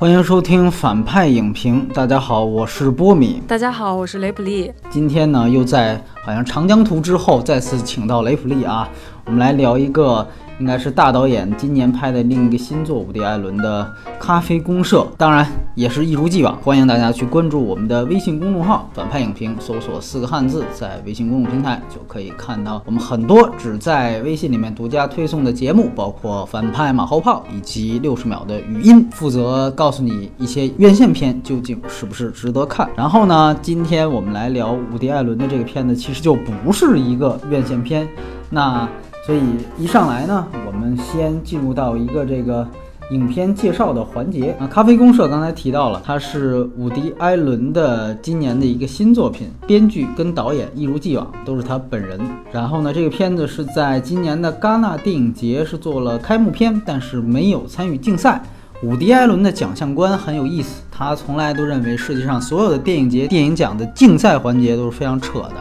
[0.00, 1.86] 欢迎收听反派影评。
[1.92, 3.42] 大家好，我是波米。
[3.46, 4.72] 大家好，我是雷普利。
[4.88, 8.88] 今天呢，又在好像长江图之后再次请到雷普利啊，
[9.26, 10.26] 我们来聊一个。
[10.60, 13.82] 应该是大导演今年拍的另一个新作，伍迪·艾伦的
[14.20, 32.86] 《咖啡公社》，当然也是一如既往，欢迎大家去关注我们的微信公众号“反派影评”，搜索四个汉字，在微信公众平台就可以看到我们很多只在微信里面独家推送的节目，包括反派马后炮以及六十秒的语音，负责告诉你一些院线片究竟是不是值得看。
[32.94, 38.06] 然后呢，今天我们来聊伍迪·艾伦的这个片子，其实就不是一个院线片，
[38.50, 38.86] 那。
[39.26, 39.40] 所以
[39.78, 42.66] 一上来呢，我们先进入到一个这个
[43.10, 44.66] 影片介绍的环节啊。
[44.66, 52.18] 咖啡公社刚才提到了，它是伍迪·艾伦的今年的一个新作品，编剧跟导演一如既往都是他本人。
[52.50, 58.42] 然后呢，这个片子是在今年的戛纳电影节是做了开幕片，但是没有参与竞赛。
[58.82, 65.56] 伍迪·艾伦的奖项观很有意思，他从来都认为世界上所有的电影节电影奖的竞赛环节都是非常扯的。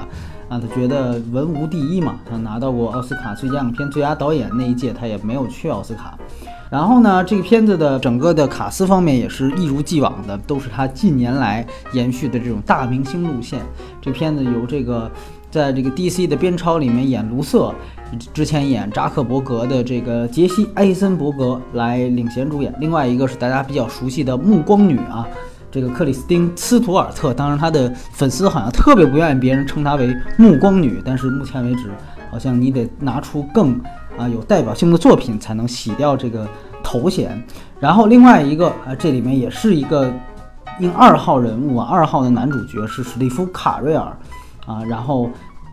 [0.50, 6.18] 啊，他觉得文无第一嘛，他拿到过奥斯卡最佳影片、最佳导演那一届，他也没有去奥斯卡。
[6.72, 13.60] 然后呢，这个片子的整个的卡司方面也是一如既往的，都是他近年来延续的这种大明星路线。
[14.02, 15.10] 这片子由这个
[15.52, 17.74] 在这个 DC 的边超里面演卢瑟，
[18.34, 25.28] 之前演扎克伯格的这个杰西·艾森伯格来领衔主演，另外一个是大家比较熟悉的暮光女啊。
[25.72, 31.92] 这个克里斯汀·斯图尔特，当然他的粉丝好像特别不愿意别人称她为“暮光女”，但是目前为止，
[32.32, 33.80] 好像你得拿出更
[34.18, 36.48] 啊有代表性的作品才能洗掉这个
[36.84, 37.42] 头衔。
[37.80, 40.12] 然后另外一个啊，这里面也是一个
[40.80, 44.18] 应二号人物啊，二号的男主角是史蒂夫·卡瑞尔
[44.66, 45.30] 啊，然后。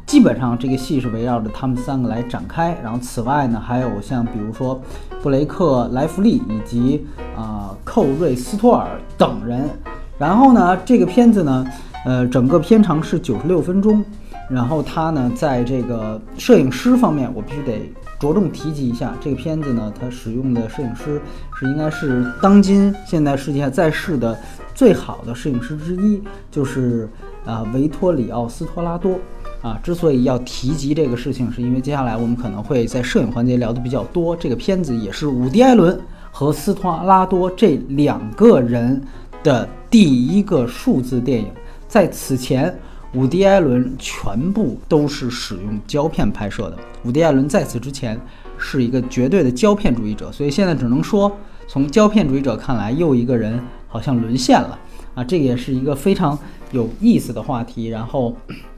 [0.07, 4.81] 基本上这个戏是围绕着他们三个来展开，然后此外呢，还有像比如说
[5.21, 7.05] 布雷克莱弗利以及
[7.37, 9.69] 啊寇瑞斯托尔等人。
[10.17, 11.67] 然后呢，这个片子呢，
[12.07, 14.03] 呃，整个片长是九十六分钟。
[14.49, 21.21] 然后他呢，在这个摄影师方面，我必须得着重提及一下，这个片子呢，它使用的摄影师
[21.59, 24.39] 是应该是当今现在世界上在世的
[24.73, 27.09] 最好的摄影师之一，就是
[27.45, 29.19] 啊维托里奥斯托拉多。
[29.63, 34.37] 啊，之所以要提及这个事情，是因为接下来我们可能会在摄影环节聊的比较多。
[34.37, 35.99] 这个片子也是伍迪·艾伦
[36.31, 39.03] 和斯托拉多这两个人
[39.43, 41.49] 的第一个数字电影。
[41.89, 42.73] 在此前，
[43.15, 46.77] 伍迪·艾伦全部都是使用胶片拍摄的。
[47.05, 48.21] 伍迪·艾伦在此之前
[48.57, 51.33] 是一个绝对的胶片主义者，所以现在只能说，
[51.67, 54.79] 从胶片主义者看来，又一个人好像沦陷了。
[55.17, 56.39] 啊，这也是一个非常
[56.71, 57.87] 有意思的话题。
[57.89, 58.37] 然后。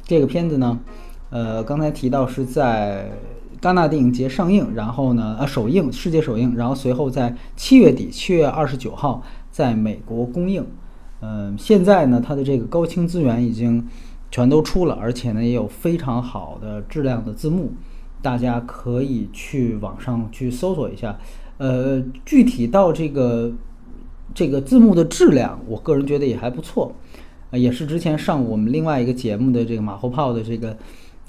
[0.09, 0.81] 这个片子呢，
[1.29, 3.13] 呃，刚才提到是在
[3.61, 10.67] 戛纳电影节上映，然后呢，呃，首映，世界首映，然后随后在七月底，七月二十九号在美国公映。
[11.21, 13.87] 嗯，现在呢，它的这个高清资源已经
[14.31, 17.73] 全都出了，而且呢，也有非常好的质量的字幕，
[18.23, 21.19] 大家可以去网上去搜索一下。
[21.59, 23.53] 呃，具体到这个
[24.33, 26.95] 这个字幕的质量，我个人觉得也还不错。
[27.51, 30.77] 呃，也是之前上我们另外一个节目的这个马后炮的这个，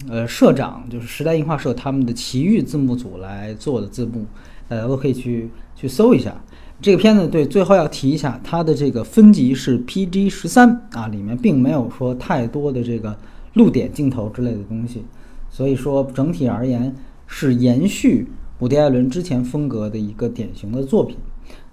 [0.09, 4.25] 呃，社长就是时代映画社他们的奇遇字幕组来做的字幕，
[4.67, 6.35] 大家都可以去去搜一下。
[6.81, 13.17] 这个片子对，最后要提一下，它的这个分级是 PG 十三啊，里面并没有说太多的这个
[13.53, 15.03] 露点镜头之类的东西，
[15.49, 16.95] 所以说整体而言
[17.27, 18.27] 是延续
[18.59, 21.17] 伍迪·艾伦之前风格的一个典型的作品。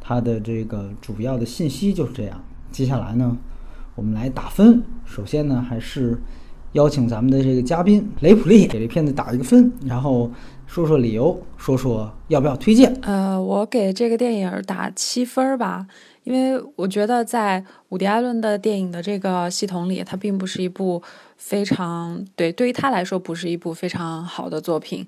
[0.00, 2.44] 它的这个主要的信息就是这样。
[2.70, 3.36] 接下来呢？
[3.96, 4.80] 我们来打分。
[5.04, 6.16] 首先呢，还是
[6.72, 10.30] 邀请咱们的这个嘉宾雷普利给这片子打一个分，然后
[10.66, 12.94] 说说理由，说说要不要推荐。
[13.02, 15.86] 呃，我给这个电影打七分吧，
[16.24, 21.02] 因为我觉得在伍迪·艾伦的电影的这个系统里，它并不是一部
[21.38, 25.06] 非常对对于他来说不是一部非常好的作品。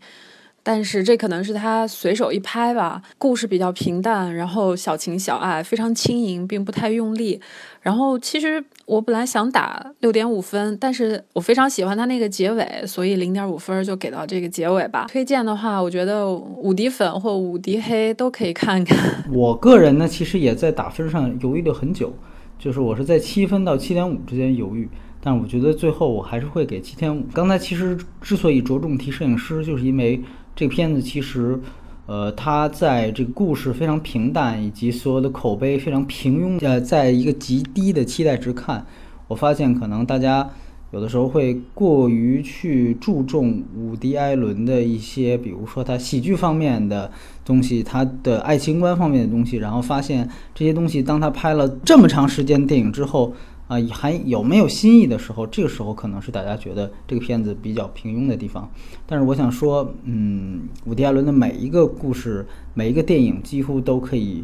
[0.61, 7.41] 但是这可能是他随手一拍吧，故事比较平淡，然后小情小爱，非常轻盈，并不太用力。
[7.81, 15.07] 然后其实我本来想打六点五分，但是我非常喜欢他那个结尾，所以零点五分就给到这个结尾吧。
[15.09, 18.99] 推荐的话，我觉得五迪粉或五迪黑都可以看看。
[19.33, 22.13] 我个人呢，其实也在打分上犹豫了很久，
[22.59, 24.89] 就是我是在七分到七点五之间犹豫。
[25.21, 27.25] 但我觉得最后我还是会给七点五。
[27.35, 30.23] 刚才其实之所以着重提摄影师，就是因为
[30.55, 31.59] 这个片子其实，
[32.09, 38.87] 呃，他在这个故事非常平淡，以及所有的口碑非常平庸，呃，在一个极低的期待值看，
[39.29, 40.49] 我发现可能大家
[40.91, 47.13] 有的时候会过于去注重伍迪·艾伦的一些，比如说他喜剧方面的
[47.45, 53.35] 东西，他的爱情观方面的东西，然后发现这些东西，当他拍了这么长时间电影之后，
[53.69, 58.69] 啊，还有没有新意的时候，这个时候可能是大家觉得这个片子比较平庸的地方。
[59.07, 64.43] 但是我想说，嗯，伍迪·艾伦的每一个故事，每一个电影几乎都可以，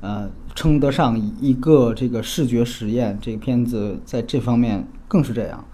[0.00, 3.16] 呃，称得上一个这个视觉实验。
[3.22, 5.64] 这个片子在这方面更是这样。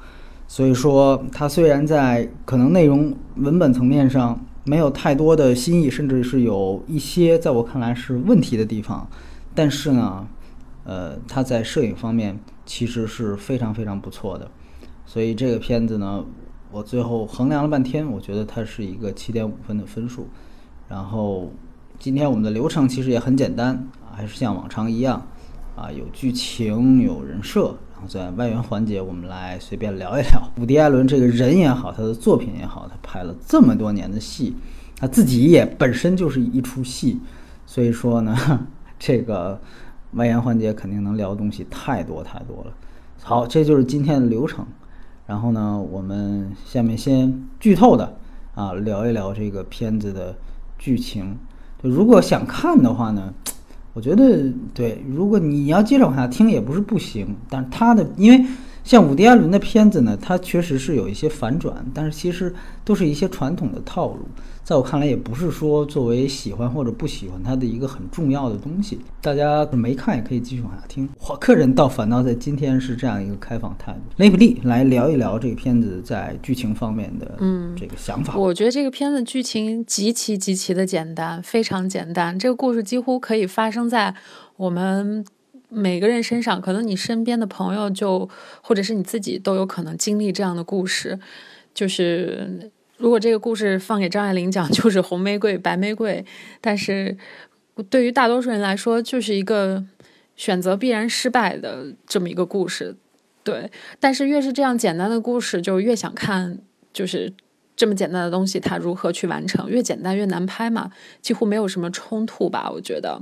[0.47, 9.09] 所以说，它虽然在可能内容文本层面上没有太多的新意，甚至是有一些在我看来是问题的地方，
[9.55, 10.27] 但是呢，
[10.85, 14.50] 呃，它在摄影方面其实是非常非常不错的。
[15.06, 16.25] 所以这个片子呢，
[16.70, 20.29] 我最后衡量了半天，我觉得它是一个七点五分的分数。
[20.88, 21.53] 然后
[21.99, 25.26] 今天我们的流程其实也很简单，还是像往常一样，
[25.76, 27.75] 啊，有剧情，有人设。
[28.09, 34.56] 在外援环节，我们来随便聊一聊伍迪·艾伦这个人也好，他的作品也好，他拍了这么多年的戏，
[34.99, 37.20] 他自己也本身就是一出戏，
[37.65, 38.67] 所以说呢，
[38.99, 39.61] 这个
[40.12, 42.73] 外延环节肯定能聊的东西太多太多了。
[43.23, 44.67] 好，这就是今天的流程。
[45.26, 48.17] 然后呢，我们下面先剧透的
[48.55, 50.35] 啊，聊一聊这个片子的
[50.79, 51.38] 剧情。
[51.82, 53.32] 就如果想看的话呢？
[53.94, 58.43] 我觉得对，如果你要接着往下听也不是不行，但是它的因为
[58.82, 62.55] 像伍迪·艾伦的片子呢，它确实是有一些反转，但是其实
[62.87, 64.26] 都是一些传统的套路。
[64.64, 69.00] 在我看来，也不是说作为喜欢或者不喜欢它的一个很重要的东西。
[69.20, 71.09] 大家没看也可以继续往下听。
[71.29, 73.99] 我个人倒反倒在今天是这样一个开放态度。
[74.17, 78.37] 雷普利来聊一聊这个片子在剧情方面的嗯这个想法。
[78.37, 82.38] 我觉得这个片子剧情极其极其的简单，非常简单。
[82.38, 84.15] 这个故事几乎可以发生在
[84.56, 85.25] 我们
[85.69, 88.29] 每个人身上，可能你身边的朋友就
[88.62, 91.19] 或者是你自己都有可能经历这样的故事，
[91.75, 92.70] 就是。
[93.03, 96.25] 如果这个故事放给张爱玲讲， 就是红玫瑰、白玫瑰，
[96.61, 97.17] 但是
[97.91, 99.85] 对于大多数人来说，就是一个
[100.37, 102.95] 选择必然失败的这么一个故事。
[103.43, 106.61] 对，但是越是这样简单的故事，就越想看，
[106.93, 107.33] 就是
[107.75, 109.69] 这么简单的东西，它如何去完成？
[109.69, 112.71] 越简单越难拍嘛，几乎没有什么冲突吧？
[112.73, 113.21] 我觉得，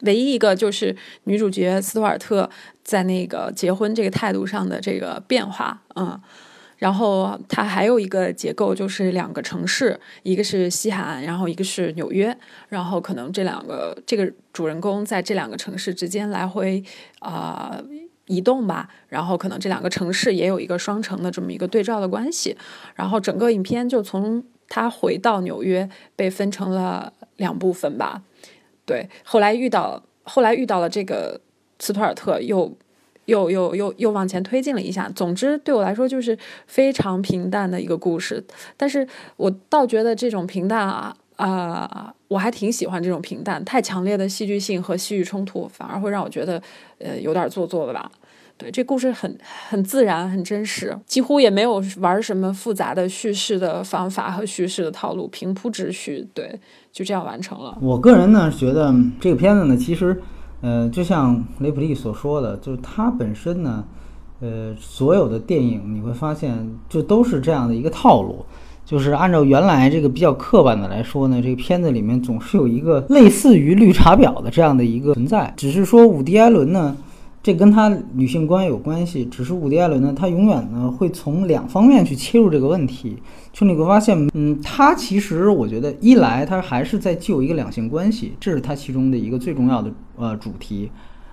[0.00, 0.94] 唯一一个就是
[1.24, 2.50] 女主角斯图尔特
[2.84, 6.20] 在那个结婚这个态度上的这个变化，嗯。
[6.82, 12.36] 然后它还有一个结构，就是两个城市，一个是西海岸，然后一个是纽约，
[12.68, 16.82] 然后可能这两个这个主人公在这两个城市之间来回
[17.20, 17.80] 啊
[18.26, 22.56] 移动吧，然后可能这两个城市也有一个双城的这么一个对照的关系，
[22.96, 28.22] 然后整个影片就从他回到纽约被分成了两部分吧，
[28.84, 31.40] 对，后来遇到后来遇到了这个
[31.78, 32.76] 斯图尔特又。
[33.26, 35.08] 又又又又往前推进了一下。
[35.14, 36.36] 总之，对我来说就是
[36.66, 38.44] 非常平淡的一个故事。
[38.76, 43.64] 但是我倒觉得这种平淡啊啊，我还挺喜欢这种平淡。
[43.64, 46.60] 太强烈的戏剧性和戏剧冲突，反而会让我觉得
[46.98, 48.10] 呃有点做作了吧。
[48.58, 49.38] 对，这故事很
[49.68, 56.58] 很自然，很真实，几乎也没有玩什么复杂的叙事的方法和叙事的套路，平铺直叙，对，
[56.92, 57.76] 就这样完成了。
[57.80, 60.20] 我个人呢觉得这个片子呢，其实。
[60.62, 63.84] 呃，就像雷普利所说的，就是他本身呢，
[64.40, 68.46] 呃，所有的电影你会发现，就都是这样的一个套路，
[68.86, 76.96] 就是按照原来这个比较刻板的来说呢，这个片子里面总是有一个类似于绿茶婊的这样的一个存在，只是说伍迪·艾伦呢。
[77.42, 83.20] 这跟他女性观有关系，只是伍迪·艾伦呢，他永远呢会从两方面去切入这个问题。
[83.52, 90.88] 就你会发现，嗯，他其实我觉得，一来他还是在救一个两性关系，这是他其中的一个最重要的呃主题，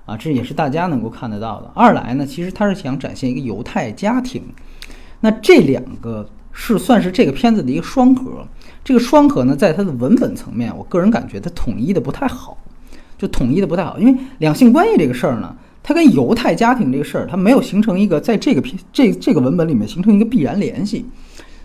[0.06, 1.72] 啊，这也是大家能够看得到的。
[1.76, 4.42] 二来呢，其实他是想展现一个犹太家庭，
[5.22, 8.48] 那这两个是算是这个片子的一个双核。
[8.84, 12.58] 这个双核呢，在它的文本层面，我个人感觉它统一的不太好，
[13.20, 15.56] 就统一的不太好，因为两性关系这个事儿呢。
[15.82, 21.04] 它跟犹太家庭这个事儿，它没有形成一个在这个篇这这个文本里面形成一个必然联系，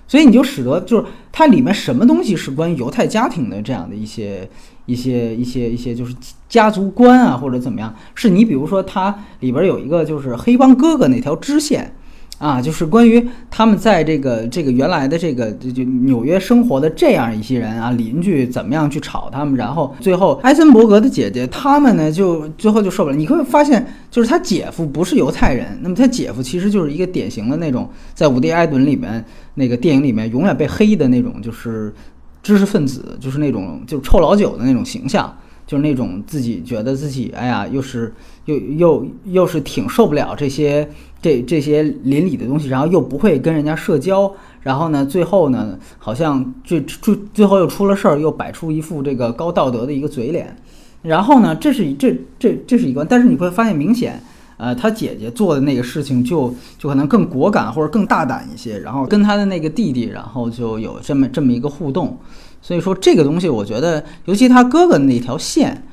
[0.06, 4.48] 所以你就使得就是它里面什么东西是关于犹太家庭的这样的一些
[4.86, 6.14] 一些一些一些就是
[6.48, 11.92] 家族观啊或者怎么样，是你比如说它里边有一个就是黑帮哥哥那条支线。
[12.38, 23.16] 啊，就是关于他们在这个这个原来的这个就就纽约生活的这样一些人啊，邻居怎么样去吵他们，然后最后艾森伯格的姐姐他们呢就最后就受不了。
[23.16, 29.24] 你会发现，就是他姐夫不是犹太人，那么他姐夫其实就是一个典型的那种在伍迪·艾伦里面
[29.54, 31.94] 那个电影里面永远被黑的那种，就是
[32.42, 35.34] 知识分子，就是那种就是臭老九的那种形象。
[35.66, 38.12] 就是那种自己觉得自己哎呀，又是
[38.44, 40.88] 又又又是挺受不了这些
[41.22, 50.56] 这这些邻里的东西，然后又不会跟人家社交，然后呢，最后呢，好像最最最后又出了事儿，又摆出一副这个高道德的一个嘴脸，
[51.02, 54.22] 然后呢，这是这这这是一关，但是你会发现明显。
[54.56, 62.16] 呃，他姐姐做的那个事情就就可能更果敢或者更大胆一些，然后跟他的那个弟弟，然后就有这么这么一个互动。
[62.64, 65.86] 所以说这个东西，我觉得，尤其他哥哥的那条线，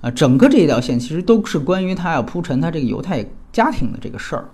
[0.00, 4.48] 啊，整个这一条线其实都是关于他要铺陈他这个犹太家庭的这个事儿，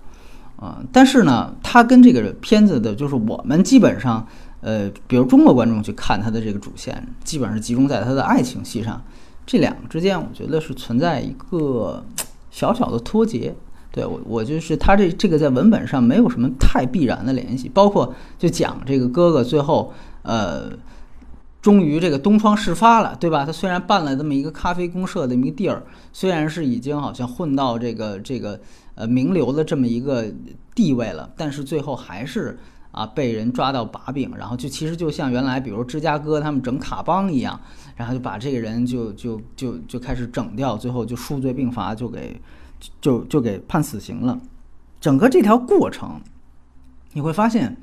[0.55, 4.27] 啊，但是呢，他跟这个片子的，就是我们基本上，
[4.61, 8.99] 呃，比如中国观众去看他的这个主线，基本上集中在他的爱情戏上，
[9.45, 12.03] 这两个之间，我觉得是存在一个。
[12.51, 13.55] 小小的脱节，
[13.91, 20.63] 对我我就是他这这个在文本上没有什么太必然的联系，包括就讲这个哥哥最后呃，
[21.61, 23.45] 终于这个东窗事发了，对吧？
[23.45, 28.59] 他虽然办了这么一个咖啡公社的一个地儿，虽然是已经好像混到这个这个
[28.95, 30.25] 呃名流的这么一个
[30.73, 32.57] 地位了，但是最后还是
[32.91, 37.59] 啊被人抓到把柄，然后就其实就像原来比如芝加哥他们整卡邦一样。
[37.99, 42.39] 然后就把这个人就就就就开始整掉，最后就数罪并罚，就给
[43.01, 44.39] 就就给判死刑了。
[45.01, 46.21] 整个这条过程，
[47.11, 47.75] 你会发现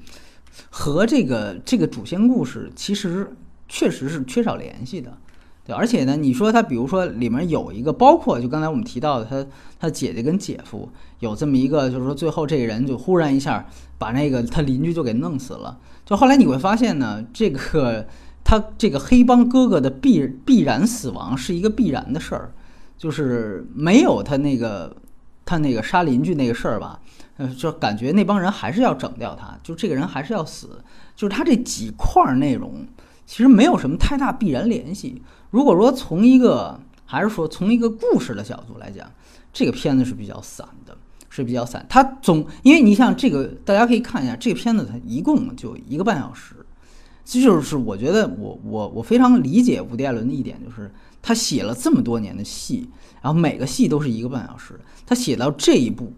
[0.71, 3.30] 和这个这个主线故事其实
[3.68, 5.16] 确实是缺少联系的，
[5.64, 5.75] 对。
[5.75, 9.46] 而且呢，你说他比如说里面有一个，包括就刚才我们提到的，他
[9.78, 10.88] 他姐姐跟姐夫
[11.20, 13.66] 有这么一个，就是说最后这个人就忽然一下
[13.99, 15.78] 把那个他邻居就给弄死了。
[16.04, 18.06] 就后来你会发现呢，这个。
[18.49, 22.52] 他这个黑帮哥哥的必必然死亡是一个必然的事儿，
[22.96, 24.96] 就是没有他那个
[25.44, 27.00] 他那个杀邻居那个事儿吧，
[27.38, 30.80] 呃，就感觉那帮人还是要整掉他，就这个人还是要死，
[31.16, 32.87] 就是他这几块内容
[33.26, 35.21] 其实没有什么太大必然联系。
[35.50, 39.11] 如果说从一个还是说从一个故事的角度来讲，
[39.52, 40.97] 这个片子是比较散的，
[41.28, 41.85] 是比较散。
[41.88, 46.54] 他总因为你像这个，大家可以看一下这个片子，它一共就一个半小时。
[47.25, 52.88] 这就是我觉得我我我非常理解伍迪·艾伦的一点，就是他写了这么多年的戏，
[53.21, 56.12] 然后每个戏都是一个半小时，他写到这一步，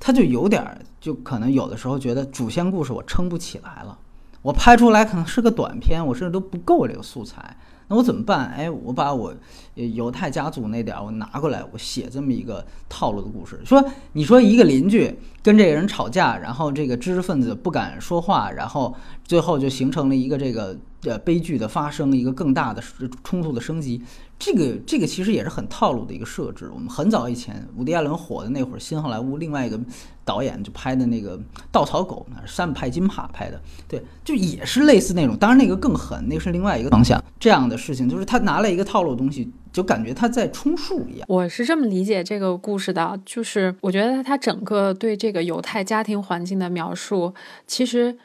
[0.00, 3.98] 他就有点，就可能有的时候觉得主线故事我撑不起来了，
[4.42, 7.56] 我拍出来可能是个短片，我甚至都不够这个素材。
[7.88, 8.48] 那我怎么办？
[8.56, 9.34] 哎，我把我
[9.74, 13.60] 犹太家族那点儿我拿过来，我写这么一个套路的故事。
[13.64, 18.94] 说，你说一个邻居跟这个人吵架，然后这个知识分子不敢说话，然后
[19.24, 22.82] 最后就形成了一个这个呃悲剧的发生，一个更大的
[23.22, 24.00] 冲突的升级。
[24.38, 26.70] 这个这个其实也是很套路的一个设置。
[26.72, 29.78] 我们很早以前，伍迪·艾伦火的那会儿，新好莱坞另外一个
[30.24, 31.36] 导演就拍的那个
[31.70, 35.36] 《稻草狗》，那山派金帕拍的，对，就也是类似那种。
[35.36, 37.22] 当然那个更狠，那个是另外一个方向。
[37.40, 41.26] 这样的事情就是他拿了一个套路东西，就感觉他在充数一样。
[41.28, 47.34] 我是这么理解这个故事的，就是我觉得他整个对这个犹太家庭环境的描述，
[47.66, 48.16] 其实，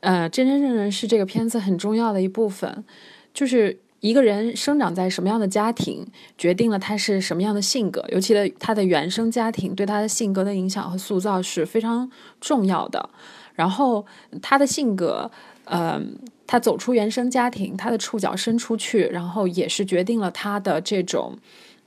[0.00, 2.84] 呃，真真正正是这个片子很重要的一部分，
[3.32, 3.80] 就是。
[4.00, 12.10] 一个人生长在什么样的家庭，决定了他是什么样的性格，尤其的他的原生家庭对他的性格的影响和塑造是非常
[12.40, 13.08] 重要的。
[13.54, 14.04] 然后
[14.42, 15.30] 他的性格，
[15.64, 16.00] 呃，
[16.46, 21.38] 他走出原生家庭，他的触角伸出去，然后也是决定了他的这种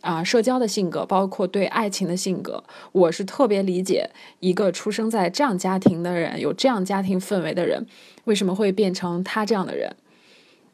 [0.01, 2.63] 啊社交的性格，包括对爱情的性格。
[2.91, 7.85] 我是特别理解一个出生在这样家庭的人，有这样家庭氛围的人，
[8.23, 9.95] 为什么会变成他这样的人。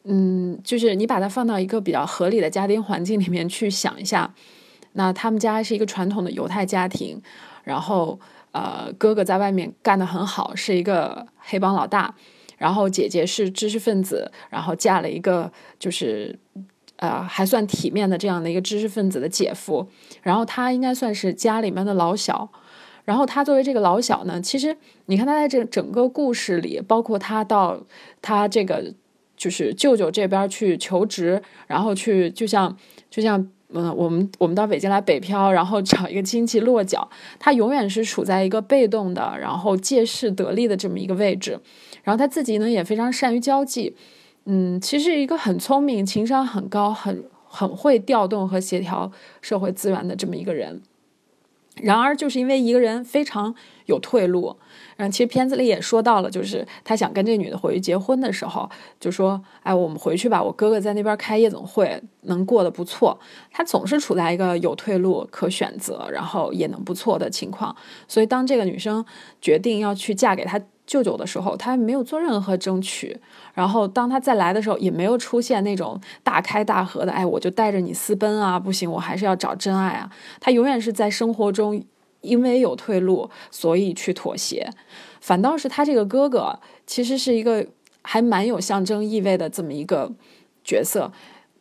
[0.08, 4.32] 嗯，就是你把它放到一个比较合理的家庭环境里面去想一下，
[4.94, 7.20] 那他们家是一个传统的犹太家庭，
[7.64, 8.20] 然后
[8.52, 12.14] 呃，哥哥在外面干得很好，是一个黑帮老大，
[12.60, 16.38] 然后姐姐是知识分子，然后嫁了一个就是
[16.98, 19.88] 呃还算体面的这样的一个知识分子的姐夫，
[20.22, 22.48] 然后他应该算是家里面的老小，
[23.06, 27.82] 然后他作为这个老小呢，其实你看他在这整个故事里，包括他到
[28.22, 28.94] 他这个。
[29.36, 32.75] 就是舅舅这边去求职，然后去就像
[33.10, 41.60] 就像嗯，我们我们到北京来北漂，然后找一个亲戚落脚，他永远是处在一个被动的，然后借势得利的这么一个位置。
[42.04, 43.96] 然后他自己呢也非常善于交际，
[44.46, 49.12] 嗯，其实一个很聪明、情商很高、很很会调动和协调
[49.42, 50.82] 社会资源的这么一个人。
[51.82, 53.54] 然而，就是因为一个人非常
[53.86, 54.56] 有退路。
[54.98, 63.20] 嗯，其实片子里也说到了，就是他想跟这女的回去结婚的时候，就说：“哎，我们回去吧，我哥哥在那边开夜总会，能过得不错。”
[63.51, 67.75] 他总是处在一个有退路可选择，然后也能不错的情况。
[68.08, 69.06] 所以当这个女生
[69.42, 73.20] 决定要去嫁给他舅舅的时候，他没有做任何争取。
[73.54, 78.58] 然后当他再来的时候，也没有出现那种大开大合的：“哎，我就带着你私奔啊！
[78.58, 81.84] 不行，我还是要找真爱啊！”他永远是在生活中。
[82.25, 84.70] 因为有退路，所以去妥协，
[85.22, 87.65] 反倒是他这个哥哥，其实是一个
[88.01, 90.12] 还蛮有象征意味的这么一个
[90.63, 91.12] 角色。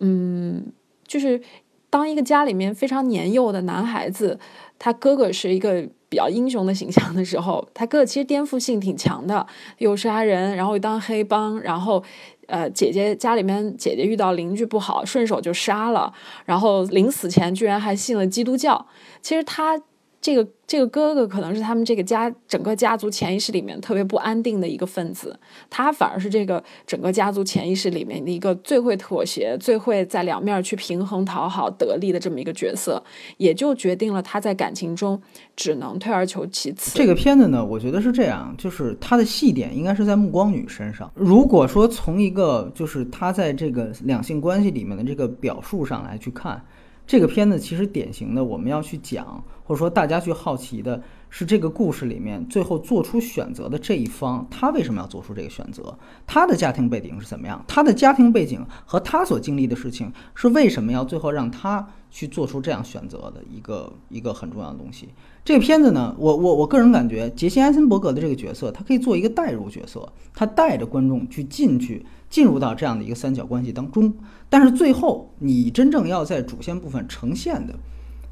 [0.00, 0.72] 嗯，
[1.06, 1.40] 就是
[1.88, 4.38] 当一个家里面非常年幼的男孩子，
[4.78, 9.46] 他哥哥是一个比较英雄的形象的时候，他哥哥其实颠覆性挺强的，
[9.78, 12.02] 又杀人，然后又当黑帮，然后
[12.48, 16.12] 呃，姐姐家里面姐姐遇到邻居不好，顺手就杀了，
[16.44, 18.86] 然后临死前居然还信了基督教。
[19.22, 19.80] 其实他。
[20.24, 25.38] 这个这个哥哥可能是他们这个家整个家族潜意识里面特别不安定的一个分子，
[25.68, 33.04] 他反而是这个整个家族潜意识里面的一个最会妥协、最会在两面去平衡、讨好、得利的这么一个角色，
[33.36, 35.20] 也就决定了他在感情中
[35.54, 36.96] 只能退而求其次。
[36.96, 41.12] 这个片子呢，我觉得是这样，就是他的戏点应该是在暮光女身上。
[41.14, 46.64] 如果说从一个就是他在这个两性关系里面的这个表述上来去看。
[47.06, 55.98] 这个片子其实典型的，我们要去讲，或者说大家去好奇的是，这个故事里面最后做出选择的这一方，他为什么要做出这个选择？
[56.26, 57.64] 他的家庭背景是怎么样？
[57.66, 65.08] 他的家庭背景和他所经历的事情是为什么要最后让他去做出这样选择的一个一个很重要的东西。
[65.44, 72.04] 这个片子呢，我我我个人感觉，杰西·艾森伯格的这个角色，他可以做一个代入角色，他带着观众去进去。
[72.30, 74.12] 进入到这样的一个三角关系当中，
[74.50, 77.72] 但是最后你真正要在主线部分呈现的，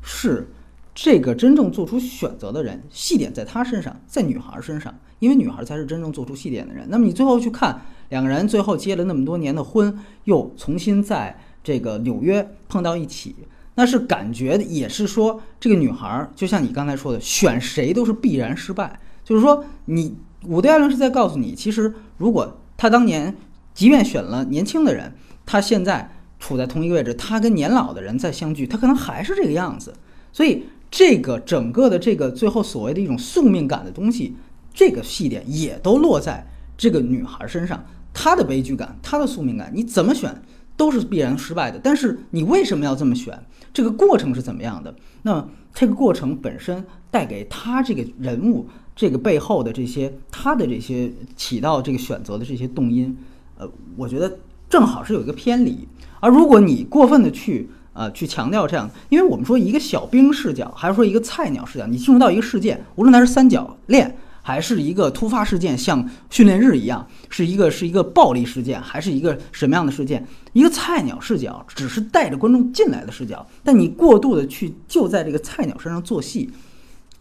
[0.02, 0.52] 是
[0.94, 6.86] 这个真正做出选择的人，细点在他身上，在女孩身上，因为女孩才是真正做出细点的人。
[6.88, 7.80] 那么你最后去看
[8.10, 13.34] 两个人最后结了那么多年的婚，又重新在这个纽约碰到一起，
[13.74, 19.00] 那是感觉也是说这个女孩就像你刚才说的，选谁都是必然失败。
[19.24, 23.36] 就是说，你伍德·艾伦是在告诉你，其实如果他当年。
[23.74, 25.14] 即便选了年轻的人，
[25.46, 29.94] 他现在处在同一个位置，他跟年老的人再相聚，他可能还是这个样子。
[30.30, 34.36] 所以，这个整个的这个最后所谓的一种宿命感的东西，
[34.74, 36.46] 这个细点也都落在
[36.76, 37.82] 这个女孩身上，
[38.12, 40.42] 她的悲剧感，她的宿命感，你怎么选
[40.76, 41.80] 都是必然失败的。
[41.82, 43.42] 但是你为什么要这么选？
[43.72, 44.94] 这个过程是怎么样的？
[45.22, 53.16] 那这个过程本身带给她这个人物这个背后的这些她的这些起到这个选择的这些动因。
[53.56, 55.88] 呃，我觉得正好是有一个偏离，
[56.20, 76.50] 而如果你过分的去呃去强调这样，因为我们说一个小兵视角，还是说一个菜鸟视角，你进入到一个事件，无论它是三角恋，还是一个突发事件，像训练日一样，是一个是一个暴力事件，还是一个什么样的事件，一个菜鸟视角，只是带着观众进来的视角，但你过度的去就在这个菜鸟身上做戏，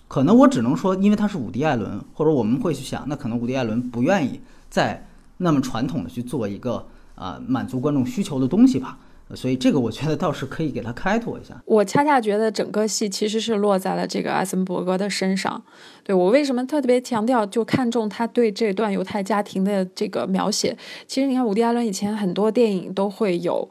[0.07, 5.07] 可能我只能说，因为他是伍迪·艾伦，或者我们会去想，那可能伍迪·艾伦不愿意在。
[5.43, 8.99] 那么传统的去做一个啊满足观众需求的东西吧，
[9.35, 11.61] 所以这个我觉得倒是可以给他开拓一下。
[11.65, 15.61] 我恰恰觉得整个戏其实是落在了这个艾森伯格的身上。
[16.03, 20.77] 对我为什么特别强调就看重他对这段犹太家庭的这个描写？
[21.07, 23.69] 其实你看伍迪·艾伦以前很多电影都会有。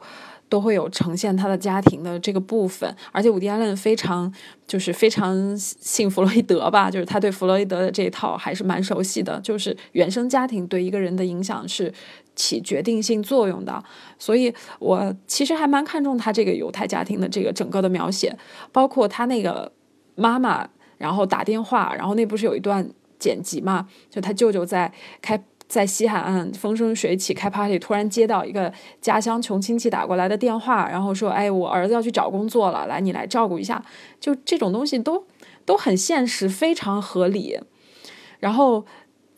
[0.51, 4.29] 都会有呈现他的家庭的这个部分，而且伍迪·艾伦非常
[4.67, 11.93] 就是非常信弗洛伊德吧，就是他对弗洛伊德的这一套还是蛮熟悉的，就是原生家庭对一个人的影响是
[12.41, 13.83] 起决定性作用的，
[14.17, 18.35] 所以我其实还蛮看重他这个犹太家庭的这个整个的描写，
[18.71, 19.71] 包括他那个
[20.15, 25.43] 妈妈，然后打电话，然后那不是有一段剪辑嘛，就他舅舅在开。
[25.71, 33.81] 在西海岸风生水起开 party，突然接到一个家乡穷亲戚打过来的电话，然后说：“哎，我儿子要去找工作了，来你来照顾一下。”
[34.19, 35.25] 就这种东西都
[35.63, 37.57] 都很现实，非常合理。
[38.41, 38.85] 然后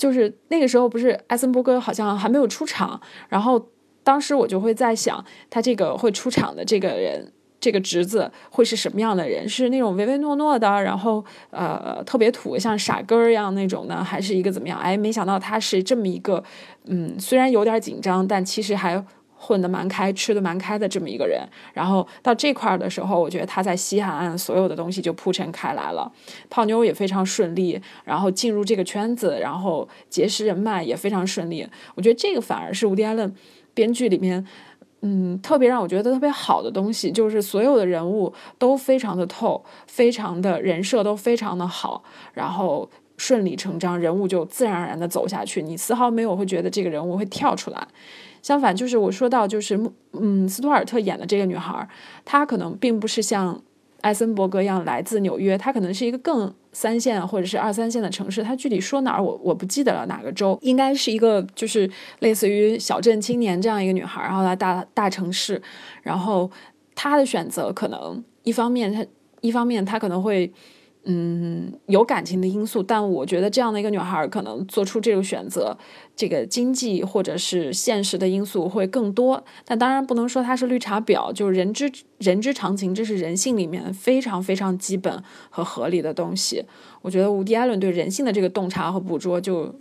[0.04, 3.70] 就是那个时候，不是艾森伯格好像还没有出场，然后
[4.04, 7.32] 当时我就会在想，他这个会出场的这个人。
[7.64, 9.48] 这个侄子会是什么样的人？
[9.48, 14.78] 是那种唯唯诺诺的，然后呃特别土，像傻根儿一样那种呢，还是一个怎么样？
[14.78, 16.44] 哎，没想到他是这么一个，
[16.88, 19.02] 嗯，虽然有点紧张，但其实还
[19.44, 21.46] 混得蛮开，吃得蛮开的这么一个人。
[21.74, 26.10] 然后到这块儿的时候，我觉得他在西海岸所有的东西就铺陈开来了，
[26.50, 31.68] 泡妞也非常顺利，然后进入这个圈子，然后结识人脉也非常顺利。
[31.96, 33.36] 我觉得这个反而是吴迪·艾伦
[33.74, 34.46] 编剧里面。
[35.06, 42.02] 嗯，特别让我觉得特别好的东西，就是所有的人物都非常的透，非常的人设都非常的好，
[42.34, 47.86] 然后顺理成章，人物就自然而然的走下去，你丝毫没有会觉得这个人物会跳出来。
[48.44, 49.80] 相反，就是我说到，就是
[50.12, 51.88] 嗯，斯图尔特演的这个女孩，
[52.24, 53.60] 她可能并不是像
[54.02, 58.44] 艾森伯格一样来自纽约，她可能是一个更三线或者是二三线的城市。
[58.44, 60.60] 她具体说哪儿，我我不记得了，哪个州？
[60.62, 65.60] 应该是一个就是类似于小镇青年这样一个女孩，然后来大大城市，
[66.02, 66.52] 然后
[66.94, 69.06] 她的选择可能一方面，她
[69.40, 70.52] 一方面她可能会。
[71.06, 75.78] 嗯，有感情的因素，但我觉得这样的一个女孩可能做出这个选择，
[76.16, 79.44] 这个经济或者是现实的因素会更多。
[79.66, 86.64] 但当然不能说她是绿茶婊，就是人之人之常情，这是人性里面非常非常基本和合理的东西。
[87.02, 89.76] 我觉得伍迪·艾伦对人性的这个洞察和捕捉就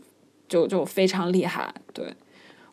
[0.49, 1.73] 就就非常厉害。
[1.93, 2.13] 对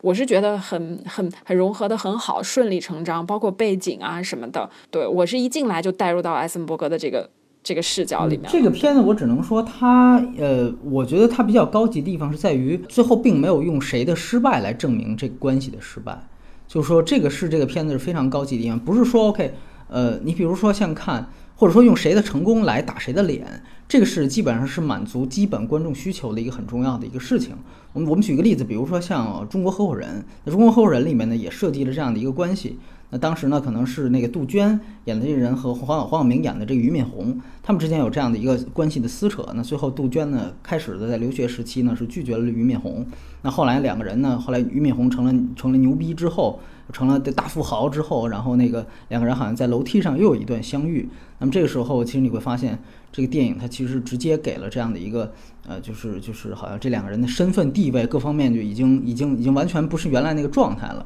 [0.00, 4.68] 我是觉得很很很融合的很好，顺理成章，包括背景啊什么的。
[4.90, 7.30] 对我是一进来就带入到艾森伯格的这个。
[7.62, 16.18] 这个视角里面，这个片子我只能说它，呃，我觉得它比较高级的地方是在于最后并没有用谁的失败来证明这个关系的失败，
[16.66, 19.52] 就是说这个是这个片子是非常高级的地方，不是说 OK，
[19.88, 27.54] 呃，你比如说像看，或者说用谁的成功来打谁的脸，这个是基本上是满足基本观众需求的一个很重要的一个事情。
[27.92, 32.78] 我们我们举个例子，比如说像中国合伙人，那中国合伙人里面呢也设计了这样的一个关系。
[33.10, 39.44] 那当时呢，可能是那个杜鹃演的这个人和黄黄晓明演的这个俞敏洪，他们之间有这样的一个关系的撕扯。
[39.54, 43.04] 那最后杜鹃呢，开始的在留学时期呢是拒绝了俞敏洪。
[43.42, 46.60] 那后来两个人呢，后来俞敏洪成了成了牛逼之后，
[46.92, 51.08] 成了大富豪之后，然后那个两个人好像在楼梯上又有一段相遇。
[51.40, 52.78] 那么这个时候，其实你会发现，
[53.10, 55.32] 这个电影它其实直接给了这样的一个
[55.66, 61.04] 呃，就是就是好像这两个人的身份地位各方面就已经已经已经完全不是原来那个状态了，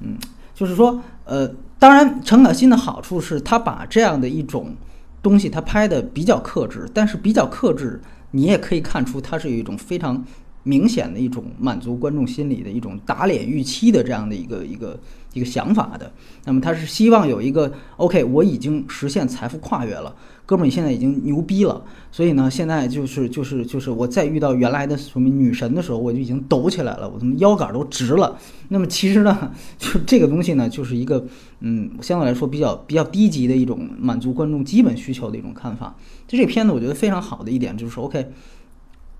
[0.00, 0.18] 嗯。
[0.54, 1.46] 就是说，呃，
[1.78, 4.74] 当然，陈可辛的好处是他把这样的一种
[5.22, 10.24] 东西，他拍的比较克制，但是比较克制，你也可以看出它是有一种非常
[10.62, 14.98] 明显的一种满足观众心理的一种打脸预期的这样的一个一个。
[15.34, 16.12] 一个想法的，
[16.44, 20.14] 那么他是希望有一个 OK，我已经实现财富跨越了，
[20.46, 28.36] 哥们儿，你现在已经牛逼了，所以呢，现在就是就是就是我再遇到原来的什么女神的时候，我就已经抖起来了，我他妈腰杆都直了。
[28.68, 31.24] 那么其实呢， 就这个东西呢，就是一个
[31.60, 35.94] 嗯，相对来说比较比较低级的一种满足观众基本需求的一种看法。
[36.26, 38.30] 就这片子，我觉得非常好的一点就是 OK，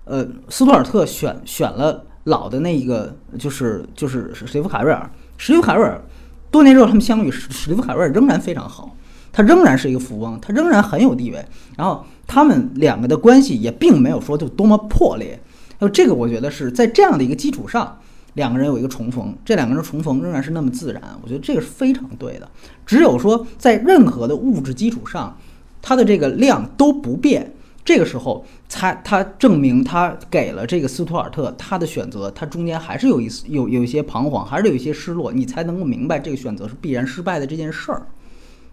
[0.03, 5.09] 呃，斯图尔特选选了老的那一个，就是就是史蒂夫卡瑞尔。
[5.37, 6.01] 史蒂夫·卡瑞尔，
[6.49, 8.95] 多年之后他们相遇，史蒂夫·卡瑞尔仍然非常好，
[9.35, 11.45] 他仍然是一个富翁，他仍然很有地位。
[11.75, 15.37] 然后他们两个的关系也并没有说就多么破裂。
[15.79, 17.99] 那这个我觉得是在这样的一个基础上，
[18.35, 21.01] 两个人有一个重逢，这两个人重逢仍然是那么自然。
[21.21, 22.49] 我觉得这个是非常对的。
[22.85, 25.37] 只有说在任何的物质基础上，
[25.81, 27.51] 它的这个量都不变。
[27.83, 38.07] 这个时候，才他证明他给了这个斯图尔特他的选择，他中间还是有一丝有有一些彷徨，还是有一些失落，你才能够明白这个选择是必然失败的这件事儿。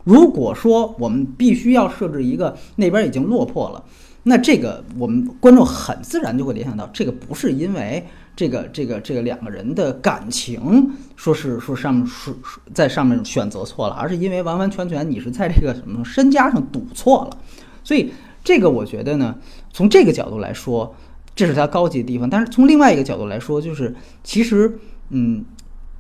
[0.05, 3.85] 如果说我们必须要设置一个那边已经落魄了，
[4.25, 12.35] 那这个我们观众很自然就会联想到，这个不是因为这个这个这个两个人的感情说是说上面是
[12.75, 17.38] 在上面选择错了，而是因为完完全全你是在这个什么身家上赌错了，
[17.85, 18.12] 所以。
[18.45, 19.37] 这个我觉得呢，
[19.73, 20.93] 从这个角度来说，
[21.33, 22.29] 这是它高级的地方。
[22.29, 24.77] 但是从另外一个角度来说，就是其实，
[25.11, 25.45] 嗯，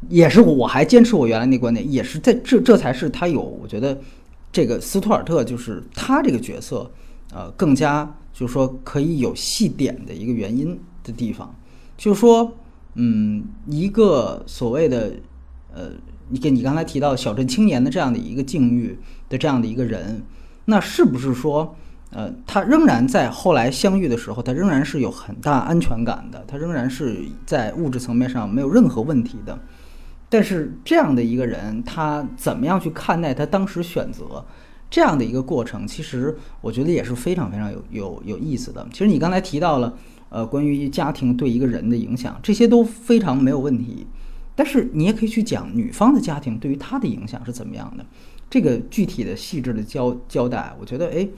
[0.08, 3.98] 也是我还坚持我原来那观点，也是在这这才是他有我觉得
[4.50, 6.90] 这个斯图尔特就是他这个角色，
[7.32, 11.54] 呃，更加就是说可以有细点的一个原因的地方，
[11.96, 12.52] 就是说，
[12.94, 15.12] 嗯，一个所谓的，
[15.74, 15.90] 呃，
[16.28, 20.22] 你跟你刚才提到小镇青年的这样的一个境遇的这样的一个人，
[20.66, 21.74] 那是不是说？
[22.14, 29.58] 呃，他仍然在后来相遇的时候，他仍然是有很大安全感的，他仍然是在物质层面上没有任何问题的。
[30.32, 34.42] 但是这样的一个人，他怎么样去看待他当时选择
[34.88, 35.86] 这样的一个过程？
[35.86, 38.88] 其实我觉得也是非常非常有有有意思的。
[38.90, 39.94] 其实你刚才提到了，
[40.30, 44.06] 呃，关于家庭对一个人的影响，这些都非常没有问题。
[44.56, 48.06] 但是你也可以去讲女方的家庭对于他的影响是怎么样的，
[48.48, 51.28] 这个具体的细致的交交代，我觉得哎。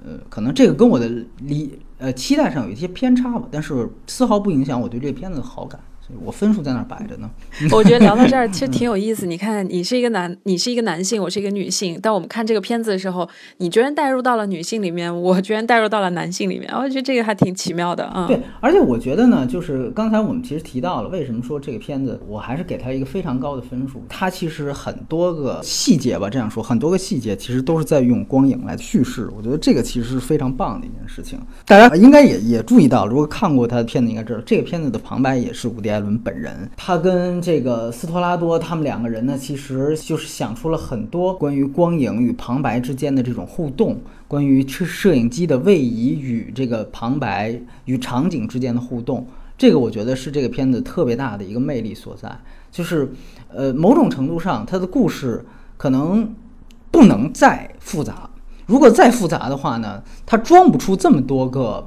[0.00, 5.80] 呃，可能这个跟我的理呃期待上有一些偏差吧，但是丝毫不影响我对这片子的好感。
[6.24, 7.30] 我分数在那儿摆着呢。
[7.72, 9.26] 我觉得聊到这儿其实挺有意思。
[9.26, 11.98] 你看，你是一个男，你是一个男性，我是一个女性。
[12.02, 16.72] 但我们看这个片子的时候，你居然带入到了女性里面，我居然带入到了男性里面。
[16.74, 18.26] 我觉得这个还挺奇妙的啊。
[18.26, 24.02] 对，而且我觉得呢，就是刚才我们其实提到了，为什么说这个片子，我还是给他一个非常高的分数。
[24.08, 29.28] 它其实很多个细节吧，这样说，很多个细节其实都是在用光影来叙事。
[29.36, 31.38] 我觉得这个其实是非常棒的一件事情。
[31.66, 36.70] 大家应该也也注意到，如果看过他的片子，应该知道这个片子的旁白也是伍迪·艾伦本人。
[36.76, 49.26] 他跟这个斯托拉多他们两个人呢，其实就是想出了很多关于光影与旁白之间的这种互动，关于摄摄影机的位移与这个旁白与场景之间的互动。
[49.56, 52.30] 这个我觉得是这个片子特别大的一个魅力所在，
[52.70, 53.10] 就是
[53.52, 55.44] 呃，某种程度上，它的故事
[55.76, 56.32] 可能
[56.92, 58.30] 不能再复杂。
[58.66, 61.84] 如果再复杂的话呢，它装不出这么多个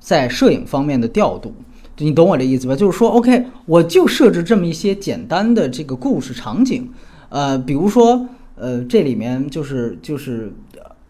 [0.00, 1.54] 在摄影方面的调度。
[1.98, 2.74] 你懂我这意思吧？
[2.74, 6.90] 就是说，OK，我就设置这么一些简单的这个故事场景，
[7.28, 8.26] 呃，比如说，
[8.56, 10.52] 呃，这里面就是就是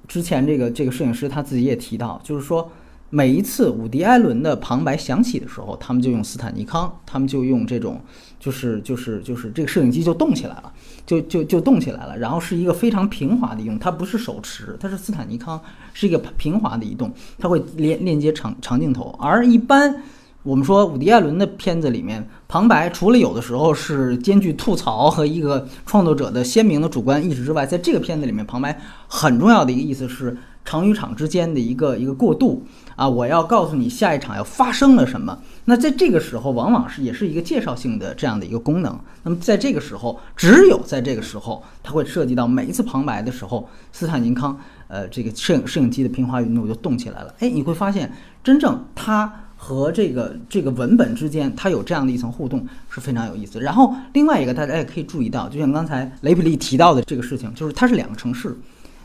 [0.06, 2.70] 之前这个这个摄影师他自己也提到，就是说，
[3.08, 7.98] 每一次伍迪·艾伦的旁白响起的时候，他们就用斯坦尼康，他们就用这种，
[8.38, 10.70] 就是就是就是这个摄影机就动起来了，
[11.06, 15.58] 就就就动起来了，然后是一个非常平滑的移动，它不是手持，它是斯坦尼康，
[15.94, 20.02] 是一个平滑的移动，它会连链接长长镜头，而一般。
[20.44, 28.78] 我们说伍迪·艾伦的片子里面，旁白除了有的时候是兼具吐槽和一个创作者的鲜明的主观意识之外，在这个片子里面，旁白
[29.08, 32.62] 很重要的一个意思是场与场之间的一个一个过渡
[32.94, 35.38] 啊，我要告诉你下一场要发生了什么。
[35.64, 39.00] 那在这个时候，往往是也是一个介绍性的这样的一个功能。
[39.22, 47.34] 那么在这个时候，只有在这个时候，它会涉及到每一次旁白的时候，斯坦尼康呃这个摄影摄影机的平滑运动就动起来了。
[47.38, 49.40] 哎，你会发现真正它。
[49.64, 53.58] 和这个这个文本之间，它有这样的一层互动是非常有意思。
[53.60, 58.54] 然后另外一个，大家也可以注意到，就像刚才雷普利提到的这个事情，就是它是两个城市，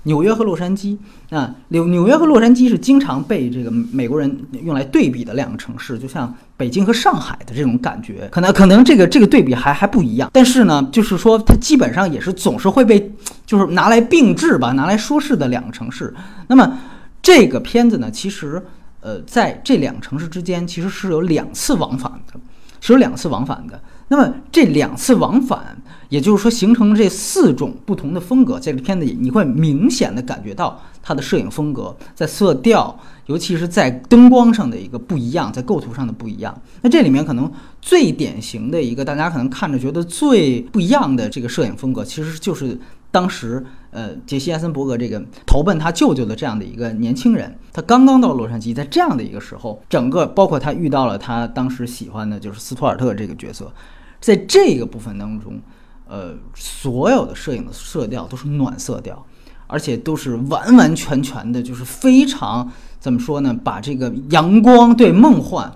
[0.04, 0.98] 纽约和洛杉矶。
[1.30, 8.28] 那，纽纽约和洛杉矶是经常被这个美国人用来对比的两个城市，就像北京和上海的这种感觉。
[8.30, 13.10] 可能可能这个这个对比还还不一样，但是呢，就是说它基本上也是总是会被
[13.46, 16.14] 就是拿来并置吧，拿来说事的两个城市。
[16.48, 16.78] 那么
[17.22, 18.62] 这个片子呢，其实。
[19.02, 22.40] 呃，在这两个城市之间，其实是有两次往返的，
[22.82, 23.82] 是有两次往返的。
[24.10, 25.78] 那么这两次往返，
[26.10, 36.60] 也就是说形成这四种不同的风格，在这片子里你会明显的感觉到它的摄影风格在色调，尤其是在灯光上的一个不一样，在构图上的不一样。
[36.82, 42.80] 那这里面可能最典型的一个，大家可能看着觉得最不一样的这个摄影风格，其实就是。
[43.12, 53.72] 当时，呃，杰西·艾森伯格这个投奔他舅舅的这样的一个年轻人，他刚刚到洛杉矶，在这样的一个时候，整个包括他遇到了他当时喜欢的就是斯图尔特这个角色，
[54.20, 55.60] 在这个部分当中，
[56.08, 59.26] 呃，所有的摄影的色调都是暖色调，
[59.66, 63.54] 而且都是完完全全的，就是非常怎么说呢？
[63.64, 65.72] 把这个阳光对梦幻，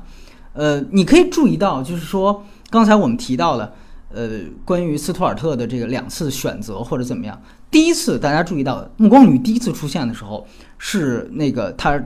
[0.53, 3.73] 呃，你可以注意到，就是说刚才我们提到了。
[4.15, 7.41] 呃，关于斯图尔特的这个两次选择或者怎么样，
[7.73, 10.45] 第一次大家注意到暮光女第一次出现的时候，
[10.77, 11.99] 是那个他，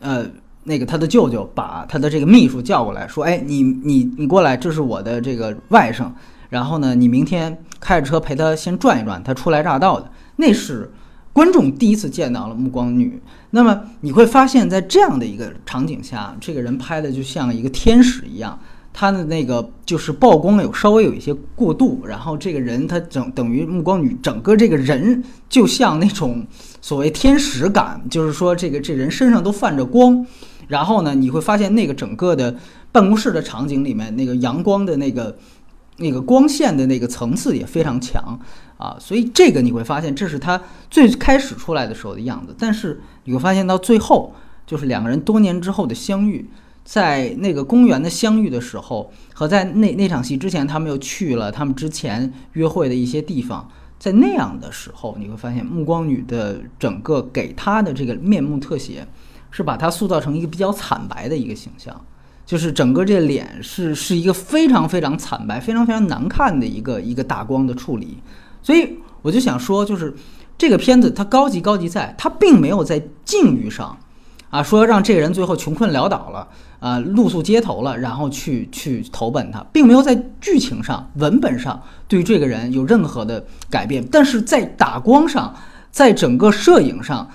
[0.00, 0.26] 呃，
[0.64, 6.10] 那个他的舅舅把他的这个秘书叫过来说，哎，你你你过来，这是我的这个外甥，
[6.50, 10.92] 然后呢，你明天开着车陪他先转一转，他初来乍到的，那是
[11.32, 13.18] 观众第一次见到了暮光女。
[13.52, 18.60] 那么你会发现在这样的一个场景下，这个人拍的就像一个天使一样。
[18.98, 26.46] 他的那个就是曝光有稍微有一些过度，然后这个人他整等于暮光女整个这个人就像那种
[26.80, 30.24] 所谓天使感，就是说这个这人身上都泛着光，
[30.68, 32.56] 然后呢你会发现那个整个的
[32.90, 35.36] 办公室的场景里面那个阳光的那个
[35.98, 38.40] 那个光线的那个层次也非常强
[38.78, 40.58] 啊，所以这个你会发现这是他
[40.90, 44.32] 最开始出来的时候的样子，但是你会发现到最后
[44.66, 46.48] 就是两个人多年之后的相遇。
[46.86, 53.68] 在那个公园的相遇的时候，和在那那场戏之前，他们又去了他们之前约会的一些地方。
[53.98, 59.04] 在那样的时候，你会发现暮光女的整个给她的这个面目特写，
[59.50, 62.00] 是把她塑造成一个比较惨白的一个形象，
[62.44, 68.18] 就是整个这脸是是一个非常非常惨白、非常非常难看的一个一个大光的处理。
[68.62, 70.14] 所以我就想说，就是
[70.56, 73.98] 这个片子它高级高级在，它并没有在境遇上。
[74.56, 76.48] 啊，说让这个人最后穷困潦倒了，
[76.80, 85.54] 啊，露宿街头了，然后去去投奔他，并没有在剧情上、文本上对这个人有任何的改变，但是在打光上，
[85.90, 87.28] 在整个摄影上，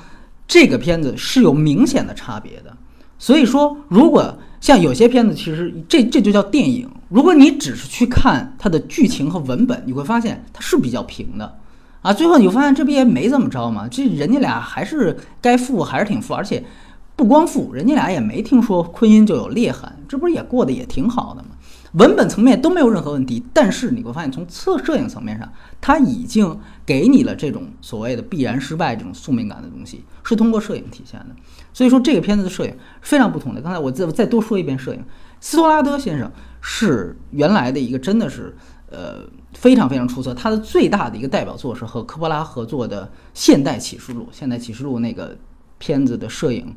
[0.48, 2.76] 这个片子是有明显的差别的。
[3.20, 11.60] 所以说，如果像有些片子，其实这这就叫电影，如果你只是去看它的剧情和文本，你会发现它是比较平的，
[12.02, 16.64] 啊，最后你会发现这不也没怎么着嘛，这人家俩还是该富还是挺富，而且
[17.16, 21.50] 不光富，人家俩也没听说婚姻就有裂痕，这不是也过得也挺好的吗？
[21.94, 31.36] 文本层面都没有任何问题，但是你会发现从测摄影层面上，它已经给你了这种所谓的必然失败这种宿命感的东西，是通过摄影体现的。
[31.74, 33.62] 所以说这个片子的摄影非常不同的。
[33.62, 35.04] 刚才我再再多说一遍，摄影
[35.42, 38.56] 斯托拉德先生是原来的一个真的是
[38.90, 39.20] 呃
[39.54, 40.34] 非常非常出色。
[40.34, 44.24] 他的最大的一个代表作是和科波拉合作的《现代启示录》。
[44.32, 45.38] 《现代启示录》那个
[45.78, 46.74] 片子的摄影，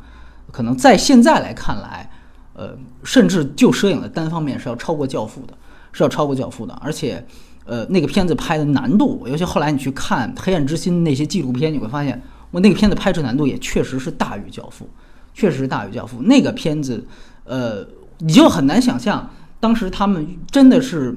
[0.51, 2.11] 可能在现在来看来。
[2.57, 5.53] 呃，甚至就摄影的单方面是要超过《教父》的，
[5.91, 6.73] 是要超过《教父》的。
[6.75, 7.27] 而且，
[7.65, 14.85] 呃，那个片子拍的难度，尤其后来你去看《黑暗之心》那些纪录片，你会发现，我那个片子拍摄难度也确实是大于《教父》，
[15.35, 16.19] 确实是大于《教父》。
[16.23, 17.05] 那个片子，
[17.43, 17.85] 呃，
[18.19, 19.29] 你就很难想象，
[19.59, 21.13] 当时他们真的是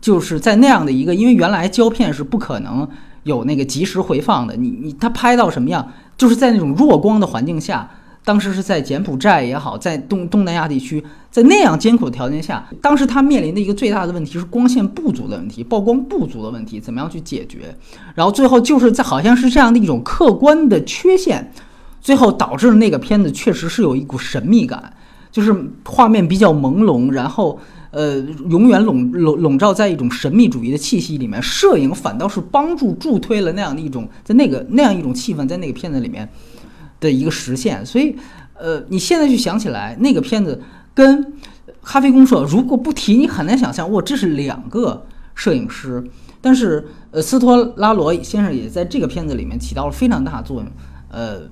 [0.00, 2.88] 就是在那样的一个，因为原来胶片是不可能
[3.24, 7.90] 有那个及时回放的，你你他拍到什么样，就是在那种弱光的环境下。
[8.28, 17.74] 当时是在柬埔寨也好，在东东南亚地区，在那样艰苦的条件下，当时他面临的一个最大的问题是光线不足的问题，曝光不足的问题，怎么样去解决？
[18.14, 21.50] 然后最后就是在好像是这样的一种客观的缺陷，
[22.02, 24.92] 最后导致了那个片子确实是有一股神秘感，
[25.32, 27.58] 就是画面比较朦胧，然后
[27.92, 28.18] 呃，
[28.50, 31.42] 永远笼笼笼罩在一种神秘主义的气息里面。
[31.42, 36.28] 摄影反倒是帮助助推了那样的一种在那个那样一种气氛在那个片子里面。
[37.00, 38.16] 的一个实现，所以，
[38.54, 40.62] 呃，你现在去想起来那个片子
[40.94, 41.24] 跟
[41.82, 46.04] 《咖啡公社》，如果不提，你很难想象，哇，这是两个摄影师。
[46.40, 50.70] 但是，呃，斯托拉罗先生也在这个片子里面起到了非常大的作用。
[51.10, 51.42] 呃，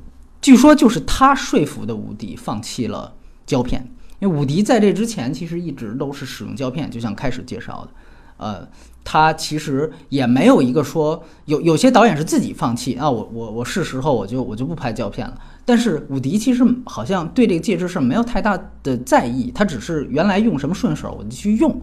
[0.40, 3.12] 据说就是他说服的伍迪放弃了
[3.44, 7.90] 胶片，因为伍迪在这之前其实一直都是使用胶片，就像开始介绍的，
[8.36, 8.68] 呃。
[9.08, 15.40] 他其实也没有一个说有有些导演是自己放弃啊，我我我是时候我就我就不拍胶片了。
[15.64, 21.80] 但是伍迪其实好像对这个介质是没有太大的在意，他只是原来用什么顺手我就去用。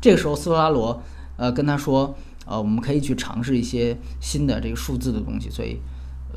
[0.00, 1.02] 这个时候斯托拉罗
[1.36, 2.14] 呃跟他说
[2.46, 5.78] 呃我们可以去尝试一些新的这个数字的东西，所以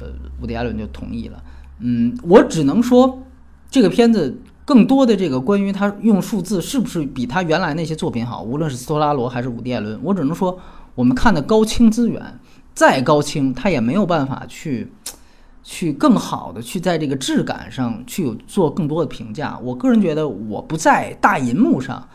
[0.02, 0.08] 呃
[0.42, 1.42] 伍迪艾伦就同意了。
[1.80, 3.24] 嗯，我只能说
[3.72, 4.38] 这个片子。
[4.66, 10.60] 更多的这个关于他用数字是不是比他原来那些作品好，无论是斯托拉罗还是伍迪·艾伦，我只能说，
[10.96, 12.40] 我们看的高清资源
[12.74, 14.92] 再高清，他也没有办法去
[15.64, 19.58] 去更好的去在这个质感上去做更多的评价。
[19.64, 22.08] 我个人觉得，我不在大银幕上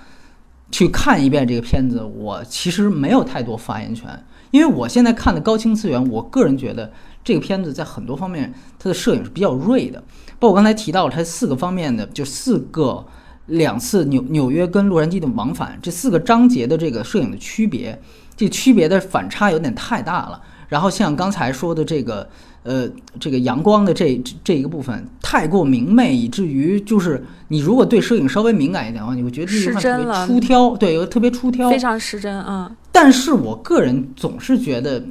[0.72, 10.02] 去看一遍这个片子，我其实没有太多发言权，因为我现在看的高清资源，我个人觉得这个片子在很多方面它的摄影是比较锐的。
[10.38, 13.04] 包括我刚才提到它四个方面的，就四个
[13.46, 18.00] 两次纽纽约跟洛杉矶的往返，这四个章节的这个摄影的区别，
[18.36, 20.40] 这区别的反差有点太大了。
[20.68, 22.26] 然后像刚才说的这个，
[22.62, 32.70] 呃，这个阳光的这这一个部分太过明媚，以至于就是你如果对摄影稍微敏感一点的话，你会觉得这个特别出挑，对，有特别出挑，非常失真啊。
[32.92, 35.04] 但是我个人总是觉得，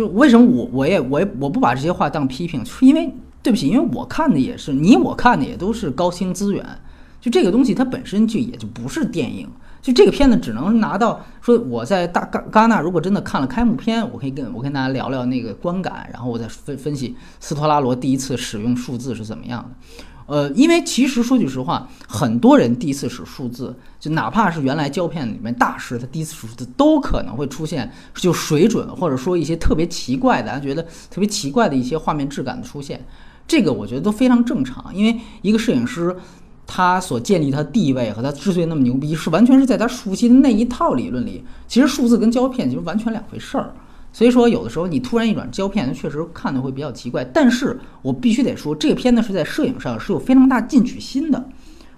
[0.00, 3.14] 就为什么我我也我也我不把这些话当批评，是因为。
[3.42, 6.62] 对不起，因为我看的也是你，我看的也都是高清资源。
[7.22, 9.48] 就这个东西，它本身就也就不是电影。
[9.80, 20.04] 就这个片子只能拿到说我在大戛戛纳，如果真的看了开幕片，我可以跟我跟大家聊聊那个观感，然后我再分分析斯托拉罗第一次使用数字是怎么样的。
[20.30, 33.04] 呃，因为其实说句实话，很多人第一次使数字，就哪怕是原来胶片里面大师，他第一次数字都可能会出现就水准，或者说一些特别奇怪的，大家觉得特别奇怪的一些画面质感的出现。
[33.48, 36.16] 这个我觉得都非常正常，因为一个摄影师，
[36.64, 41.44] 他所建立他地位和他之所以那么牛逼，是完全是在他熟悉的那一套理论里。
[41.66, 43.74] 其实数字跟胶片其实完全两回事儿，
[44.12, 47.24] 所以说有的时候你突然一转胶片，确实看的会比较奇怪。
[47.24, 51.48] 但是我必须得说，这个片子是在摄影上是有非常大进取心的，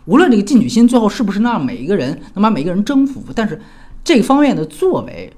[0.05, 3.61] 无论这个进取心最后是不是能让每一个人能把每一个人征服，但是
[4.05, 5.33] 这方面的作为。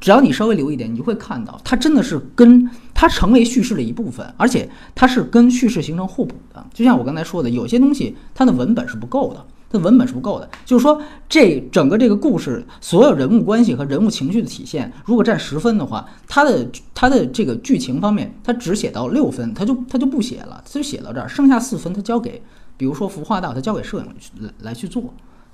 [0.00, 6.66] 只要你稍微留一点，你就会看到，它真的是跟它成为叙事的一部分，而且它是跟叙事形成互补的。
[6.74, 10.48] 就像我刚才说的，有些东西它的文本是不够的，它文本是不够的。
[10.64, 22.42] 就是说，这整个这个故事所有人物关系和人物情绪的体现，如果占十分的话，它的它的这个剧情方面，它只写到六分，它就它就不写了，它就写到这儿，剩下四分它交给，
[22.76, 24.06] 比如说服化道，它交给摄影
[24.40, 25.02] 来来去做。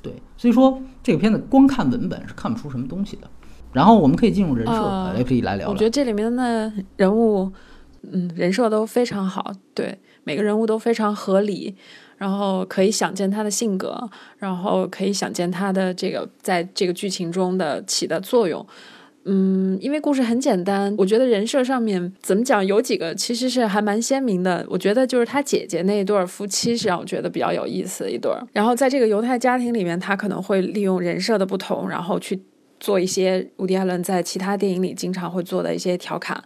[0.02, 3.28] 对，所以说这个片子光看文本是看不出什么东西的。
[3.72, 5.68] 然后我们可以进入人设，也可以来聊。
[5.68, 7.52] 我觉得这里面的人物，
[8.10, 11.76] 嗯，人设都非常好，对每个人物都非常合理。
[12.18, 13.98] 然后可以想见他的性格，
[14.36, 18.66] 然后可以想见他的这个在这个剧情中的起的作用。
[19.30, 24.64] 嗯，因为故事很简单，我觉得人设上面怎么讲，有几个其实是还蛮鲜明的。
[24.70, 28.42] 我觉得就是他姐姐那一对夫妻是让我觉得比较有意思的一对儿。
[28.52, 32.40] 然后在这个犹太家庭里面，他可能会利用人设的不同，然后去
[32.80, 36.42] 做一些伍迪·艾伦在其他电影里经常会做的一些调侃，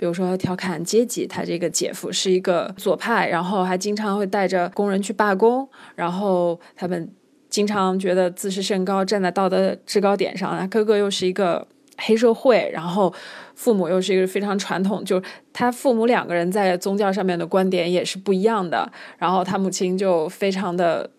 [0.00, 1.26] 比如说调侃阶级。
[1.26, 7.12] 他这个姐夫是一个左派，然后还经常会带着工人去罢工，然后他们
[7.50, 10.58] 经常觉得自视甚高，站在道德制高点上。
[10.58, 11.68] 他哥哥又是一个。
[12.02, 13.12] 黑社会，然后
[13.54, 15.22] 父母又是一个非常传统，就
[15.52, 18.90] 他父母两个人在宗教上面的观点也是不一样的。
[19.18, 21.10] 然后他母亲就非常的，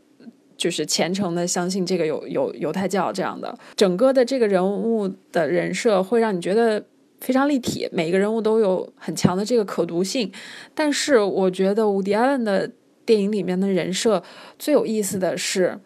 [0.58, 3.56] 就是虔诚的相信这个犹犹犹太教这样的。
[3.76, 6.84] 整个的这个人物的人设会让你觉得
[7.22, 10.30] 非常立体，每个人物都有很强的这个可读性。
[10.76, 12.70] 但是我觉得伍迪·艾伦的
[13.06, 14.22] 电影里面的人设
[14.60, 15.80] 最有意思的是。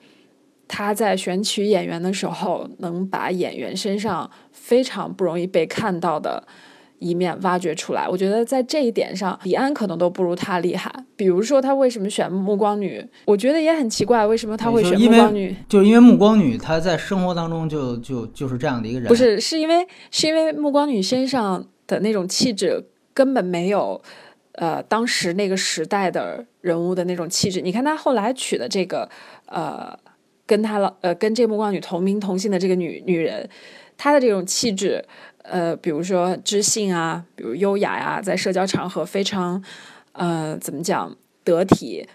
[0.68, 6.48] 他在选取演员的时候，能把演员身上非常不容易被看到的
[7.00, 8.08] 一面挖掘出来。
[8.08, 10.92] 我觉得在这一点上，李安可能都不如他厉害。
[11.16, 13.06] 比如说，他为什么选暮光女？
[13.26, 15.56] 我觉得也很奇怪，为什么他会选暮光女？
[15.68, 19.08] 就是因为暮光女她在生活当中就就就是这样的一个人。
[19.08, 22.84] 不是，是因为是因为暮光女身上的那种气质
[23.14, 24.02] 根本没有，
[24.54, 27.62] 呃，当时那个时代的人物的那种气质。
[27.62, 29.10] 你看他后来娶的这个，
[29.48, 29.98] 呃。
[30.48, 33.50] 跟她老呃，跟这暮光女同名同姓的这个女女人，
[33.98, 35.04] 她的这种气质，
[35.50, 39.64] 呃，比如说知性啊，比如优雅呀，在社交场合非常，
[40.14, 42.08] 呃，怎么讲得体，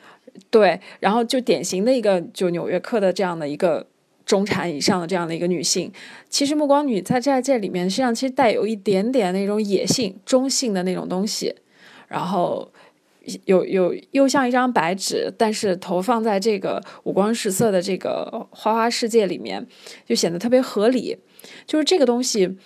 [0.50, 3.86] 对，然后就典型的一个就纽约客的这样的一个
[4.26, 5.92] 中产以上的这样的一个女性。
[6.28, 11.54] 其实目光女在在这里面实际上其实带有一点点那种野性、中性的那种东西，
[12.08, 12.70] 然后。
[13.44, 19.64] 有有又像一张白纸，但是投放在这个五光十色的这个花花世界里面，
[20.06, 21.16] 就显得特别合理。
[21.66, 22.56] 就是这个东西，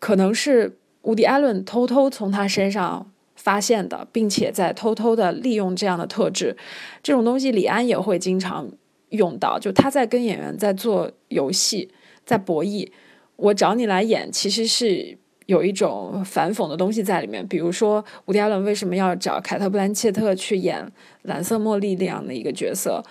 [0.00, 6.56] 可能是伍迪·艾伦偷偷从他身上发现的，并且在偷偷的利用这样的特质。
[7.00, 8.68] 这种东西，李安也会经常
[9.10, 9.56] 用到。
[9.60, 11.92] 就他在跟演员在做游戏，
[12.24, 12.90] 在博弈。
[13.36, 15.16] 我找你来演，其实是。
[15.46, 20.88] 有一种反讽的东西在里面，比如说伍迪·艾伦为什么要找凯特·布兰切特去演
[21.22, 23.02] 蓝色茉莉那样的一个角色，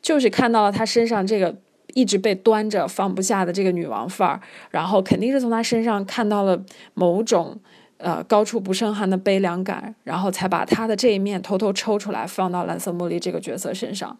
[0.00, 1.52] 就是看到了他身上这个
[1.94, 6.62] 一直被端着放不下的这个女王范儿，然后肯定是从他身上看到了
[6.94, 7.58] 某种
[7.96, 14.16] 呃高处不胜寒的悲凉感，然后才把他的这一面偷偷抽出来放到蓝色茉莉这个角色身上。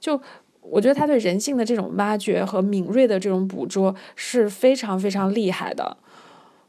[0.00, 0.20] 就
[0.60, 5.96] 我觉得他对人性的这种挖掘和敏锐的这种捕捉是非常非常厉害的。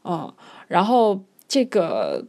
[0.04, 0.32] 嗯，
[0.68, 2.24] 然后这个，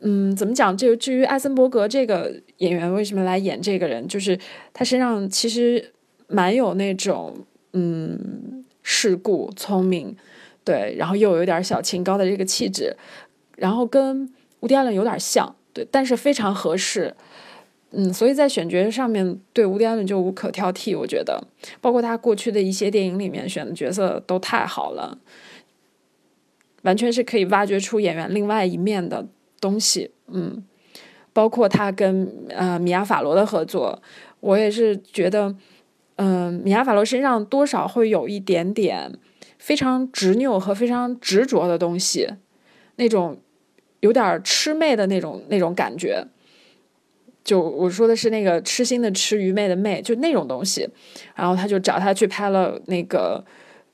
[0.00, 0.74] 嗯，怎么讲？
[0.74, 4.38] 就至于艾森伯格这个演员为什么来演这个人，就是
[4.72, 5.92] 他身上其实
[6.34, 7.36] 蛮有那种
[7.72, 10.16] 嗯世故、聪明，
[10.64, 12.96] 对，然后又有点小清高的这个气质，
[13.56, 14.28] 然后跟
[14.60, 17.14] 伍迪·艾伦有点像，对，但是非常合适，
[17.92, 21.46] 嗯，所以在选角上面对伍迪·艾伦就无可挑剔，我觉得，
[21.80, 25.18] 包括他过去的一些电影里面选的角色都太好了。
[26.82, 29.26] 完全是可以挖掘出演员另外一面的
[29.58, 30.62] 东西，嗯，
[31.32, 34.02] 包括他跟呃米娅法罗的合作，
[34.40, 35.54] 我也是觉得，
[36.16, 39.12] 嗯，米娅法罗身上多少会有一点点
[39.58, 42.28] 非常执拗和非常执着的东西，
[42.96, 43.40] 那种
[44.00, 46.24] 有点痴妹的那种那种感觉，
[47.42, 50.88] 就我说的是那个痴心的痴愚昧的昧，就那种东西，
[51.34, 53.44] 然后他就找他去拍了那个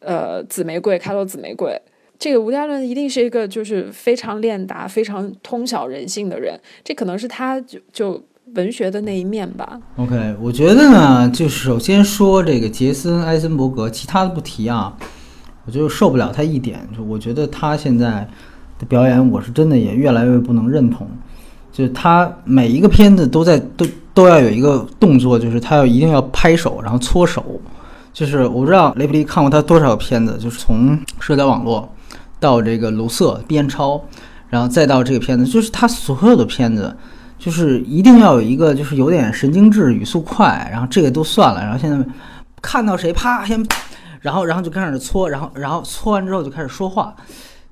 [0.00, 1.80] 呃紫玫瑰，开罗紫玫瑰。
[2.18, 8.22] 这个吴家伦一定是一个就是非常练达、非常通晓人性的人，这可能是他就就
[8.54, 9.78] 文学的那一面吧。
[9.96, 14.92] OK，我觉得呢，就是首先说这个杰森·艾森伯格，其他的不提啊，
[15.64, 18.28] 我就受不了他一点，就我觉得他现在
[18.78, 21.08] 的表演，我是真的也越来越不能认同。
[21.72, 27.60] 就是他每一个片子都在都都要有一个动作，就是他要一定要拍手，然后搓手。
[28.12, 31.88] 就是我不知道雷普利看过他多少片子，就是从社交网络。
[32.40, 34.02] 到这个卢瑟边超，
[34.48, 36.96] 然后再到这个片子，就是他所有的片子，
[37.40, 42.06] 就是一定要有一个就是有点神经质、语速快，然后这个都算了，然后现在
[42.60, 43.66] 看到谁啪先，
[44.20, 47.16] 然后然后就开始搓，然后然后搓完之后就开始说话，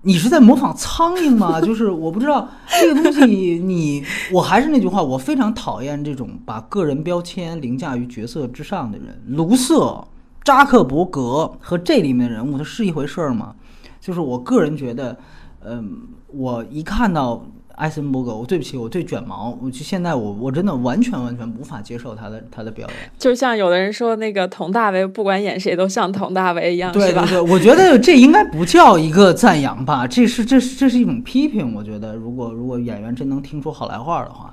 [0.00, 1.60] 你是在模仿苍蝇吗？
[1.62, 2.48] 就是我不知道
[2.80, 4.02] 这个东西，你
[4.32, 9.22] 我还是那句话，我非常讨厌这种把个人标签凌驾于角色之上的人。
[9.26, 10.02] 卢瑟、
[10.42, 13.54] 扎克伯格和这里面的人物，他是一回事儿吗？
[14.00, 15.14] 就是我个人觉得，
[15.62, 15.98] 嗯，
[16.28, 17.44] 我一看到
[17.78, 22.96] 艾森伯格，我对不起，我对卷毛，我就现在我我真的完全完全无法接受他的他的表演。
[23.16, 31.72] 就像有的人说那个佟大为，不管演谁都像佟大为一样，对对对，我觉得这应该不叫一个赞扬吧，这是这是这是一种批评。
[31.72, 34.52] 我觉得如果如果演员真能听出好来话的话，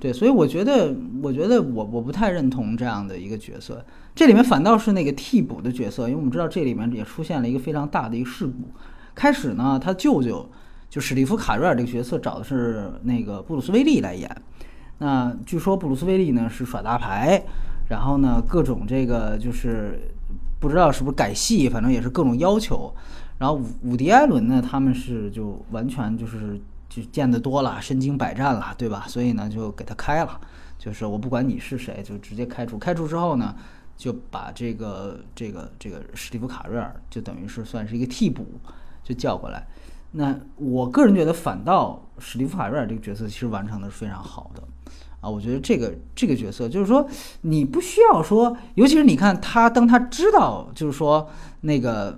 [0.00, 3.84] 对，所以我觉得我觉得我我不太认同这样的一个角色。
[4.16, 8.52] 这里面反倒是那个替补的角色，因为我们知道这里面也出现了一个非常大的一个事故。
[9.14, 10.50] 开始呢，他舅舅。
[10.94, 14.30] 就史蒂夫·卡瑞尔这个角色找的是那个布鲁斯·威利来演。
[14.98, 17.42] 那据说布鲁斯·威利呢是耍大牌，
[17.88, 20.00] 然后呢各种这个就是
[20.60, 22.94] 不知道是不是改戏，反正也是各种要求。
[23.38, 29.04] 然后伍伍迪·艾伦呢他们是就完全就是就见得多了，身经百战了，对吧？
[29.08, 30.40] 所以呢就给他开了，
[30.78, 32.78] 就是我不管你是谁，就直接开除。
[32.78, 33.52] 开除之后呢，
[33.96, 38.46] 就把这个这个这个史蒂夫·卡瑞尔就等于是算是一个替补，
[39.02, 39.66] 就叫过来。
[40.16, 44.62] 那我个人觉得，反倒史蒂夫·海瑞尔这个角色其实完成的是非常好的，
[45.20, 47.04] 啊，我觉得这个这个角色就是说，
[47.40, 51.28] 你不需要说，尤其是你看他，当他知道就是说
[51.62, 52.16] 那个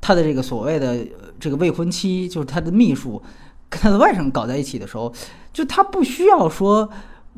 [0.00, 1.06] 他的这个所谓的
[1.38, 3.22] 这个未婚妻，就是他的秘书
[3.68, 5.12] 跟他的外甥搞在一起的时候，
[5.52, 6.90] 就他不需要说。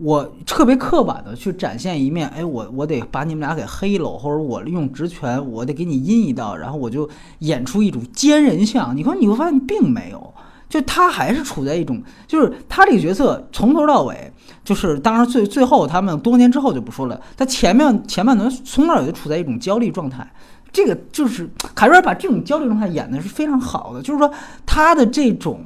[0.03, 8.97] 我特别刻板的去展现一面，哎，我我得把你们俩给黑了，或者我利用职权，我得给你阴一道，然后我就演出一种奸人相。
[8.97, 10.35] 你看，你会发现并没有，
[10.69, 14.33] 就他还是处在一种，就是他这个角色从头到尾，
[14.65, 20.29] 就是当然最最后他们多年之后就不说了，他前面前半段从那儿就处在一种焦虑状态。
[20.73, 24.29] 这个就是凯瑞尔把这种焦虑状态演的是非常好的，就是说
[24.67, 25.61] 他的这种。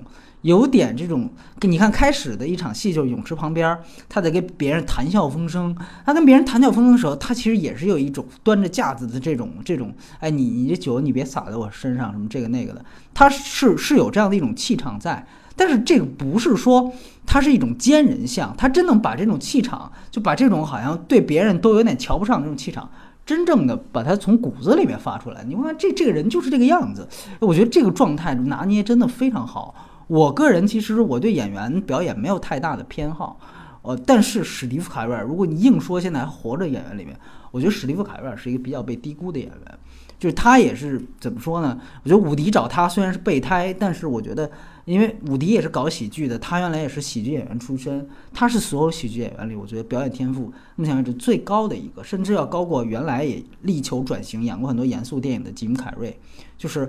[0.47, 1.29] 有点这种，
[1.63, 3.77] 你看开始的一场戏就是泳池旁边，
[4.09, 5.77] 他在跟别人谈笑风生。
[6.05, 15.27] 他跟别人谈笑风生的时候，他其实也是有一种端着架子的这种这种，哎，你你这酒你别洒在我身上，什么这个那个的，他是是有这样的一种气场在。
[15.57, 16.93] 但是这个不是说
[17.25, 22.89] 他是一种奸人相，他真能把这种气场，就把这种好像对别人都有点瞧不上这种气场，
[23.25, 25.43] 真正的把他从骨子里面发出来。
[25.45, 27.09] 你看这这个人就是这个样子，
[27.41, 29.75] 我觉得这个状态拿捏真的非常好。
[30.07, 33.41] 我个人其实我对演员表演没有太大的偏好，
[33.83, 37.19] 呃，但是史蒂夫·凯瑞尔，如果你硬说现在还活着演员里面，
[37.51, 39.79] 我觉得史蒂夫·凯瑞尔是一个比较被低估的演员，
[40.19, 41.81] 就是他也是怎么说呢？
[42.05, 44.49] 我觉得伍迪找他虽然是备胎，但是我觉得，
[44.85, 56.17] 因为伍迪也是搞喜剧的，他原来也是喜剧演员出身，他是所有喜剧演员里我觉得表演天赋目前为止最高的一个，甚至要高过原来也力求转型演过很多严肃电影的吉姆·凯瑞，
[56.57, 56.89] 就是。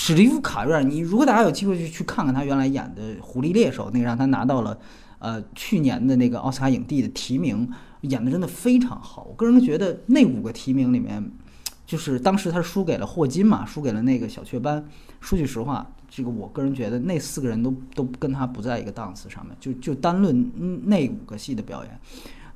[0.00, 4.78] 史蒂夫·卡瑞尔，你如果大家有机会去去看看他原来演的《狐狸猎手》，那个让他拿到了，
[5.18, 7.68] 呃，去年的那个奥斯卡影帝的提名，
[8.02, 9.26] 演的真的非常好。
[9.28, 11.28] 我个人觉得那五个提名里面，
[11.84, 14.86] 就是当时他输给了霍金嘛，输给了那个小雀斑。
[15.20, 19.54] 说句实话，这个我个人觉得那四个人都都跟他不在一个档次上面。
[19.58, 22.00] 就就单论那五个戏的表演。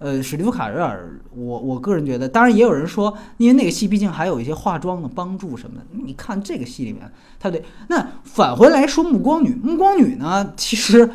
[0.03, 5.87] 呃，史蒂夫·卡瑞尔，我我个人觉得，当然也有人说，因为那个戏毕竟还有一些化妆的帮助什么的。
[6.05, 11.09] 你看这个戏里面，他对那返回来说，暮光女，暮光女呢，其实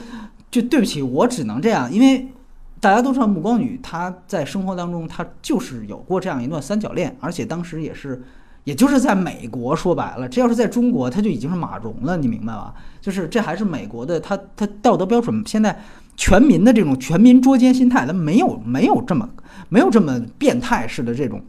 [0.49, 2.29] 就对不起，我只能这样，因为
[2.79, 8.23] 大家都知道，暮光女她在生活当中，她就是有过这样一段三角恋，而且当时也是，
[8.63, 12.73] 也就是在美国，说白了，这要是在中国，她就已经是马蓉了，你明白吧？
[13.01, 15.77] 就是这还是美国的，她她道德标准现在。
[16.17, 19.29] 全民的这种全民捉奸心态，他没有没有这么
[19.69, 21.39] 没有这么变态式的这种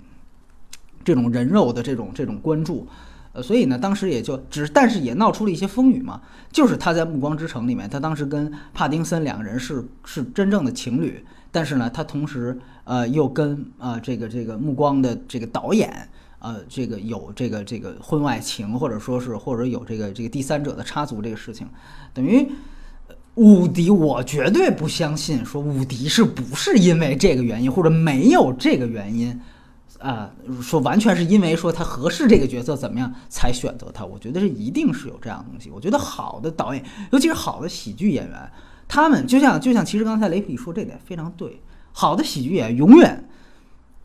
[1.02, 2.86] 这种人肉的这种这种关注，
[3.32, 6.20] 呃，所以呢，当时也就只但是也闹出了一些风雨嘛。
[6.52, 16.08] 就是他在《暮光之城》里面，他当时跟帕丁森两个人是是真正的情侣，但是呢，他同时呃又跟啊这个这个暮光的这个导演
[16.40, 21.66] 呃这个有这个这个婚外情，或者说是或者有这个这个第三者的插足这个事情，
[22.12, 22.46] 等于。
[23.38, 29.40] 伍迪，我绝对不相信说伍迪是不是因为这个原因，或者没有这个原因，
[30.00, 30.28] 啊，
[30.60, 34.04] 说完全是因为说他合适这个角色怎么样才选择他？
[34.04, 35.70] 我觉得是一定是有这样的东西。
[35.70, 38.50] 我觉得好的导演，尤其是好的喜剧演员，
[38.88, 41.60] 他们就像就像其实刚才雷皮说这点非常对，
[41.92, 43.28] 好的喜剧演员永远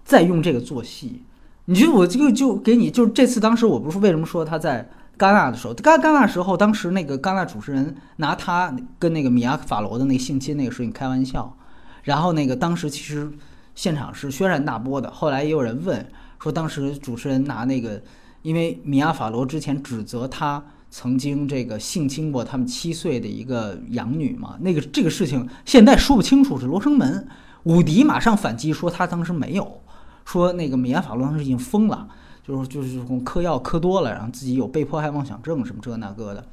[0.06, 1.24] 在用这个做戏。
[1.66, 4.90] 你觉得我这个就给你，就是这次当时我不是为什么说他在。
[5.18, 11.56] 戛纳的时候，戛戛纳时候，当时那个戛纳主持人拿他跟那个米娅法罗的那个性侵那个事情开玩笑，
[12.04, 13.32] 然后那个当时其实
[13.76, 15.12] 现场是轩然大波的。
[15.12, 16.06] 后来也有人问
[16.40, 18.02] 说，当时主持人拿那个，
[18.42, 27.28] 因为米娅法罗之前指责他曾经这个性侵过他们七岁的一个养女嘛，那个这个事情现在说不清楚是罗生门。
[27.64, 29.82] 伍迪马上反击说他当时没有，
[30.26, 32.08] 说那个米娅法罗当时已经疯了。
[32.46, 36.46] 就是就是嗑药嗑多了，然后自己有被迫害妄想症什么这那个的，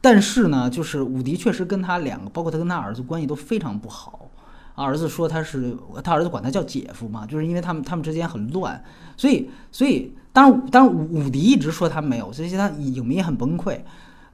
[0.00, 4.30] 但是呢，就是伍迪确实跟他两个，包括他跟他儿子关系都非常不好。
[4.74, 8.82] 儿子说他是他儿子管他叫姐夫嘛，就是因为他们他们之间很乱，
[9.16, 13.78] 所以所以当然当然伍迪一直说他没有，所以他影迷也很崩溃。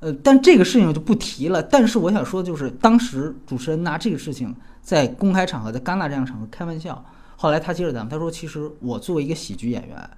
[0.01, 1.63] 呃，但这个事情就不提了。
[1.63, 7.03] 但是我想说，就是当时主持人拿这个事情在公开场合，在戛纳这样场合开玩笑。
[7.37, 10.11] 后来他接着讲，他说：“其实我作为一个喜剧演员，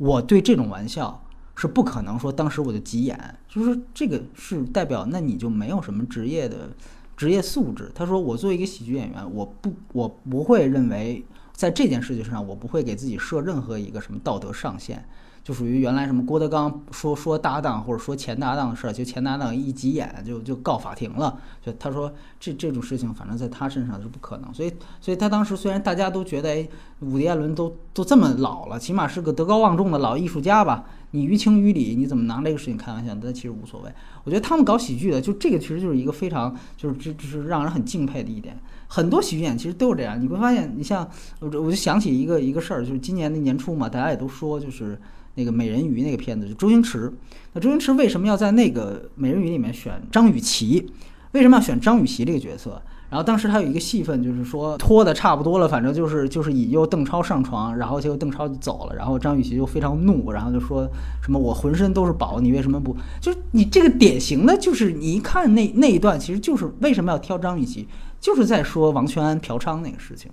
[0.00, 1.22] 我对这种玩笑
[1.54, 6.70] 是不可能说当时我就急眼，就是说这个是代表那你就没有什么职业的
[7.18, 11.22] 职业素质。”他说：“我作为一个喜剧演员，我不我不会认为
[11.52, 15.06] 在这件事情上，我不会给自己设任何一个什么道德上限。”
[15.42, 21.38] 就属于原来什么郭德纲说说搭档或者说前搭档的事儿，就前搭档一急眼就就告法庭了。
[21.64, 24.52] 就他说这这种事情，反正在他身上是不可能。
[24.52, 26.68] 所以所以他当时虽然大家都觉得哎，
[27.00, 30.84] 伍迪·艾伦都都这么老了，起码是个德高望重的老艺术家吧？
[31.12, 33.16] 你于情于理，你怎么拿这个事情开玩笑？
[33.20, 33.90] 但其实无所谓。
[34.22, 38.56] 我觉得他们搞喜剧的，就这个其实就是一个非常就是这就是让人很敬佩的一点。
[38.86, 40.20] 很多喜剧演员其实都是这样。
[40.20, 41.08] 你会发现，你像
[41.40, 45.00] 我我就想起一个一个事儿，就是今年的年初嘛，大家也都说就是。
[45.40, 47.10] 那个美人鱼那个片子，就周星驰。
[47.54, 50.86] 那周星驰为什么要在那个美人鱼里面选张雨绮？
[51.32, 52.82] 为什么要选张雨绮这个角色？
[53.08, 60.88] 然后当时他有一个戏份，就是说拖的差不多了，反正就是就是引诱邓超上床，然后结果邓超就走了，然后张雨绮就非常怒，然后就说
[61.22, 62.94] 什么我浑身都是宝，你为什么不？
[63.20, 67.88] 就是你这个典型的，就是你一看那那一段，其实就是为什么要挑张雨绮，
[68.20, 70.30] 就是在说王全安嫖娼那个事情，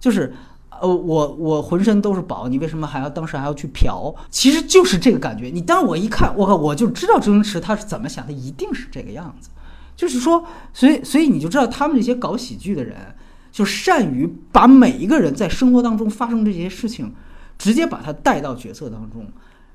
[0.00, 0.32] 就是。
[0.80, 4.14] 呃，我我浑身都是宝，你为什么还要当时还要去嫖？
[4.30, 5.46] 其实就是这个感觉。
[5.46, 9.50] 你当我一看，我靠，我就知道周星驰他是怎么想，他一定是这个样子。
[9.94, 12.96] 就是说，所以所以你就知道他们这些搞喜剧的人，
[13.50, 17.12] 就善于把每一个人在生活当中发生这些事情，
[17.56, 19.26] 直接把他带到角色当中。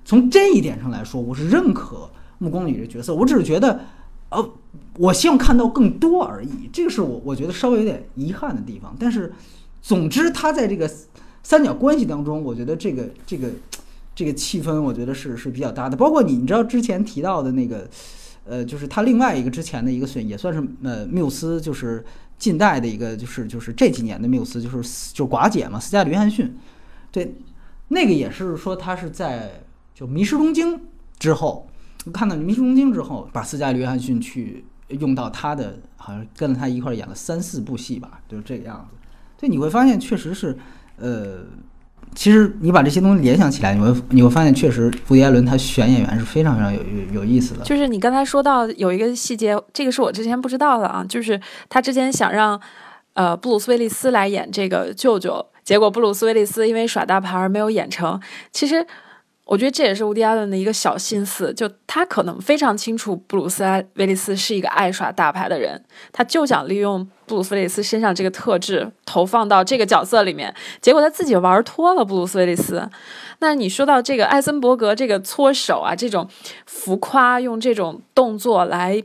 [0.06, 3.16] 从这一点上来说，我是认可暮光女这角色。
[3.16, 3.80] 我只是觉得，
[4.30, 4.50] 呃，
[4.98, 6.70] 我希望看到更多而已。
[6.72, 9.34] 这个是我我觉得稍微有点遗憾的地方，但是。
[9.82, 10.90] 总之，他在这个
[11.44, 13.50] 三角关系当中，我觉得这个这个
[14.14, 15.98] 这个气氛，我觉得是是比较搭的。
[15.98, 17.90] 包括你，你知道之前提到的那个，
[18.46, 22.06] 呃，就是他另外一个之前的一个算也算是呃缪斯，就是
[22.38, 26.56] 近代的一个，就是就是这几年的缪斯，就是就寡姐嘛，斯嘉丽约翰逊。
[27.12, 27.36] 对，
[27.88, 29.64] 那个也是说他是在
[29.96, 30.76] 就《迷失东京》
[31.20, 31.68] 之后，
[32.14, 38.98] 看到《迷失东京》之后，把斯嘉丽约翰逊去用到他的，好像跟着他一块演了三四部戏吧，就是这个样子。
[39.42, 40.56] 所以你会发现，确实是，
[40.98, 41.40] 呃，
[42.14, 47.64] 其实你把这些东西联想起来，你会你会发现，确实，布迪艾伦他选演员是非常非常有有有意思的。
[47.64, 52.62] 就是你刚才说到有一个细节，这个是我之前不知道的啊，就是他之前想让
[53.14, 58.22] 呃布鲁斯威利斯来演这个舅舅，结果布鲁斯威利斯因为耍大牌而没有演成。
[58.52, 58.86] 其实。
[59.44, 63.64] 我觉得这也是乌迪·艾伦的一个小心思，就他可能非常清楚布鲁斯·
[63.96, 65.84] 威利斯是一个爱耍大牌的人，
[66.14, 72.90] 他就想利用布鲁斯·威利斯身上这个特质投放到这个角色里面，结果他自己玩脱了布鲁斯·威利斯。
[73.40, 76.28] 那你说到这个艾森伯格这个搓手啊，这种
[76.66, 79.02] 浮夸，用这种动作来，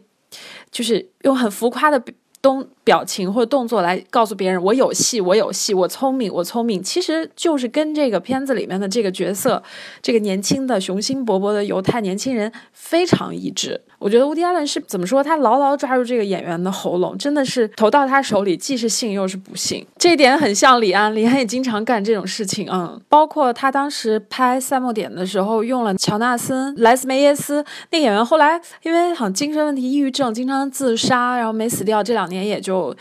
[0.73, 2.03] 就是用很浮夸的。
[2.43, 9.61] 东表情或动作来告诉别人我有戏，我有戏，我聪明，我聪明，其实就是跟这个片子里面的这个角色，
[10.01, 13.81] 这个年轻的雄心勃勃的犹太年轻人非常一致。
[13.99, 15.25] 我觉得乌迪·艾伦是怎么说？
[15.25, 19.85] 他牢牢抓住这个演员的喉咙，真的是投到他手里，既是幸又是不幸。
[19.97, 22.69] 这一点很像李安，李安也经常干这种事情。
[22.71, 32.03] 嗯，包括他当时拍《赛末点》的时候，用了乔纳森·莱斯梅耶斯那演员，后来因为好像精神问题、抑郁症，经常自杀，然后没死掉。
[32.03, 32.97] 这两年也就就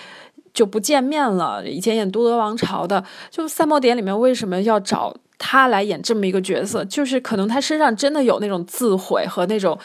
[0.54, 1.68] 就不见面了。
[1.68, 6.86] 以前演《都德王朝》的，就《赛末点》里面为什么要找他来演这么一个角色？
[6.86, 9.78] 就是可能他身上真的有那种自毁和那种。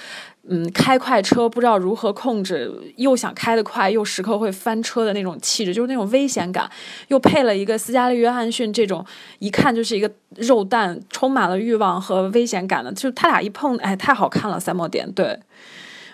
[0.49, 6.69] 嗯，开快车不知道如何控制，又想开得快，又时刻会翻车的那种气质，就是那种危险感，
[7.09, 9.05] 又配了一个斯嘉丽·约翰逊这种
[9.39, 14.59] 一看就是一个肉蛋，充满了欲望和危险感的，就他俩一碰，哎，太好看了。
[14.59, 15.39] 三毛点，对，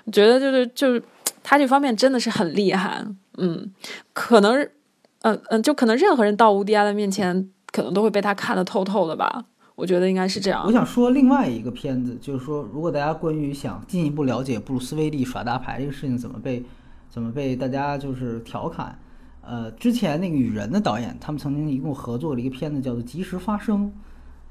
[0.05, 1.01] 我觉得就是就是
[1.45, 3.07] 他这方面真的是很厉害。
[3.39, 3.73] 嗯，
[4.13, 4.69] 可能，
[5.23, 9.45] 嗯嗯，就可能任何人到乌迪亚的面前，可能都会被他看得透透的吧。
[9.75, 10.65] 我觉得应该是这样。
[10.67, 16.65] 我想说另外一个片子，就是说，如果大家关于想进一步了解布鲁斯威利耍大牌这个事情怎么被
[17.11, 18.99] 怎么被大家就是调侃，
[19.43, 23.93] 呃，之前那个雨人的导演他们曾经一共合作了一个片子叫做《及时发生》，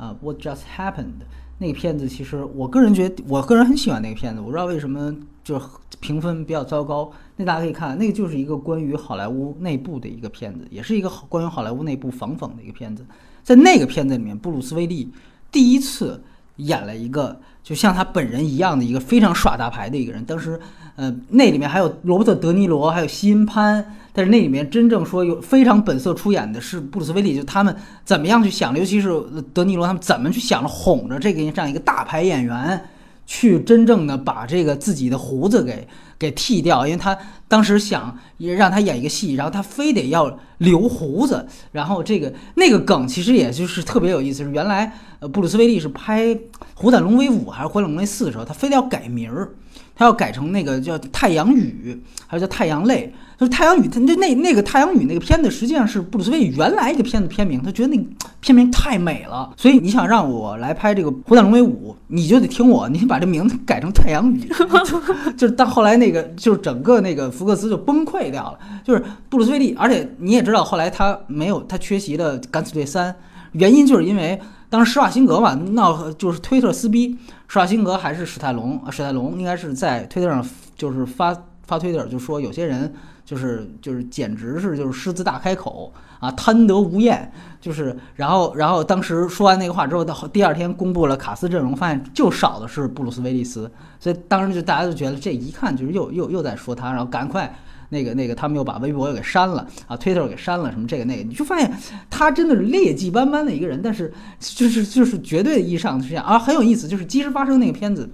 [0.03, 1.25] 啊，What Just Happened。
[1.57, 4.41] 那个片子其实我个人觉得，我个人很喜欢那个片子。
[4.41, 5.59] 我不知道为什么就
[6.05, 7.11] 评分比较糟糕。
[7.35, 13.03] 那大家可以看，那个就是一个关于好莱坞内部的一个片子，也是一个关于好莱坞内部仿讽的一个片子。
[13.43, 15.11] 在那个片子里面，布鲁斯威利
[15.51, 16.21] 第一次
[16.57, 20.23] 演了一个就像他本人一样的一个非常耍大牌的一个人。
[20.23, 20.59] 当时，
[20.95, 23.83] 呃，那里面还有罗伯特·德尼罗，还有西恩·潘，
[24.13, 27.75] 但是那里面真正说有非常本色出演的是布鲁斯·威利，就他们
[28.05, 29.09] 怎么样去想，尤其是
[29.53, 32.81] 德尼罗他们怎么去想着哄着这个这样一个大牌演员，
[33.25, 35.87] 去真正的把这个自己的胡子给。
[36.17, 37.15] 给剃掉，因为他
[37.45, 44.41] 当时想让他演一个戏，然后他非得要留胡子，然后这个那个梗其实也就是特别有意思。
[44.41, 46.27] 是原来呃布鲁斯威利是拍
[46.73, 49.49] 《虎胆龙威五》还是《虎胆龙威四》的时候，他非得要改名儿，
[49.95, 53.13] 他要改成那个叫太阳雨，还是叫太阳泪。
[53.37, 58.07] 就是太阳雨，他那那那个太阳雨那个片子实际上是布鲁斯威利原来一个片子片名，他觉得那
[58.39, 64.49] 片名太美了，所以你想让我来拍这个《虎胆龙威五》，你就得听我，你把这名字改成太阳雨，
[65.35, 73.11] 就是到后来那个就是整个那个福克斯就崩溃掉了，就是布鲁斯威利，而且你也知道后来他没有他缺席的《敢死队三》，
[73.51, 74.39] 原因就是因为
[74.69, 77.17] 当时施瓦辛格嘛闹就是推特撕逼，
[77.47, 82.93] 施瓦辛格还是史泰龙啊，史泰龙应该是在推特上就是发发推特就说有些人。
[83.25, 87.31] 就是就是简直是就是狮子大开口啊，贪得无厌。
[87.59, 97.51] 就是然后然后当时说完那个话之后，到第二天公布了卡斯阵容，发现就少的是布鲁斯威利斯，所以当时就大家就觉得这一看就是又又又在说他，然后赶快
[97.95, 101.71] 那个那个他们又把微博又给删了啊，推特给删了什么这个那个，你就发现
[102.09, 108.09] 他真的是劣迹斑斑的一个人，但是就是就是绝对意义上是这样啊，很有意思，就是即时发生那个片子，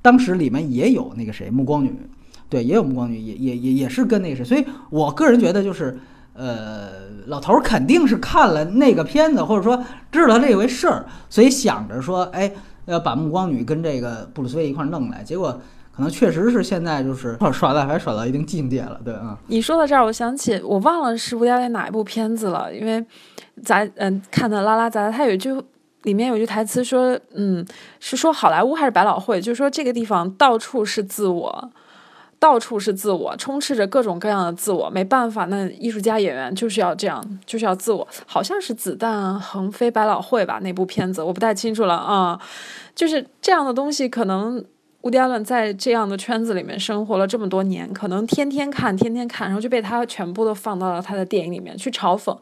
[0.00, 1.94] 当时里面也有那个谁暮光女。
[2.50, 5.98] 对，也有目光女，也也也也是跟那个谁，所以我个人觉得就是，
[6.32, 6.88] 呃，
[7.26, 12.50] 老头肯定是看了那个片子，或者说知道这回事儿，所以想着说，哎，
[12.86, 15.60] 要把目光女跟这个布鲁斯威一块弄来，结果
[15.98, 19.36] 可能确实是现在就是 耍大牌耍到一定境界了，对啊。
[19.48, 23.04] 你说到这儿，我想起我忘了是吴亚威哪一部片子了，因为
[23.64, 25.52] 咱嗯看的拉拉杂杂，他有一句
[26.04, 27.66] 里面有句台词说，嗯，
[27.98, 31.70] 是说好莱坞还是百老汇，就是说这个地方到处是自我。
[32.40, 38.06] 到处是自我，充斥着各种各样的自我，没办法，那艺术家演员就是要这样，就是要自我。
[38.26, 42.40] 好像是子弹横飞百老汇吧，那部片子我不太清楚了啊。
[42.94, 44.64] 就是这样的东西，可能
[45.02, 52.36] 乌迪·艾伦在这样的圈子里面生活了这么多年，可能天天看，天天看，然后就被他全部都放到了他的电影里面去嘲讽。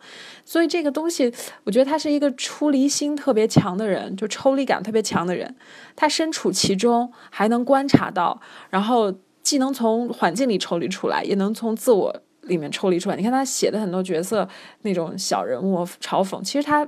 [0.44, 1.32] 所以这个东西，
[1.64, 5.54] 我觉得他是一个出离心特别强的人，就抽离感特别强的人。
[5.94, 8.40] 他身处其中，还能观察到，
[8.70, 9.14] 然后。
[9.46, 13.14] 既能从环境里抽离出来，也能从自我里面抽离出来。
[13.14, 14.48] 你看他写的很多角色，
[14.82, 16.84] 那种小人物嘲讽，其实他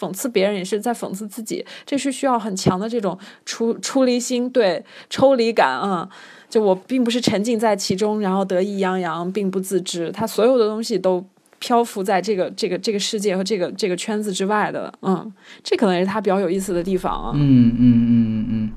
[0.00, 1.62] 讽刺别人也是在讽刺自己。
[1.84, 6.08] 这是需要很强的这种出出离心，对抽离感啊。
[6.48, 10.10] 就我并不是沉浸在其中，然后得意洋洋，并不自知。
[10.10, 11.24] 他所有的东西都
[11.60, 14.92] 漂浮在这个这个这个世界和这个这个圈子之外的。
[15.02, 15.32] 嗯，
[15.62, 17.32] 这可能也是他比较有意思的地方啊。
[17.34, 18.72] 嗯嗯嗯嗯。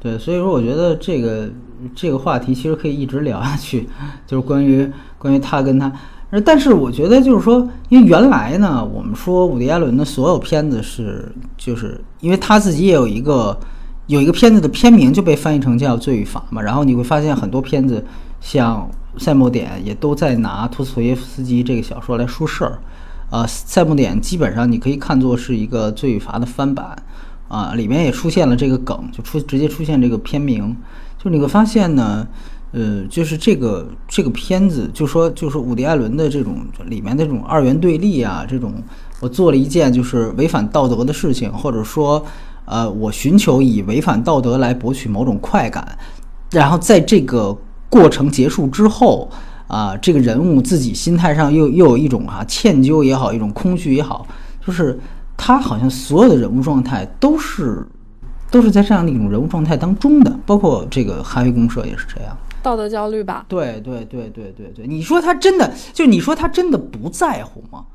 [0.00, 1.50] 对，所以说我觉得这个
[1.94, 3.86] 这个话题其实可以一直聊下去，
[4.26, 5.92] 就是关于关于他跟他，
[6.44, 13.58] 但是我觉得就是说，因为原来呢，我们说伍迪·艾伦的所有片子是，就是因为他自己也有一个
[14.06, 18.04] 有一个片子的片名就被翻译成叫《罪与罚》嘛，然后你会发现很多片子
[18.40, 18.88] 像
[19.22, 22.78] 《赛末点》也都在拿托斯托耶夫斯基这个小说来说事儿，
[23.30, 26.96] 呃，《赛末点》基本上你可以看作是一个《罪与罚》的翻版。
[27.48, 30.76] 啊，里面也出现了这个梗，就出直接出现这个片名，
[31.16, 32.28] 就你会发现呢，
[32.72, 38.74] 呃，就是这个这个片子，就说就是伍迪·艾伦的这种里面的这种二元对立啊，这种
[39.20, 42.24] 我做了一件就是违反道德的事情，或者说，
[42.64, 45.98] 呃，我寻求以违反道德来博取某种快感，
[46.50, 47.56] 然后在这个
[47.88, 49.30] 过程结束之后，
[49.66, 54.26] 啊，这个人物自己心态上又又有一种啊歉疚也好，一种空虚也好，
[54.66, 54.98] 就是。
[55.40, 57.86] 他好像所有的人物状态都是，
[58.50, 62.36] 都是在这样的一种人物状态当中的，包括这个哈维公社也是这样，
[62.68, 63.46] 道德焦虑吧？
[63.48, 67.86] 对对对对对对，你说他真的就你说他真的不在乎吗？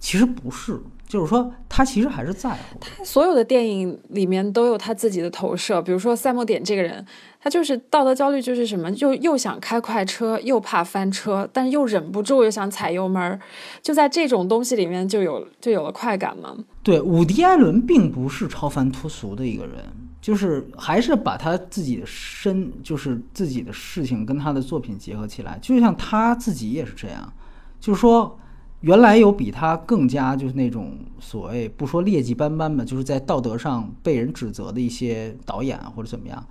[0.00, 0.80] 其实不是。
[1.06, 2.78] 就是说，他其实还是在乎。
[2.80, 7.04] 他所有的电影里面都有他自己的投射，比如说赛末点这个人，
[7.38, 13.38] 他就是道德焦虑，就是什么，又又想开快车，又怕翻车，但是又忍不住又想踩油门，
[13.82, 16.56] 就在这种东西里面就有就有了快感嘛。
[16.82, 19.74] 对，伍迪·艾伦并不是超凡脱俗的一个人，
[20.22, 27.30] 就是还是把他自己的身，就是自己的事情跟他的作品结合起来，就像他自己也是这样，
[27.78, 28.38] 就是说。
[28.82, 36.44] 原来有比他更加就是那种所谓不说劣迹斑斑吧，就是在道德上被人指责的一些导演或者怎么样，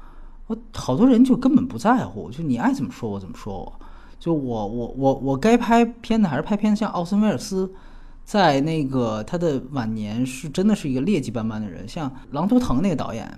[0.47, 3.73] 我好多人就根本不在乎，就你爱怎么说我怎么说我，
[4.17, 7.69] 就我我我我该拍片子还是拍片子，像奥森威尔斯，
[8.23, 13.29] 在那个他的晚年是真的是一个劣迹斑斑的人，像《狼图腾》那个导演。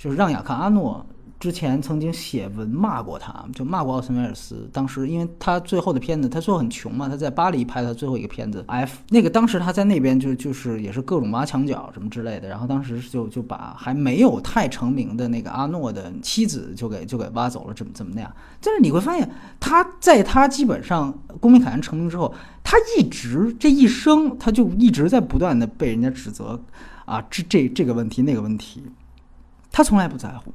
[0.00, 1.04] 就是让雅克阿诺。
[1.38, 4.68] 之前曾经写文骂过他，就骂过奥森威尔斯。
[4.74, 8.98] 当时因为他最后的片子，他最后很穷嘛，他在巴黎拍他最后一个片子 F。
[9.08, 12.46] 那个当时他在那边就就是也是各种挖墙脚什么之类的。
[12.46, 18.30] 然后当时就就把还没有太成名的那个阿诺的妻子就给就给挖走了，怎么怎么那样。
[18.60, 26.60] 但是你会发现，他在他基本上公民凯恩成名之后，他一直这一生他就一直在不断的被人家指责
[27.06, 28.82] 啊，这这这个问题那个问题，
[29.70, 30.52] 他从来不在乎。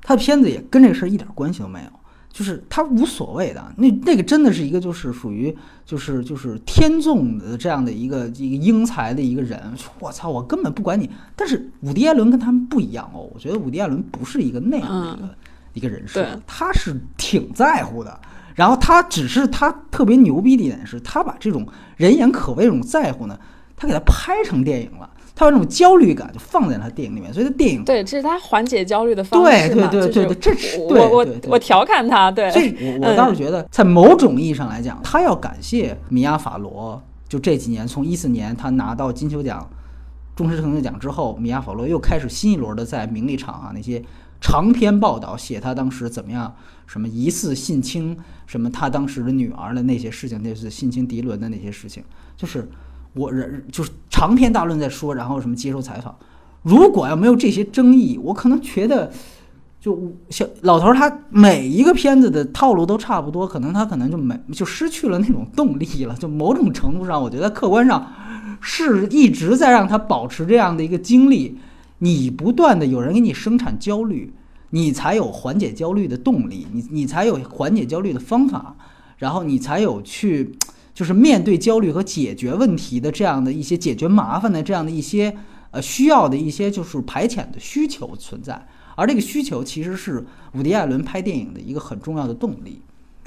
[0.00, 1.90] 他的片子也跟这个事儿一点关系都没有，
[2.32, 3.72] 就是他无所谓的。
[3.76, 5.56] 那那个真的是一个就是属于
[5.86, 9.60] 就是就是天纵的这样的一个一个英才的一个人。
[10.00, 11.08] 我操，我根本不管你。
[11.36, 15.36] 但是伍迪·艾伦跟他们不一样哦，我觉得伍迪·艾伦不是一个那样的一个
[15.74, 18.20] 一个人设，他是挺在乎的。
[18.56, 21.64] 然后他只是他特别牛逼的一点是，他把这种
[21.96, 23.38] 人言可畏这种在乎呢，
[23.76, 25.08] 他给他拍成电影了。
[25.34, 29.88] 他有那种焦虑感，就放在他电影里面，所以他电影对，这是他缓解焦虑的方式嘛？
[29.88, 32.50] 对对对对，这是我我我调侃他，对。
[32.50, 37.02] 所以，我我倒是觉得，在某种意义上来讲，他要感谢米娅·法罗。
[37.28, 39.66] 就这几年，从一四年他拿到金球奖
[40.36, 44.02] 终身成就奖之后，米娅·法罗又开始新一轮的在名利场啊那些
[44.38, 46.54] 长篇报道，写他当时怎么样，
[46.86, 48.14] 什么疑似性侵，
[48.46, 52.04] 什么他当时的女儿的那些事情，那是性侵迪伦的那些事情，
[52.36, 52.68] 就是。
[53.14, 56.16] 我人就是长篇大论在说，然后什么接受采访。
[56.62, 59.12] 如果要没有这些争议，我可能觉得，
[59.80, 66.14] 就小老头他每一个片子的套路都差不多，可能他可能就没就失去了那种动力了。
[66.14, 68.10] 就某种程度上，我觉得客观上
[68.60, 71.58] 是一直在让他保持这样的一个经历。
[71.98, 74.32] 你不断的有人给你生产焦虑，
[74.70, 78.74] 你才有缓解焦虑的动力，你你才有缓解焦虑的方法，
[79.18, 80.56] 然后你才有去。
[80.94, 85.34] 就是面对焦虑和解决问题的这样的一些解决麻烦的这样的一些
[85.70, 90.24] 呃需要的一些就是排遣的需求存在，而这个需求其实是
[90.54, 92.82] 伍迪·艾伦拍电影的一个很重要的动力。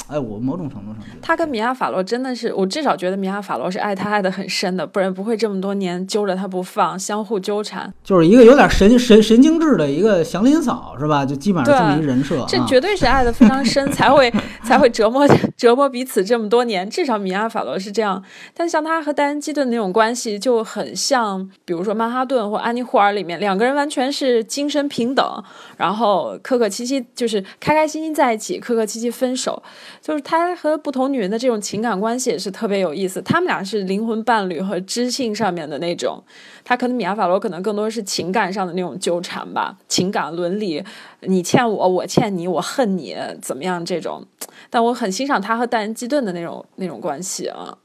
[0.08, 7.91] 哎，我某种程度上觉得他跟米娅·法罗真的是，我至少觉得米娅·法罗是爱他爱的很深的，不然不会这么多年揪着他不放，相互纠缠。
[8.03, 11.26] 就是一个有点神神神经质的一个祥林嫂，是吧？
[11.26, 12.45] 就基本上这么一人设。
[12.47, 14.32] 这绝对是爱的非常深，才会
[14.64, 15.28] 才会折磨
[15.58, 16.88] 折磨彼此这么多年。
[16.88, 25.43] 至少米娅·法罗是这样，但像他和戴恩·基顿那种关系就很像，比如说《曼哈顿》或《安妮·霍尔》里面，两个人完全是精神平等，
[25.78, 29.64] 然后客客气气，就是开开心心在一起，客客气气分手。
[30.06, 36.22] 就是他和不同女人的这种情感关系也是特别有意思，他们俩是灵魂伴侣和知性上面的那种，
[36.64, 40.84] 他可能米亚法罗可能更多是情感上的那种纠缠吧，情感伦理，
[41.22, 44.24] 你欠我，我欠你，我恨你，怎么样这种？
[44.70, 47.76] 但我很欣赏他和戴恩基顿的那种那种关系啊，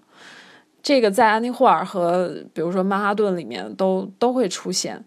[0.82, 5.02] 这个在安妮霍尔和比如说曼哈顿里面都都会出现，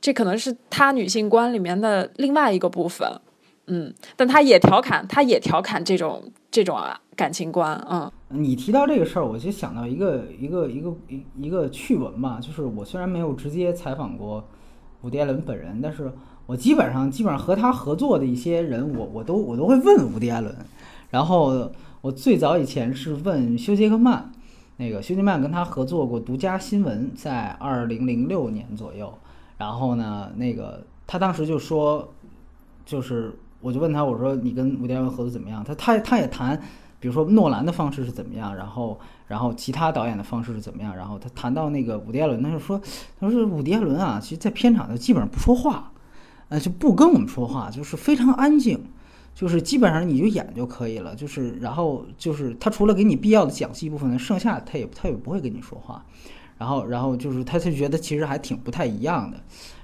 [0.00, 3.08] 这可能是他女性观里面的另外一个部分。
[3.68, 7.76] 嗯，但他也调侃，他也调侃这种这种啊感情观。
[7.90, 14.46] 嗯，你提到这个事儿，我就想到一个一个一个一一个趣闻吧，就是我虽然没有直接采访过
[15.02, 16.12] 伍迪·艾伦本人，但是
[16.46, 20.54] 我基本上基本上和他合作的一些人，我我都我都会问伍迪·艾伦。
[21.10, 21.68] 然后
[22.02, 24.30] 我最早以前是问休·杰克曼，
[24.76, 29.12] 那个休·杰克曼跟他合作过《独家新闻》，在二零零六年左右。
[29.58, 32.12] 然后呢，那个他当时就说，
[32.84, 33.36] 就是。
[33.66, 35.64] 我就问他，我说你跟伍迪·艾伦合作怎么样？
[35.64, 36.56] 他他他也谈，
[37.00, 38.96] 比如说诺兰的方式是怎么样，然后
[39.26, 42.80] 然后其他导演的方式是怎么样，然后他谈到那个伍迪·艾伦，他就说，
[43.18, 45.90] 他说伍迪·艾伦啊，其实在片场就基本上不说话，
[46.48, 48.80] 呃，就不跟我们说话，就是非常安静，
[49.34, 56.04] 就是基本上你就演就可以了，就是然后就是他除了给你必要的讲戏部分呢，剩下他也他也不会跟你说话，
[56.56, 59.38] 然后然后就是他就觉得其实还挺不太一样的，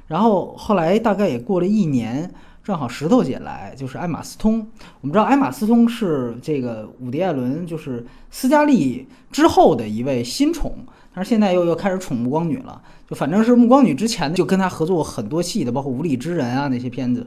[0.07, 2.33] 然后后来大概也过了一年。
[2.64, 4.64] 正好石头姐来，就是艾玛斯通。
[5.00, 10.72] 我们知道艾玛斯通是这个伍迪·艾伦，就是斯嘉丽之后的一位新宠，
[11.12, 12.80] 但是现在又又开始宠暮光女了。
[13.08, 17.26] 就反正是暮光女之前就跟他合作过很多戏的，包括《无理之人》啊那些片子。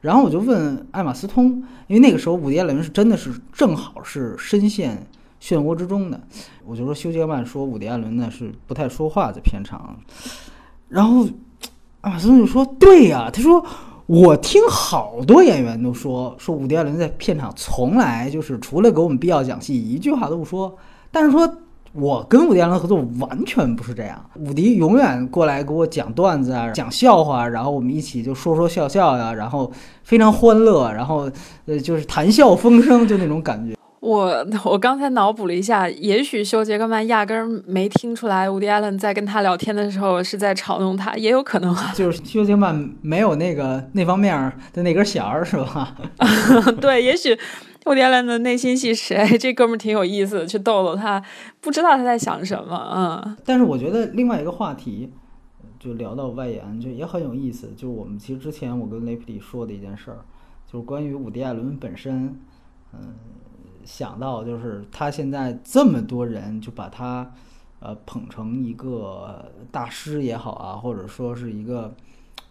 [0.00, 5.06] 然后我就问艾玛斯通，因为那个时候伍迪·艾伦是真的是正好是深陷
[5.42, 6.18] 漩涡之中的。
[6.64, 9.98] 我就说休·杰曼说伍迪·艾伦呢是不太说话在片场，
[10.88, 11.28] 然后
[12.00, 13.62] 艾玛斯通就说：“对呀，他说。”
[14.12, 20.76] 我听好多演员都说，说伍迪·艾伦在片场从来就是除了给我们必要讲戏，一句话都不说。
[21.12, 21.48] 但是说
[21.92, 29.70] 我跟伍迪·艾伦合作完全不是这样，伍迪永远过来给我讲段子啊，讲笑话，然后我们一起就说说笑笑呀，然后
[30.02, 31.30] 非常欢乐，然后
[31.66, 33.76] 呃就是谈笑风生，就那种感觉。
[34.00, 41.92] 我我刚才脑补了一下，也许休·杰克曼压根儿没听出来，伍迪·艾伦在跟他聊天的时候是在嘲弄他，也有可能啊。
[41.94, 45.94] 就是休·杰克曼没有那个那方面的那根弦儿，是吧？
[46.80, 47.34] 对，也许
[47.84, 51.22] 伍迪·艾伦的内心戏是，哎，这哥们儿挺有意思的，去逗逗他，
[51.60, 52.90] 不知道他在想什么。
[52.96, 53.36] 嗯。
[53.44, 55.12] 但是我觉得另外一个话题，
[55.78, 57.68] 就聊到外延，就也很有意思。
[57.76, 60.24] 就是我们其实之前我跟雷普利说的一件事儿，
[60.66, 62.34] 就是关于伍迪·艾伦本身，
[62.94, 63.14] 嗯。
[63.84, 67.32] 想到就是他现在这么多人就把他，
[67.80, 71.94] 呃捧成一个大师也好啊，或者说是一个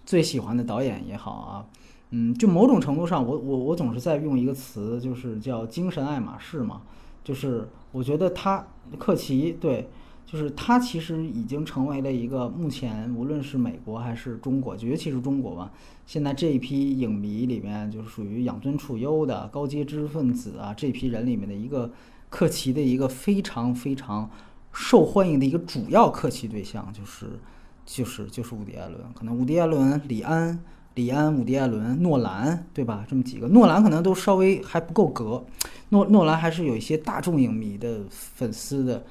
[0.05, 1.65] 最喜欢的导演也好啊，
[2.11, 6.81] 嗯，就某种程度上，我我我总是在用一个词，就是叫精神爱马仕嘛，
[7.23, 8.67] 就是我觉得他
[8.97, 9.89] 克奇对。
[10.31, 15.71] 就是他其实已经成为了一个目前无论是美国还是中国，就尤其是中国吧，
[16.05, 21.91] 现在这一批影迷里面就是属于养尊处优的高阶知识分子啊，这批人里面的一个
[22.29, 24.29] 克奇的一个非常非常
[24.71, 27.39] 受欢迎的一个主要克奇对象，就是
[27.83, 30.63] 就是就是伍迪·艾伦，可能伍迪·艾伦、李安、
[30.93, 33.03] 李安、伍迪·艾伦、诺兰，对吧？
[33.09, 35.43] 这么几个，诺兰可能都稍微还不够格，
[35.89, 39.03] 诺诺兰还是有一些大众影迷的粉丝的。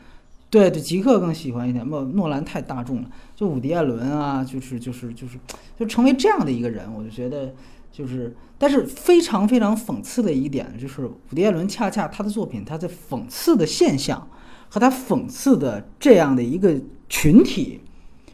[0.51, 1.87] 对对，极客更喜欢一点。
[1.87, 3.11] 不，诺兰太大众了。
[3.37, 5.39] 就伍迪·艾伦啊，就是就是就是，
[5.79, 7.55] 就成为这样的一个人，我就觉得
[7.93, 8.35] 就是。
[8.61, 14.27] 但是非常非常讽刺的一点就是，伍迪·艾伦恰恰他的作品，他在讽刺的现象
[14.69, 16.75] 和他讽刺的这样的一个
[17.09, 17.81] 群体，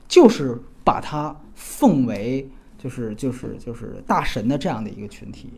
[0.06, 2.48] 就是把他奉为
[2.78, 5.52] 就是就是就是大神的这样的一个群体，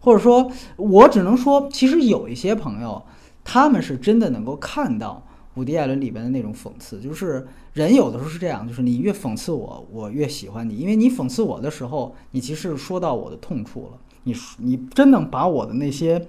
[0.00, 3.00] 或者说，我只能说，其实有一些朋友，
[3.44, 5.22] 他们是真的能够看到。
[5.58, 16.24] 伍迪·艾伦里边的那种讽刺，就是人有的时候是这样，就是你越讽刺我，我越喜欢你，因为你讽刺我的时候，你其实说到我的痛处了，你你真能把我的那些，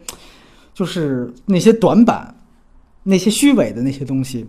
[0.74, 2.36] 就是那些短板，
[3.04, 4.48] 那些虚伪的那些东西，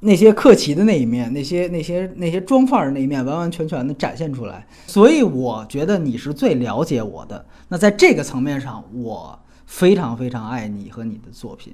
[0.00, 4.66] 那些客气的那一面，那些那些那些装范儿那一面，完完全全的展现出来。
[4.86, 7.46] 所以我觉得你是最了解我的。
[7.68, 11.72] 那在这个层面上，我非常非常爱你和你的作品。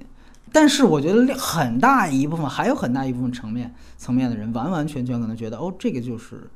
[0.53, 6.51] 但是我觉得很大一部分，还有很大一部分层面层面的人，完完全全可能觉得，哦，这个就是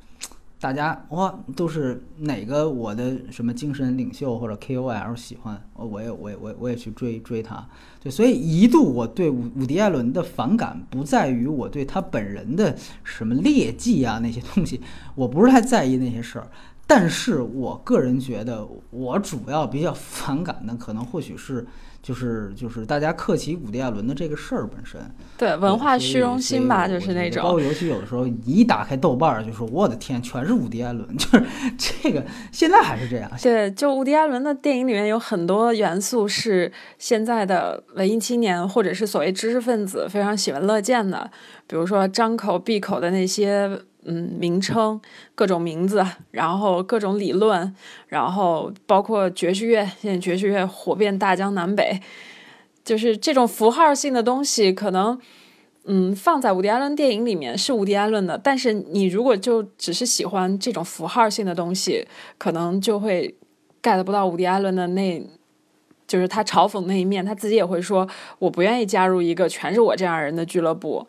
[0.59, 7.67] 大家哇，都是哪个我的什么精神领袖或者 KOL 喜欢，我也我也我也我也去追追他。
[8.01, 14.79] 对，所以一度我对伍伍迪·艾伦的反感不在于我对他本人的什么劣迹啊那些东西，
[15.15, 16.47] 我不是太在意那些事儿。
[16.85, 21.65] 但是我个人觉得，我主要比较反感的，可能或许是。
[22.07, 24.97] 就是就是大家客气伍迪·艾伦的这个事儿本身，
[25.37, 27.43] 对文化虚荣心吧，就是那种。
[27.43, 31.43] 包括尤其有的时候一打开豆瓣儿，就说我的天，全是伍迪·艾伦，就是
[31.77, 33.29] 这个现在还是这样。
[33.43, 41.29] 对，就伍迪·艾伦的电影里面有很多元素是现在的文艺青年或者是所谓知识分子非常喜闻乐见的，
[41.67, 43.77] 比如说张口闭口的那些。
[44.09, 44.99] 嗯，名称
[45.35, 46.01] 各种名字，
[46.31, 47.75] 然后各种理论，
[48.07, 51.99] 然后包括爵士乐，现在爵士乐火遍大江南北，
[52.85, 55.19] 就是这种符号性的东西，可能
[55.83, 63.35] 嗯放在伍迪·艾伦电影里面是伍迪·艾伦的，但是你如果就只是喜欢这种符号性的东西，可能就会
[63.83, 65.21] get 不到伍迪·艾伦的那，
[66.07, 68.07] 就是他嘲讽那一面，他自己也会说，
[68.39, 71.05] 我不愿意加入一个全是我这样人的俱乐部。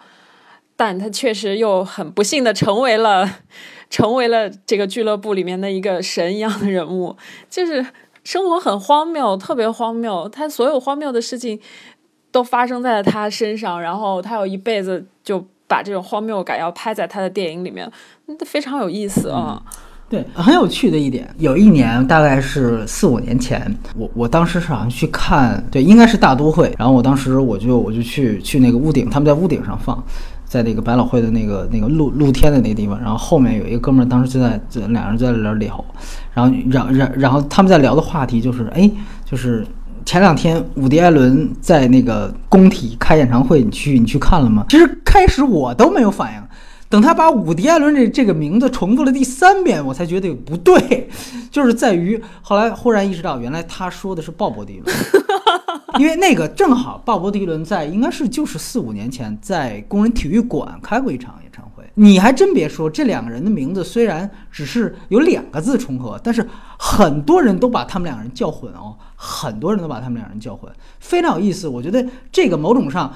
[0.81, 3.29] 但他确实又很不幸的成为了，
[3.91, 7.17] 成为了这个俱乐部里面的一个神一样的人物，
[7.51, 7.85] 就是
[8.23, 10.29] 生活很荒谬，特别荒谬。
[10.29, 11.59] 他所有荒谬的事情
[12.31, 17.91] 都发生在了他身上，然后他有一辈子就把这种荒谬感要拍在他的电影里面，
[18.47, 19.61] 非常有意思啊。
[20.09, 23.61] 对，很有趣的一点，有一年大概是四五年前，
[23.97, 30.01] 我我当时是好像去看，对，应该是大都会，然后我当时我就我就去去那个屋顶，他们在屋顶上放。
[30.49, 35.85] 在那个百老汇的那个那个露露天的那个地方，然后后面有一个哥们儿，当时就在这两人在那聊，
[36.33, 38.91] 然后然然然后他们在聊的话题就是，哎，
[39.27, 39.67] 就是
[40.07, 44.65] 前两天伍迪·艾伦在那个工体开演唱会，你去你去看了吗？
[44.71, 46.43] 其实开始我都没有反应，
[46.89, 51.11] 等他把伍迪·艾伦这这个名字重复了第三遍，我才觉得不对，
[51.53, 54.97] 就是在于后来忽然意识到，原来他说的是鲍勃迪伦。
[55.99, 66.47] 因为那个正好鲍勃迪伦在应该是就是四五年前在工人体育馆开过一场演唱会，你还真别说，这两个人的名字虽然只是有两个字重合，但是
[66.79, 70.71] 很多人都把他们两个人叫混哦，很多人都把他们两人叫混，
[71.01, 71.67] 非常有意思。
[71.67, 73.11] 我觉得这个某种上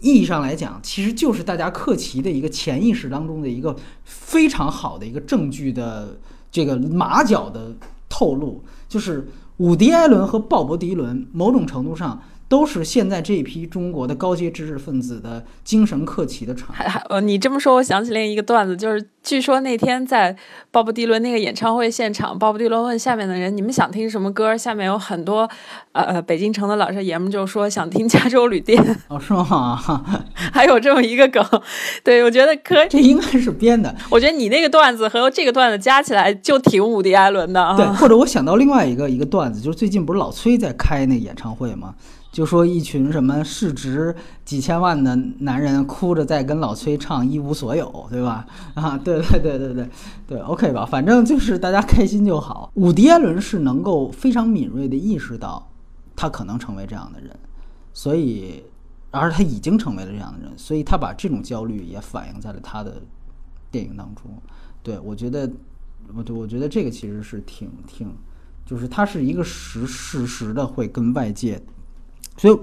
[0.00, 6.18] 意义上来讲，其实就是大家克奇的一个潜意识当中的一个非常好的一个证据的
[6.50, 7.76] 这个马脚的
[8.08, 9.28] 透露，就是。
[9.58, 16.72] 伍迪·艾伦和鲍勃·迪伦某种程度上都是现在这一批中国的高阶知识分子的精神客奇的产物。
[16.72, 20.36] 还还呃，你这么说，我想起另一个段子，就是据说那天在
[20.70, 25.48] 鲍勃迪伦那个演唱会现场，鲍勃迪伦问下面的人：“你们想听什么歌？”下面有很多
[25.92, 28.82] 呃呃北京城的老少爷们就说想听《加州旅店》。
[29.08, 29.76] 哦，是吗？
[30.52, 31.44] 还有这么一个梗，
[32.04, 33.94] 对我觉得可这应该是编的。
[34.10, 37.76] 我觉得你那个段子和这个段子加起来就挺伍迪·艾伦的啊。
[37.76, 41.94] 对，或者我想到另外一个一个段子，就是最近不是老崔在开那演唱会吗？
[42.34, 44.12] 就说一群什么市值
[44.44, 48.44] 几千万的男人哭着在跟老崔唱一无所有，对吧？
[48.74, 49.88] 啊，对对对对对
[50.26, 50.84] 对，OK 吧？
[50.84, 52.72] 反正就是大家开心就好。
[52.74, 55.70] 伍迪·艾伦是能够非常敏锐地意识到
[56.16, 57.30] 他可能成为这样的人，
[57.92, 58.64] 所以，
[59.12, 63.00] 而他已经成为了这样的人，所以他把这种焦虑也反映在了他的
[63.70, 64.24] 电影当中。
[64.82, 65.48] 对我觉得，
[66.12, 68.12] 我我觉得这个其实是挺挺，
[68.66, 71.62] 就是他是一个实事实的会跟外界。
[72.36, 72.58] 所以，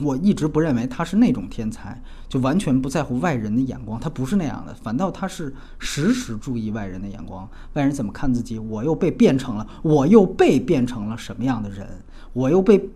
[0.00, 4.00] 我一直不认为他是那种天才，就完全不在乎外人的眼光。
[4.00, 11.86] 他不是那样的，反倒他是时时注意外人的眼光，外人怎么看自己，我又被变成了，我又被变成了什么样的人，
[12.32, 12.88] 我又被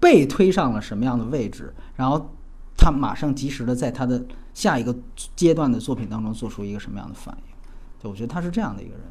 [0.00, 2.30] 被推上了什么样的位置，然后
[2.76, 4.96] 他马上及时的在他的下一个
[5.36, 7.54] 阶段的作品当中做出一个什么样的反应。
[8.00, 9.02] 对，我觉得他是这样的一个人。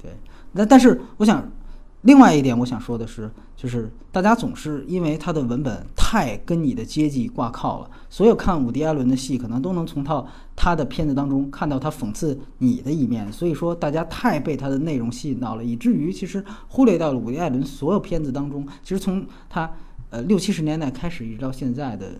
[0.00, 0.12] 对，
[0.52, 1.46] 那但是我想。
[2.06, 13.30] 另外一点，我想说的是，就是大家总是因为他的文本太跟你的阶级挂靠了，所有看伍迪·艾伦的戏，可能都能从他他的片子当中看到他讽刺你的一面。
[13.32, 19.68] 所以说，大家太被他的内容吸引到了，以至于其实忽略掉了伍迪·艾伦所有片子当中，其实从他
[20.10, 22.12] 呃六七十年代开始一直到现在的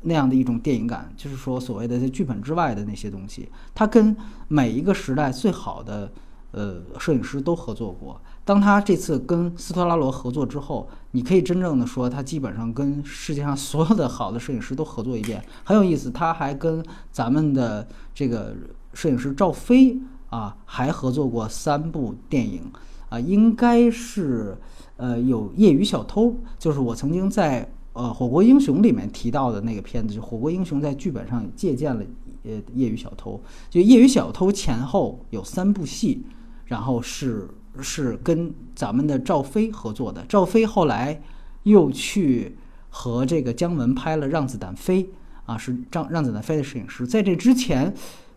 [0.00, 4.16] 那样的一种电影感，就是说所谓的在剧本之外的那些东西，他跟
[4.48, 6.10] 每一个时代最好的
[6.52, 8.18] 呃摄影师都合作过。
[8.46, 16.12] 当他这次跟斯特拉罗合作之后，你可以真正的说，他基本上跟世界上所有的好的摄影师都合作一遍，很有意思。
[16.12, 16.80] 他还跟
[17.10, 18.54] 咱们的这个
[18.94, 19.98] 摄影师赵飞
[20.30, 22.62] 啊，还合作过三部电影
[23.08, 24.56] 啊，应该是
[24.96, 26.26] 呃有《业余小偷》，
[26.56, 32.04] 就是我曾经在呃《火锅英雄》里面提到的那个片子，就《火锅英雄》在剧本上借鉴了
[32.44, 33.32] 呃《业余小偷》，
[33.68, 36.24] 就《业余小偷》前后有三部戏，
[36.66, 37.50] 然后是。
[37.82, 41.20] 是跟咱们的赵飞合作的，赵飞后来
[41.64, 42.56] 又去
[42.88, 45.04] 和这个姜文拍了《让子弹飞》，
[45.44, 47.06] 啊，是张《让子弹飞》的摄影师。
[47.06, 47.92] 在这之前，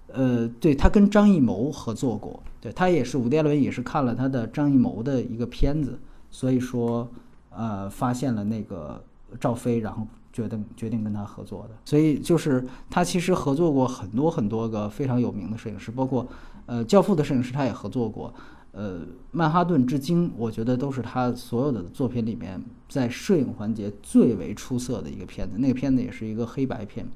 [0.08, 7.10] 呃，对他跟张艺谋合作过，对他也是伍迪·艾伦也是看了他的张艺谋的一个片子，所以说，
[7.50, 9.04] 呃，发现了那个
[9.40, 11.76] 赵飞，然后决定决定跟他合作的。
[11.86, 16.28] 所以就是他其实合作过很多很多个非常有名的摄影师，包括
[16.66, 18.34] 呃《教父》的摄影师他也合作过。
[18.72, 19.02] 呃，
[19.32, 25.58] 曼哈顿之鲸，我觉得都是他所有的作品里面在摄影环节最为出色的一个片子。
[25.58, 27.08] 那个片子也是一个黑白片，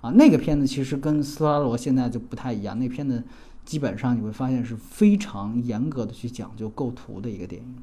[0.00, 2.78] 啊，那个片子其实跟斯拉罗现在就不太一样。
[2.78, 3.22] 那片子
[3.64, 7.76] 基本上你会发现是非常严格的去讲究构图的一个电影，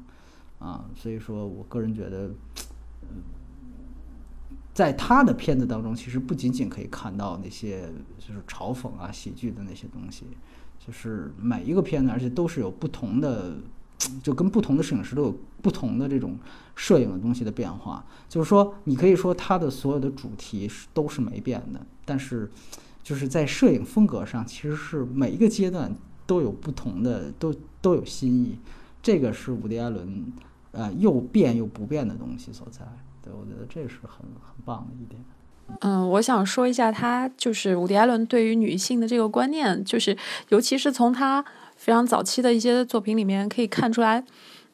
[0.58, 2.30] 啊，所以说我个人觉得，
[4.72, 10.24] 在他的片子当中，其实不仅仅可以看到那些就是嘲讽啊、喜剧的那些东西。
[10.84, 13.54] 就是每一个片子，而且都是有不同的，
[14.22, 16.36] 就跟不同的摄影师都有不同的这种
[16.74, 18.04] 摄影的东西的变化。
[18.28, 22.50] 就是说，你可以说它的所有的主题是都是没变的，但是
[23.02, 25.94] 就是在摄影风格上，其实是每一个阶段
[26.26, 28.58] 都有不同的，都都有新意。
[29.00, 30.32] 这个是伍迪·艾伦，
[30.72, 32.80] 呃，又变又不变的东西所在。
[33.22, 35.22] 对我觉得这是很很棒的一点。
[35.80, 40.16] 嗯，我想说一下，他就是伍迪·艾伦对于女性的这个观念，就是
[40.50, 41.44] 尤其是从他
[41.76, 44.22] 非常早期的一些作品里面可以看出来，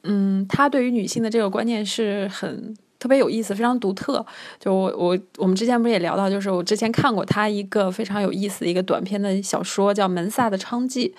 [0.03, 4.25] 嗯，他对于女性的这个观念是很特别有意思，非常独特。
[4.61, 11.11] 就我我我们之前不是也聊到，就是我之前看过他一个非常有意思的一个短篇的小说，叫《门萨的娼妓》，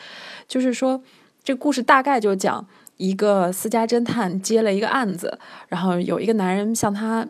[0.48, 1.02] 就是说
[1.44, 2.68] 这故事大概就讲
[2.98, 7.28] 一个私家侦探接了一个案子，然后有一个男人向他。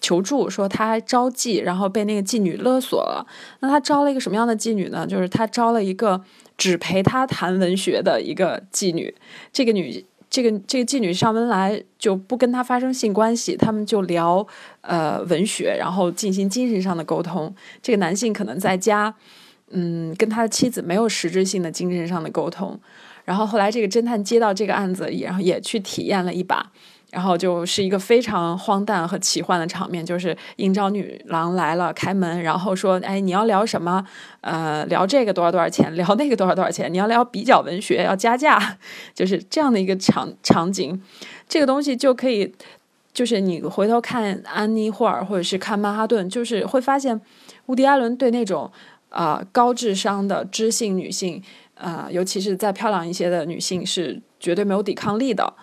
[0.00, 3.26] 求助说他招妓，然后被那个妓女勒索了。
[3.60, 5.06] 那他招了一个什么样的妓女呢？
[5.06, 6.22] 就是他招了一个
[6.56, 9.14] 只陪他谈文学的一个妓女。
[9.52, 14.46] 这个女，这个这个妓女上门来就不跟他发生性关系，他们就聊
[14.82, 17.54] 呃文学，然后进行精神上的沟通。
[17.82, 19.14] 这个男性可能在家，
[19.70, 22.78] 嗯，跟他的妻子没有实质性的精神上的沟通。
[23.24, 26.72] 然后后来这个侦探接到这个案子，然后也去体验了一把。
[27.10, 34.04] 然后就是一个非常荒诞和奇幻的场面，就是应召女郎来了，开门，然后说：“哎，你要聊什么？
[34.42, 35.94] 呃，聊这个多少多少钱？
[35.96, 36.92] 聊那个多少多少钱？
[36.92, 38.76] 你要聊比较文学，要加价。”
[39.14, 41.02] 就是这样的一个场场景，
[41.48, 42.54] 这个东西就可以
[43.14, 47.18] 就是你回头看安妮霍尔或者是看曼哈顿，就是会发现，
[47.66, 48.70] 伍迪·艾伦对那种
[49.08, 51.42] 啊高智商的知性女性，
[51.74, 55.54] 啊，尤其是再漂亮一些的女性，是绝对没有抵抗力的。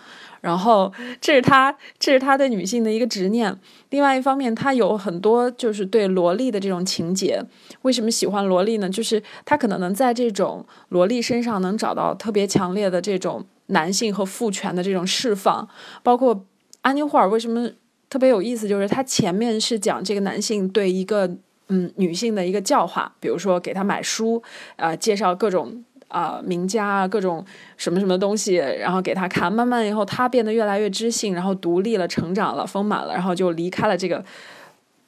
[0.45, 3.57] 然后，这是他，这是他对女性的一个执念。
[3.89, 7.43] 另外一方面，他有很多就是对萝莉的这种情节。
[7.81, 8.87] 为什么喜欢萝莉呢？
[8.87, 15.67] 就是他可能能在这种萝莉身上能找到特别强烈的这种男性和父权的这种释放。
[16.03, 16.45] 包括
[16.81, 17.67] 安妮霍尔为什么
[18.07, 21.25] 特别有意思，就是他前面是讲这个男性对一个
[21.69, 24.43] 嗯女性的一个教化，比如说给他买书，
[24.75, 25.83] 啊，介绍各种。
[26.07, 27.45] 啊，名家啊，各种
[27.77, 34.23] 什么什么东西，然后给他看，慢慢以后他变得越来越知性，然后独立了，成长了，丰满了，然后就离开了这个，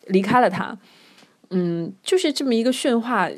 [0.07, 0.77] 离开了他，
[1.49, 3.29] 嗯，就是这么一个驯化、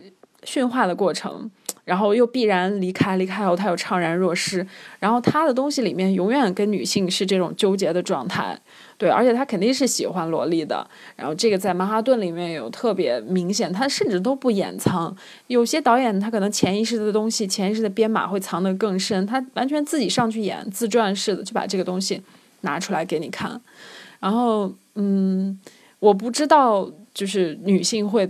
[0.44, 1.52] 驯化的过程。
[1.86, 4.64] 然后又必然离开，离开后他又怅然若失。
[5.00, 8.56] 然后他的东西里面永远跟女性是这种纠结的状态，
[9.00, 10.86] 对，而且他肯定是喜欢萝莉的。
[11.16, 15.16] 然后这个在曼哈顿里面有特别明显，他甚至都不掩藏。
[15.48, 22.22] 有些导演他可能潜意识的东西，潜意识的编码会藏得更深，他完全自己上去演，自传式的就把这个东西
[22.62, 23.60] 拿出来给你看。
[24.20, 25.58] 然后，嗯，
[26.00, 28.30] 我不知道就是女性会。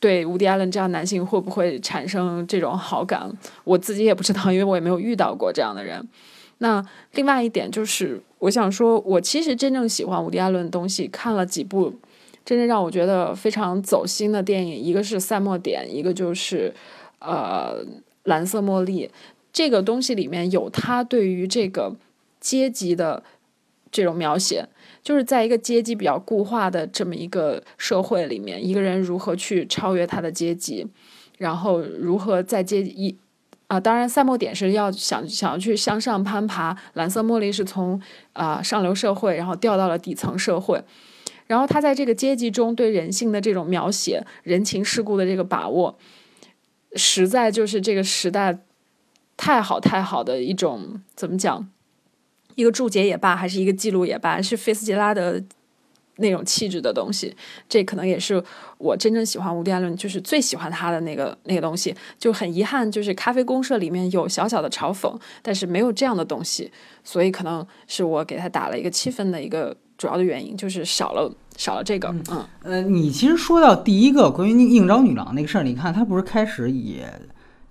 [0.00, 3.30] 对伍迪·艾伦这样男性会不会产生这种好感？
[3.62, 6.04] 我自己也不知道，因为我也没有遇到过这样的人。
[6.62, 6.80] 那
[7.14, 11.92] 另外一点就是，我想说，我其实真正喜欢伍迪·艾伦的东西，看了几部
[12.44, 16.72] 真正让我觉得非常走心的电影，一个是《赛末点》，一个就是
[17.18, 17.84] 呃
[18.22, 19.06] 《蓝色茉莉》。
[19.52, 21.96] 这个东西里面有他对于这个
[22.38, 23.24] 阶级的
[23.90, 24.68] 这种描写。
[25.02, 30.86] 就是在一个阶级比较固化的这么一个社会里面，一个人如何去超越他的阶级，
[31.38, 33.16] 然后如何在阶级
[33.72, 37.98] 啊，当然赛末点是要想想要去向上攀爬，蓝色茉莉是从
[38.34, 40.84] 啊上流社会然后掉到了底层社会，
[41.46, 45.96] 然后他在这个阶级中对人性的这种描写，人情世故的这个把握，
[46.96, 48.58] 实在就是这个时代
[49.38, 51.66] 太好太好的一种怎么讲？
[52.56, 55.42] 一个注解也罢，还是一个记录也罢，是菲斯杰拉的
[56.16, 57.34] 那种气质的东西。
[57.68, 58.42] 这可能也是
[58.78, 61.94] 我真正喜欢伍迪·艾伦，就是最喜欢他的那个那个东西。
[62.18, 66.70] 就很遗憾，就是《咖啡公社》里面有小小的嘲讽，但是没有这样的东西，
[67.02, 72.08] 所以可能是我给他打了一个七分的一个主要的原因，就是少了少了这个。
[72.30, 77.08] 嗯，呃，你其实说到第一个关于应招女郎那个事儿，你看他不是开始也。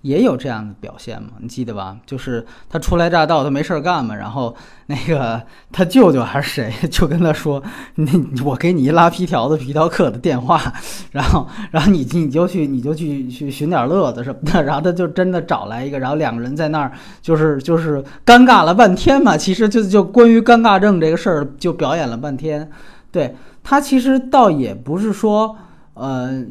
[0.02, 1.30] 也有这样的表现嘛？
[1.40, 1.98] 你记得吧？
[2.06, 4.56] 就是他初来乍到，他没事儿干嘛，然后
[4.88, 5.42] 那个
[5.72, 7.62] 他舅舅还是谁， 就跟他说
[7.96, 10.60] ：“你我给你一拉皮条的皮条客的电话，
[11.12, 16.92] 然后然后你你就去你就去去寻点乐子什么的。”然后他就真的找来一个，然后两个人在那儿
[17.22, 19.38] 就是就是尴尬了半天嘛。
[19.38, 22.70] 其实就就关于尴尬症这个事儿就表演了半天。
[23.12, 25.56] 对他其实倒也不是说
[25.94, 26.44] 呃。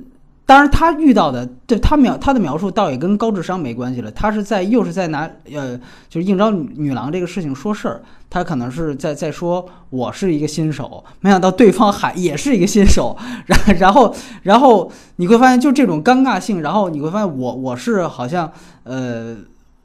[0.51, 4.11] 当然，他遇到的，对他描他的描述倒也跟高智商没关系了。
[4.11, 5.79] 他是在又是在拿呃，
[6.09, 8.03] 就是应招女郎这个事情说事儿。
[8.29, 13.17] 他可能是在在说，我是一个新手，没想到对方还也是一个新手。
[13.47, 14.13] 然然后
[14.43, 16.61] 然后你会发现，就这种尴尬性。
[16.61, 18.51] 然后你会发现，我我是好像
[18.83, 19.37] 呃。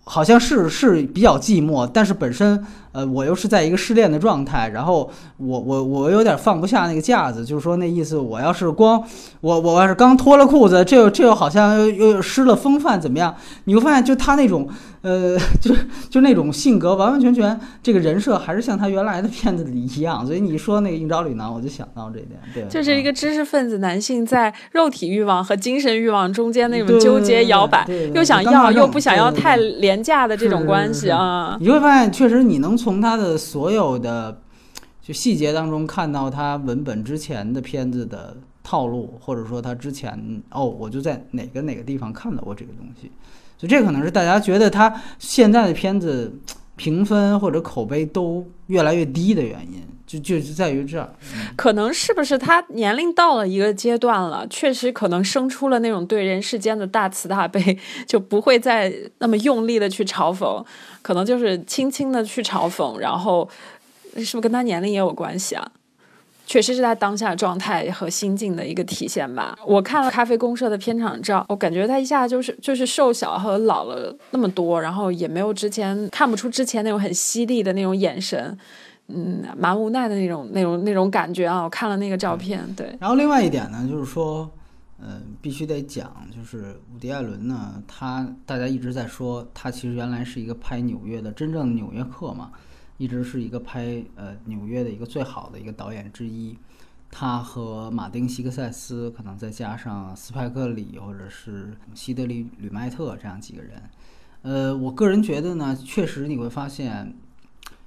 [0.07, 2.63] 好像是是比较寂寞，但是本身，
[2.95, 9.03] 呃，我又是在一个失恋的状态，然后我我我有点放不下那个架子，就是说那意思，我要是光
[9.41, 13.35] 我我要是刚脱了裤子，这又这又好像又又失了风范，怎么样？
[13.65, 14.67] 你会发现，就他那种。
[15.05, 15.71] 呃，就
[16.09, 31.55] 就那种性格，完完全全这个人设还是像他原来的片子里一样，所以你说那个应招女郎，我就想到这一点，对，就是一个知识分子男性在肉体欲望和精神欲望中间那种纠结摇摆，又想要又不想要太廉价的这种关系啊。
[31.61, 34.39] 你会发现，确实你能从他的所有的
[35.01, 43.11] 就细节当中看到他文本之前的片子的套路，或者说他之前哦，我就在哪个哪个地方看到过这个东西。
[43.57, 46.31] 所以这可能是大家觉得他现在的片子
[46.75, 49.81] 评分或者口碑都越来越低的原因，
[50.19, 51.07] 就就是在于这。
[51.55, 57.77] 可能是不是他年龄到了一个阶段了，确实可能生出了那种对人世间的大慈大悲，
[58.07, 60.63] 就不会再那么用力的去嘲讽，
[61.01, 63.49] 可能就是轻轻的去嘲讽，然后
[64.15, 65.71] 是不是跟他年龄也有关系啊？
[66.47, 69.57] 确实是他当下状态和心境的一个体现吧。
[69.65, 78.55] 我看了《咖啡公社》的片场照，我感觉他一下就是就是瘦小和老了那么多，然后也没有之前看不出之前那种很犀利的那种眼神，
[79.07, 81.61] 嗯，蛮无奈的那种那种那种感觉啊。
[81.61, 82.95] 我看了那个照片，对。
[82.99, 84.49] 然后另外一点呢，就是说，
[84.99, 92.51] 嗯，必须得讲，就是伍迪·艾伦呢，他大家一直在说他其实原来是一个拍纽约的真正的纽约客嘛。
[92.97, 96.57] 一直是一个拍呃纽约的一个最好的一个导演之一。
[97.11, 103.81] 他和马丁·西克塞斯，可能再加上斯派克·里或者是西德里·吕麦特这样几个人，
[104.41, 107.13] 呃，我个人觉得呢，确实你会发现，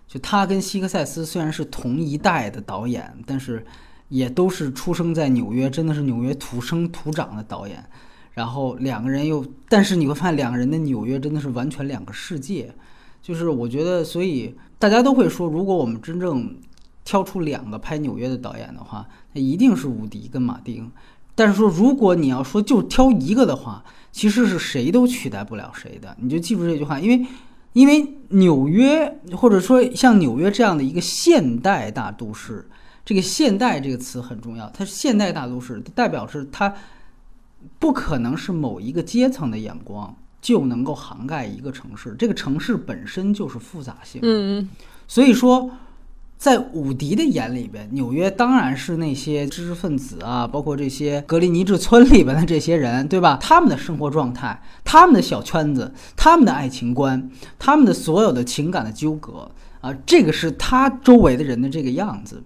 [0.08, 3.64] 就他跟西克塞斯虽然是同一代的导演，但是
[4.08, 7.84] 也都是出生在纽约，真的是纽约土生土长的导演。
[8.32, 12.74] 然后两个人又，但是你会发现两个人的纽约真的是完全两个世界。
[13.20, 16.56] 就是我觉得，所以大家都会说，如果我们真正
[17.04, 20.90] 挑出两个拍纽约的导演的话，那一定是伍迪跟马丁。
[21.34, 26.16] 但是说，如果你要说就挑一个的话，其实是谁都取代不了谁的。
[26.20, 27.26] 你就记住这句话，因为
[27.78, 32.68] 因为纽约或者说像纽约这样的一个现代大都市，
[33.04, 34.68] 这个“现代”这个词很重要。
[34.70, 36.74] 它是现代大都市，代表是它
[37.78, 42.16] 不可能是某一个阶层的眼光就能够涵盖一个城市。
[42.18, 44.20] 这个城市本身就是复杂性。
[44.24, 44.68] 嗯，
[45.06, 45.70] 所以说。
[46.38, 53.36] 在伍迪的眼里边，纽约当然是那些知识分子啊，包括这些格林尼治村里边的这些人，对吧？
[53.42, 57.28] 他们的生活状态，他们的小圈子，他们的爱情观，
[57.58, 59.50] 他们的所有的情感的纠葛
[59.80, 62.40] 啊，这个是他周围的人的这个样子。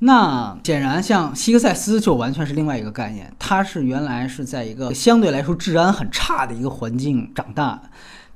[0.00, 7.82] 那显然，像希克塞斯就完全是另外一个概念，他是原来是在一个相对来说治安很差的一个环境长大的。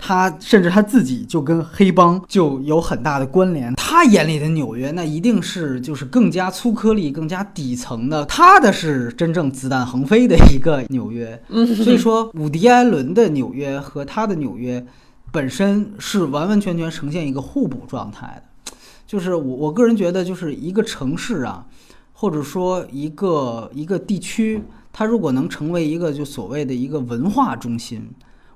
[0.05, 3.73] 他甚至他自己就跟黑帮就有很大的关联。
[3.77, 8.27] 他眼里的纽约，那一定是就是更加粗颗粒、更加底层的。
[8.27, 11.41] 他的是真正子弹横飞的一个纽约。
[11.49, 14.85] 所以说，伍迪·艾伦的纽约和他的纽约
[15.31, 18.73] 本身是完完全全呈现一个互补状态的。
[19.07, 21.65] 就是我我个人觉得，就是一个城市啊，
[22.12, 28.11] 或者说一个一个地区，它如果能成为一个就所谓的一个文化中心。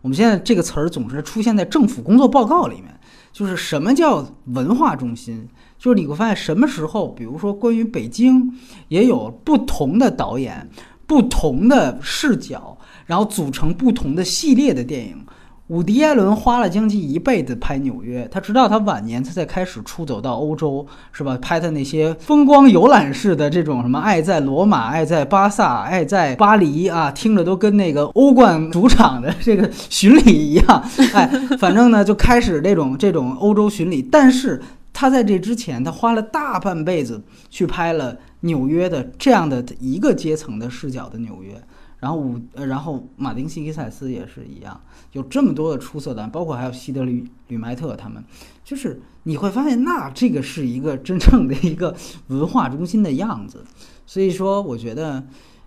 [0.06, 2.84] 我们现在这个词儿总是出现在政府工作报告里面，
[3.32, 5.48] 就是什么叫文化中心？
[5.76, 8.52] 就是你会发现什么时候，比如说关于北京，
[8.86, 10.70] 也有不同的导演、
[11.08, 15.26] 不同的视角，然后组成不同的系列的电影。
[15.68, 21.36] 伍迪·艾伦花了将近一辈子拍纽约，他直到他晚年，他才开始出走到欧洲，是吧？
[21.42, 30.84] 拍他那些风光游览式的这种什么《爱在罗马》《爱在巴萨》《爱在巴黎》啊，听着都跟那个欧冠主场的这个巡礼一样。
[31.12, 31.26] 哎，
[31.58, 34.00] 反正呢，就开始这种这种欧洲巡礼。
[34.00, 34.62] 但是
[34.92, 37.20] 他在这之前，他花了大半辈子
[37.50, 41.60] 去拍了纽约的这样的一个阶层的视角的纽约。
[41.98, 44.78] 然后伍，然后马丁·西克塞斯也是一样，
[45.12, 48.22] 有这么多的出色的，包括还有西德吕·吕麦特他们，
[48.62, 51.96] 就是你会发现，那这个是一个真正的一个
[52.26, 53.64] 文化中心的样子。
[54.04, 55.26] 所以说，我觉得，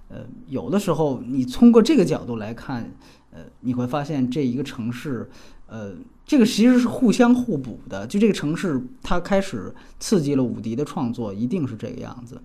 [0.09, 2.91] 呃，有的时候你通过这个角度来看，
[3.31, 5.27] 呃，你会发现这一个城市，
[5.65, 5.93] 呃，
[6.27, 8.05] 这个其实是互相互补的。
[8.05, 12.39] 就这个城市，它开始刺激了伍迪的创作，一定是这个样子。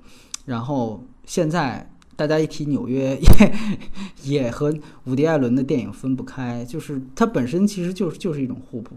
[0.47, 1.91] 然后现在。
[2.17, 3.55] 大家一提纽约，也
[4.43, 4.73] 也和
[5.05, 8.95] 伍迪·艾伦的电影分不开，就是它本身其实就是就是一种互补。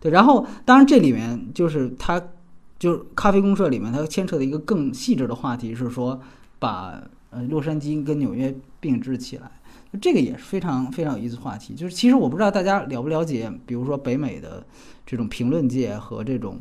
[0.00, 2.22] 对，然后当然这里面就是它
[2.78, 6.20] 就是咖啡公社里面它牵扯的一个更细致的话题是说
[6.58, 9.50] 把呃洛杉矶跟纽约并置起来，
[10.00, 11.74] 这个也是非常非常有意思话题。
[11.74, 14.64] 就是其实我不知道大家了不了解，比如说北美的
[15.04, 16.60] 这种评论界和这种。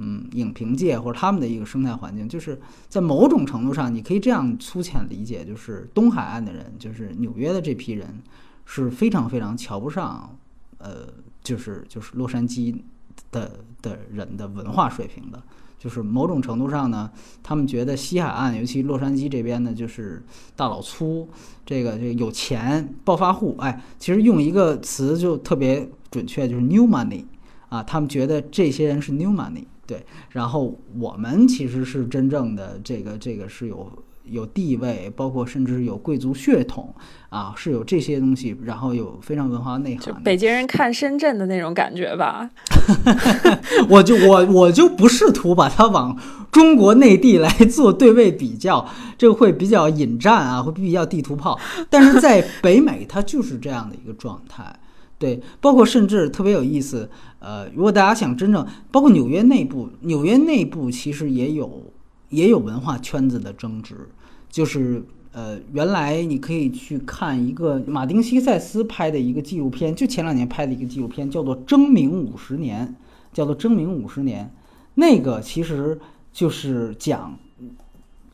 [0.00, 2.56] 嗯，影评界或者他们的一个生态环境，就是
[2.88, 8.22] 在某种程度上，你可以这样粗浅理解，就是东海岸的人，就是纽约的这批人，
[8.64, 10.38] 是非常非常瞧不上，
[10.78, 11.08] 呃，
[11.42, 12.76] 就是就是洛杉矶
[13.32, 15.42] 的的人的文化水平的。
[15.80, 17.08] 就是某种程度上呢，
[17.40, 20.20] 他们觉得西海岸，尤其洛杉矶这边呢，就是
[20.56, 21.28] 大老粗，
[21.64, 23.56] 这个这个有钱暴发户。
[23.60, 27.24] 哎，其实用一个词就特别准确，就是 new money
[27.68, 29.64] 啊，他们觉得这些人是 new money。
[29.88, 33.90] 对，然后我们其实是真正的这个这个是有
[34.24, 36.94] 有地位，包括甚至有贵族血统
[37.30, 40.00] 啊，是有这些东西，然后有非常文化内涵。
[40.00, 42.50] 就北京人看深圳的那种感觉吧。
[43.88, 46.14] 我就我我就不试图把它往
[46.52, 48.86] 中国内地来做对位比较，
[49.16, 51.58] 这个会比较引战啊，会比较地图炮。
[51.88, 54.78] 但是在北美，它就是这样的一个状态。
[55.18, 57.10] 对，包括甚至特别有意思。
[57.40, 61.92] 呃，如果大家想真正，包括纽约内部，纽约内部其实也有
[62.28, 63.96] 也有文化圈子的争执。
[64.48, 72.86] 就是呃，原来你可以去看一个马丁·西塞斯拍的一个纪录片，就前两年拍的一个纪录片，叫做《争鸣五十年》，
[73.36, 74.44] 叫做《争鸣五十年》。
[74.94, 76.00] 那个其实
[76.32, 77.38] 就是讲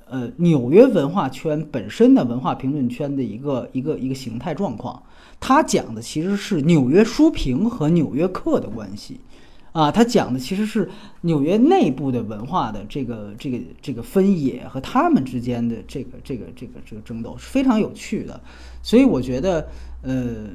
[0.09, 5.03] 呃纽约文化圈本身的文化评论圈的一个一个一个形态状况。
[5.41, 9.21] 他讲的其实是纽约书评和纽约客的关系，
[9.73, 10.89] 啊，它讲的其实是
[11.23, 18.41] 纽约内部的文化的这个这个这个分野和他们之间的这个这个这个这个争斗是非常有趣的。
[18.83, 19.69] 所以我觉得，
[20.03, 20.47] 呃，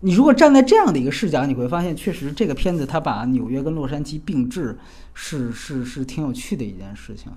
[0.00, 4.76] 你如果站在这样的一个视角，你会发现，确实这个片子它把纽约跟洛杉矶并置，
[5.14, 7.30] 是是是挺有趣的一件事情。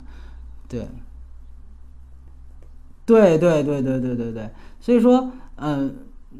[0.68, 0.88] 对，
[3.06, 4.49] 对对对对对对对，
[4.80, 5.95] 所以说，嗯，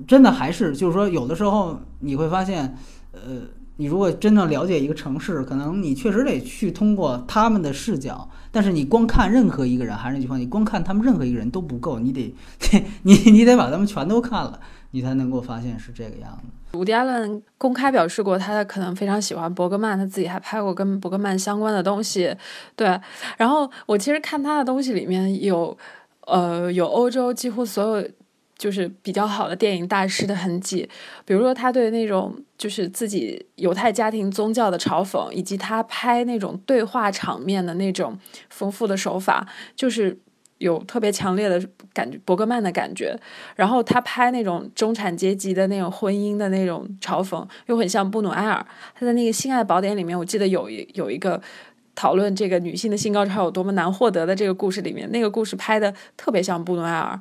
[0.07, 2.75] 真的还是就是说，有的时候你会发现，
[3.11, 3.19] 呃，
[3.77, 12.33] 你如果真正了解一个城市，可能你确实得去通过他们的视角，但是你光看任何一个人，还是那句话，你光看他们任何一个人都不够，你得
[13.03, 14.59] 你你得把他们全都看了，
[14.91, 16.77] 你才能够发现是这个样子。
[16.77, 22.35] 伍迪·艾伦公开表示过，他可能非常喜欢伯格曼，他自己还拍过跟伯格曼相关的东西。
[22.75, 22.99] 对，
[23.37, 25.77] 然后我其实看他的东西里面有，
[26.26, 28.07] 呃，有欧洲几乎所有
[28.57, 30.89] 就是比较好的电影大师的痕迹，
[31.26, 38.18] 比如说他对那种就是自己犹太家庭宗教的嘲讽，以及他拍那种对话场面的那种
[38.49, 40.19] 丰富的手法，就是。
[40.60, 41.61] 有特别强烈的
[41.93, 43.14] 感觉，伯格曼的感觉。
[43.57, 48.65] 然后他拍那种中产阶级的那种婚姻的那种嘲讽，又很像布努埃尔。
[48.97, 51.39] 他在那个《性爱宝典》里面，我记得有一有一个
[51.95, 57.19] 讨论这个女性的性高潮有多么难获得的这个故事里面，那个故事拍的特别像布努埃尔，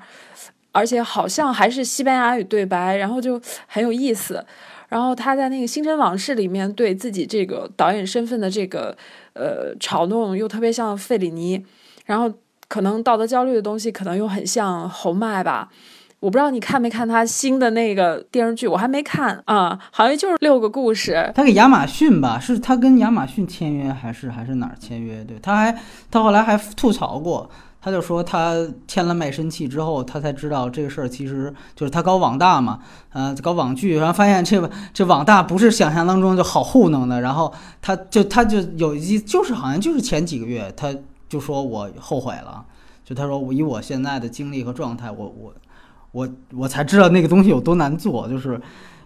[0.72, 4.44] 而且好像还是西班牙语对白，然后就很有意思。
[4.88, 8.96] 然后他在那个《星辰往事》里面对自己这个导演身份的这个
[9.32, 11.64] 呃嘲弄，又特别像费里尼。
[12.04, 12.32] 然后。
[12.66, 15.68] 可能道德焦虑的东西，可能又很像侯麦吧。
[16.24, 21.30] 我不知道你看没看他新的那个电视剧，我还没看啊，好像就是六个故事。
[21.34, 25.22] 他给亚马逊吧，是他跟亚马逊签约，还是还是哪儿签约？
[25.22, 25.78] 对，他还
[26.10, 28.56] 他后来还吐槽过，他就说他
[28.88, 32.78] 签了卖身契之后，他才知道这个事儿其实就是他搞网大嘛，
[33.12, 37.52] 呃，搞网剧，然后发现这这网大不是想象当中就好糊弄的，然后
[37.82, 40.94] 他就他就有一就是好像就是前几个月他。
[41.26, 42.64] 就说我后悔了，
[43.04, 45.52] 就他说我以我现在的精力和状态，我我
[46.14, 48.58] 我我才知道那个东西有多难做，就是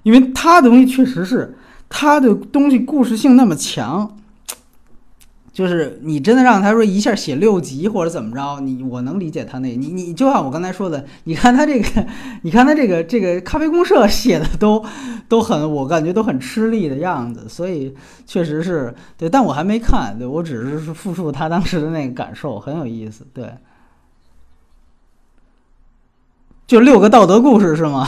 [0.02, 1.56] 因为他的东西确实是
[1.88, 4.16] 他的东西故事性那么强，
[5.52, 12.06] 就是你真的让他说一下写六集或者怎么着，你我能理解他那，你你就像我刚才说的，你看他这个，
[12.42, 14.84] 你看他这个这个咖啡公社 写的都
[15.28, 17.94] 都很，我感觉都很吃力的样子，所以。
[18.30, 23.26] 确实是对，但我还没看，对我只是是复述他当时的那个感受，很有意思。
[23.32, 23.50] 对，
[26.68, 28.06] 就六个道德故事是吗？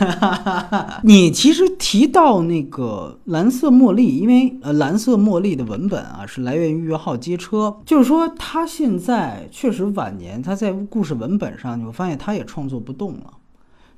[1.04, 13.34] 你其实提到那个蓝色茉莉，因为呃，蓝色茉莉的文本啊是来源于约号街车，就是说他现在确实晚年，他在故事文本上，你会发现他也创作不动了，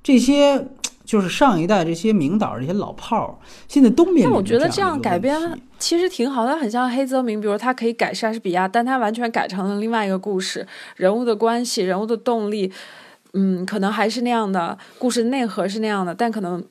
[0.03, 0.67] 这些。
[1.05, 3.31] 就是上一代这些名导这些老炮儿，
[3.69, 5.39] 现在都面临但我觉得这样改编
[5.79, 10.67] 其实挺好，它很像黑泽明，比如他可以改莎士比亚，但他完全改成了另外一个故事，
[10.97, 12.73] 人物的关系、人物的动力，
[13.33, 16.65] 嗯，可能还是那样的，故事内核是那样的，但可能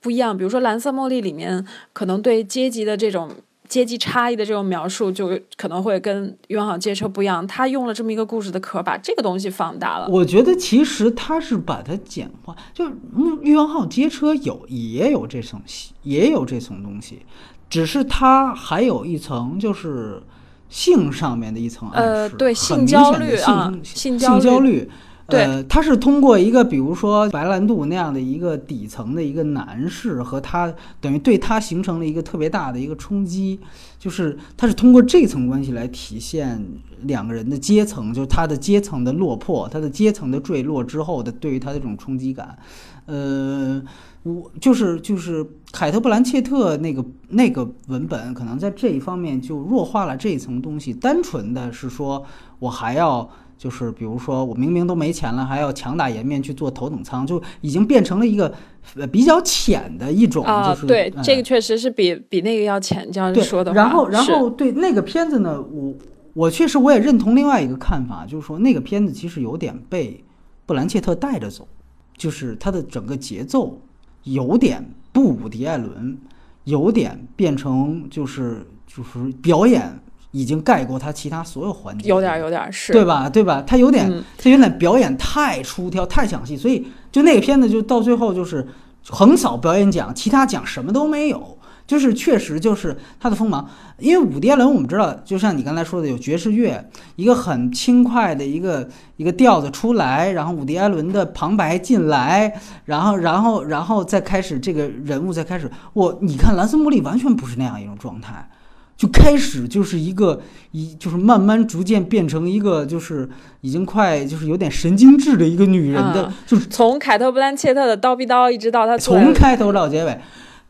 [0.00, 0.36] 不一样。
[0.36, 3.30] 比如说《蓝色茉莉》里面，可能对阶级的这种。
[3.68, 7.46] 阶级差异的这种描述，就可能会跟《欲望号街车》不一样。
[7.46, 10.06] 他用了这么一个故事的壳，把这个东西放大了。
[10.10, 12.84] 我觉得其实他是把它简化，就
[13.40, 15.58] 《欲望号街车》有也有这层
[16.02, 17.24] 也有这层东西，
[17.70, 20.22] 只是它还有一层就是
[20.68, 24.90] 性上面的一层暗示，呃，对，性焦虑啊，性焦虑。
[25.38, 33.58] 呃，他是通过一个，比如说白兰度那样的一个底层的一个男士和他，等于对他形成了一个特别大的一个冲击，
[33.98, 36.64] 就是他是通过这层关系来体现
[37.02, 42.58] 两个人的阶层，就是他的阶层的落魄，他的阶层的坠落之后的对于他的这种冲击感。
[43.06, 43.82] 呃，
[44.22, 52.24] 我就是就是凯特·布兰切特那个那个文本，可能在这一方面就弱化了这一层东西，单纯的是说
[52.58, 53.28] 我还要。
[53.62, 58.52] 就是比如说，我明明都没钱了，还要强打颜面去做头等舱，就已经变成了一个
[58.96, 60.44] 呃比较浅的一种。
[60.44, 63.76] 啊，对，这个确实是比比那个要浅，这样说的话。
[63.76, 65.94] 然后，然后对那个片子呢，我
[66.34, 70.24] 我确实我也认同另外一个看法，就是说那个片子其实有点被
[70.66, 71.68] 布兰切特带着走，
[72.16, 73.80] 就是它的整个节奏
[74.24, 76.18] 有点不伍迪·艾伦，
[76.64, 79.88] 有点变成就是就是表演。
[80.32, 83.28] 已经盖过他其他所有环节，有点有点是，对吧？
[83.28, 83.62] 对吧？
[83.66, 88.66] 他有点，他有点表演太出挑、太抢戏，所以就那个片子就到最后就是
[89.08, 93.68] 横扫表演奖，其他奖什么都没有，就是确实就是他的锋芒。
[93.98, 96.82] 因为伍迪·艾伦我们知道，就像你刚才说的，有爵士乐，
[97.16, 98.88] 一个很轻快的一个
[99.18, 105.70] 一个调子出来，然后伍迪·艾伦的旁白进来，然后然后然后再开始这个人物再开始。
[105.92, 108.48] 我你看兰斯·莫利完全不是那样一种状态。
[108.96, 110.40] 就开始就是一个
[110.70, 113.28] 一就是慢慢逐渐变成一个就是
[113.62, 120.20] 已经快就是有点神经质的一个女人的，就是从凯特·布兰切特的刀逼刀一直到她从开头到结尾，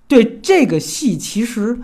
[0.09, 1.78] 对这个戏其实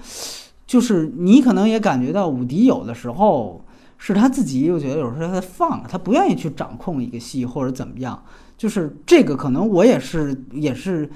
[0.66, 3.62] 就是你可能也感觉到伍迪有的时候
[3.98, 8.22] 是他自己又觉得有时候他放他不愿意去掌控一个戏或者怎么样，
[8.56, 11.10] 就是这个可能我也是也是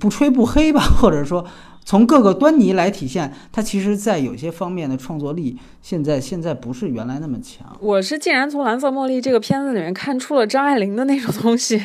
[0.00, 1.44] 不吹不黑吧，或者说。
[1.86, 7.64] 从各个端倪来体现，他其实，在有些方面的创作力，现在现在不是原来那么强。
[7.80, 11.80] 我是竟然从《蓝色茉莉》这个片子里面看出了张爱玲的那种东西，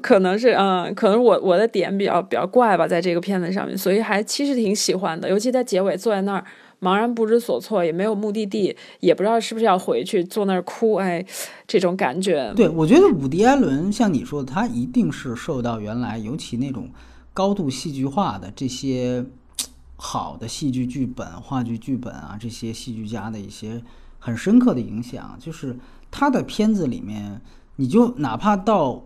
[0.00, 5.28] 可能是嗯，可能我我的点比较比较怪吧，在这个片子上面，所以还其实挺喜欢的。
[5.28, 6.44] 尤其在结尾坐在那儿
[6.80, 11.26] 茫然不知所措，也没有目的地，也不知道是不是要回去，坐那儿哭，哎，
[11.66, 12.52] 这种感觉。
[12.54, 16.88] 对，我觉得伍迪·艾伦像你说的，他一定是受到原来尤其那种。
[17.36, 19.26] 高度戏剧化的这些
[19.96, 23.82] 好的戏剧剧本、话剧剧本啊，这些戏剧家的一些
[24.18, 25.78] 很深刻的影响，就是
[26.10, 27.38] 他的片子里面，
[27.76, 29.04] 你就哪怕到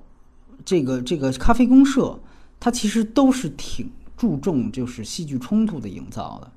[0.64, 2.20] 这个这个咖啡公社，
[2.60, 6.52] 他其实都是挺注重就是戏剧冲突的营造的。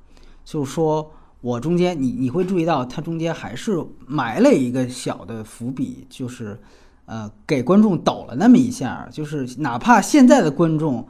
[0.46, 6.60] 就是说我中间你你会注意到，他中间还是埋了一个小的伏笔，就是
[7.06, 11.08] 呃给观众抖了那么一下，就是哪怕现在的观众。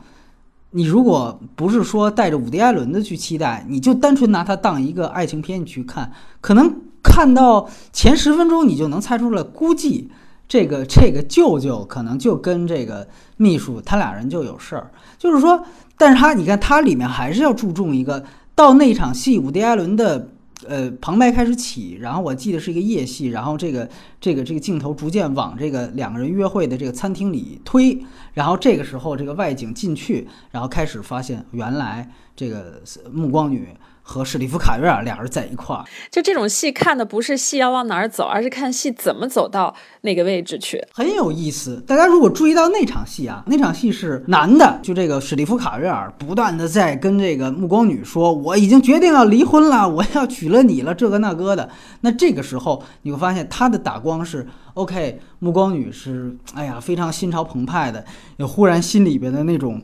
[0.76, 10.10] 你如果不是说带着伍迪·艾伦的去期待，你就单纯拿它当一个爱情片去看，可能看到前十分钟你就能猜出来，估计
[10.48, 14.92] 这个这个舅舅可能就跟这个秘书他俩人就有事儿。
[15.20, 15.64] 就是说，
[15.98, 18.26] 但是他你看他里面还是要注重一个，
[18.56, 20.30] 到那场戏，伍迪·艾伦的。
[20.66, 23.90] 呃，旁白开始起，然后我记得是一个夜戏，然后这个
[24.22, 28.02] 这个这个镜头逐渐往这个两个人约会的这个餐厅里推，
[28.34, 32.82] 然后这个时候这个外景进去，然后开始发现原来这个
[33.12, 33.70] 暮光女。
[34.04, 41.82] 和史蒂夫·卡瑞尔俩人在一块儿，就这种戏看的不是戏要往哪儿走，而是看戏怎么走到那个位置去，很有意思。
[41.88, 51.70] 大家如果注意到那场戏啊，那场戏是男的，就这个史蒂夫·卡瑞尔不断的在跟这个暮光女说：“我已经决定要离婚了，我要娶了你了，这个那个的。”
[52.02, 58.04] 那这个时候你会发现他的打光是 OK，暮光女是哎呀非常心潮澎湃的，
[58.38, 59.82] 也忽然心里边的那种。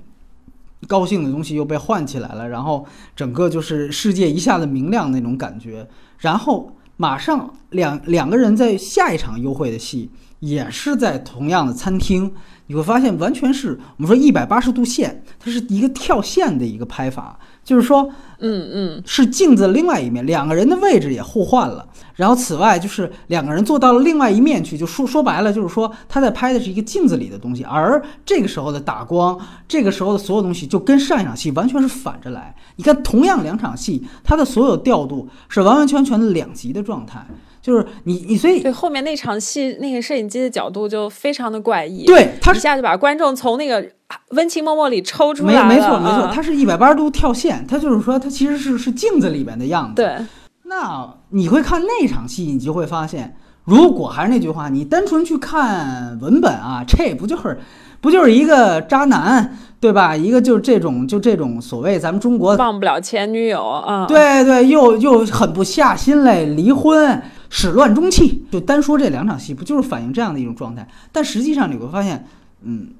[0.87, 2.85] 高兴的东西又被唤起来了，然后
[3.15, 5.87] 整个就是世界一下子明亮那种感觉，
[6.19, 12.33] 然后马上两两个人在下一场幽会的戏也是在同样的餐厅，
[12.67, 17.39] 你会发现完全是我们说一百八十度线，它是一个跳线的一个拍法，
[17.69, 18.09] 就是说。
[18.41, 21.85] 嗯嗯，是镜子另外一面，两个人的位置也互换了。
[22.15, 29.37] 然后此外就是两个人坐到了另外一面去，就说说白了就是说他在拍的是一个镜子里的东西，而这个时候的打光，
[29.67, 32.55] 这个时候的所有东西就跟上一场戏完全是反着来。
[32.77, 37.27] 你看，同样两场戏，它的所有调度是完完全全的两极的状态。
[37.69, 43.87] 就是你你所以对后面那场戏那个摄影机的角度就非常的怪异，对他一下就把观众从那个
[44.29, 45.67] 温情脉脉里抽出来了。
[45.67, 50.01] 没没错没错，他是一百八十度跳线，他就是说他其实是是镜子里面的样子。
[50.01, 50.15] 对，
[50.63, 57.59] 那你会看那场戏，你就会发现，如果还是那句话，你单纯去看文本啊，这不就是
[58.01, 60.15] 不就是一个渣男对吧？
[60.15, 67.21] 一个就是这种就这种所谓咱们中国忘不了前女友啊，对对，又又狠不下心来离婚。
[67.49, 70.87] 始乱终弃，就单说这两场戏，不就是反映这样的一种状态？
[71.11, 72.25] 但实际上你会发现，
[72.61, 72.93] 嗯，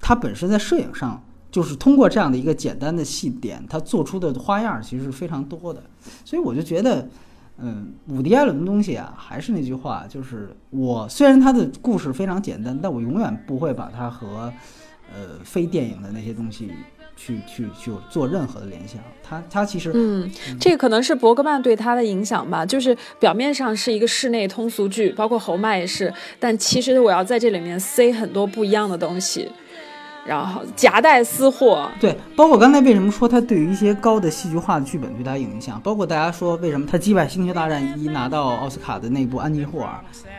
[0.00, 5.82] 他本身在摄影上，就是通过这样的一个简单的细点，他做出的花样其实是非常多的。
[6.24, 7.08] 所以我就觉得，
[7.58, 14.52] 嗯，伍迪·艾伦的东西啊，还是那句话，就是我虽然他的故事非常简单，但我永远不会把它和，
[15.12, 16.70] 呃，非电影的那些东西。
[17.16, 20.30] 去去去做任何的联想，他他其实，嗯，
[20.60, 29.50] 这个可能是伯格曼对他的影响吧，就是表面上是一个室内通俗剧，包括侯麦也是，但其实我要在这里面塞很多不一样的东西。
[30.26, 39.90] 然后夹带私货，对，包括刚才为什么说他对于一些高的戏剧化的剧本对他影响，包括大家说为什么他击败《星球大战一》拿到奥斯卡的那部《安妮霍尔》，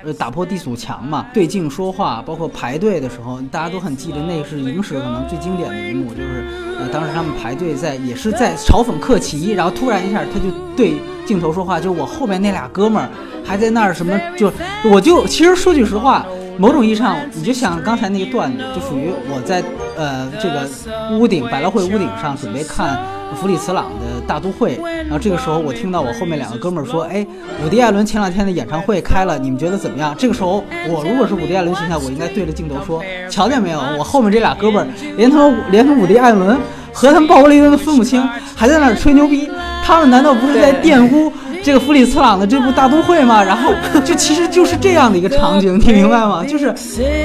[0.05, 6.45] 呃，打破地阻墙嘛，对镜说话，包括排队的时候，大家都很记得，那是影史可能最经典的一幕，就是
[6.79, 10.95] 呃，当时他们排队在也是在嘲讽克奇，然后突然一下他就对
[11.25, 13.09] 镜头说话，就我后边那俩哥们儿
[13.43, 14.51] 还在那儿什么，就
[14.91, 16.25] 我就其实说句实话。
[16.57, 19.63] 某种意义上，你就像刚才那个段子，就属于我在
[19.95, 22.99] 呃这个屋顶百乐汇屋顶上准备看
[23.39, 27.25] 弗里茨朗的大都会，然后这个时候我听到我后面两个哥们儿说，哎，
[27.63, 30.15] 伍迪·艾伦前两天的演唱会开了，你们觉得怎么样？
[30.17, 36.57] 这个时候我如果是伍迪·艾伦形象，我应该对着镜头说，瞧见没有，我后面这俩哥们儿连同连同伍迪·艾伦
[36.91, 38.21] 和他们鲍勃·雷登都分不清，
[38.55, 39.47] 还在那儿吹牛逼，
[39.83, 41.31] 他们难道不是在玷污？
[41.63, 43.73] 这个弗里茨朗的这部大都会嘛，然后
[44.05, 46.43] 就其实就是这样的一个场景，你明白吗？
[46.45, 46.73] 就是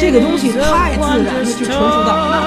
[0.00, 2.40] 这个东西太自然的就纯属到那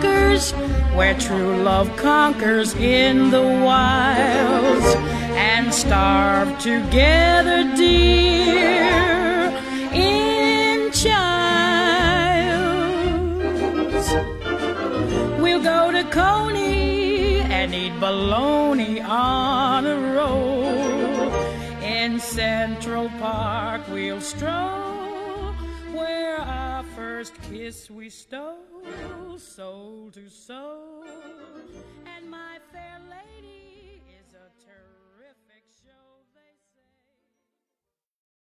[0.00, 0.54] 可是
[0.96, 4.96] where true love conquers in the wilds
[5.56, 9.52] and starve together, dear,
[9.92, 11.28] in childs.
[15.40, 20.64] We'll go to Coney and eat bologna on a roll.
[21.84, 25.52] In Central Park, we'll stroll
[25.92, 31.04] where our first kiss we stole, soul to soul.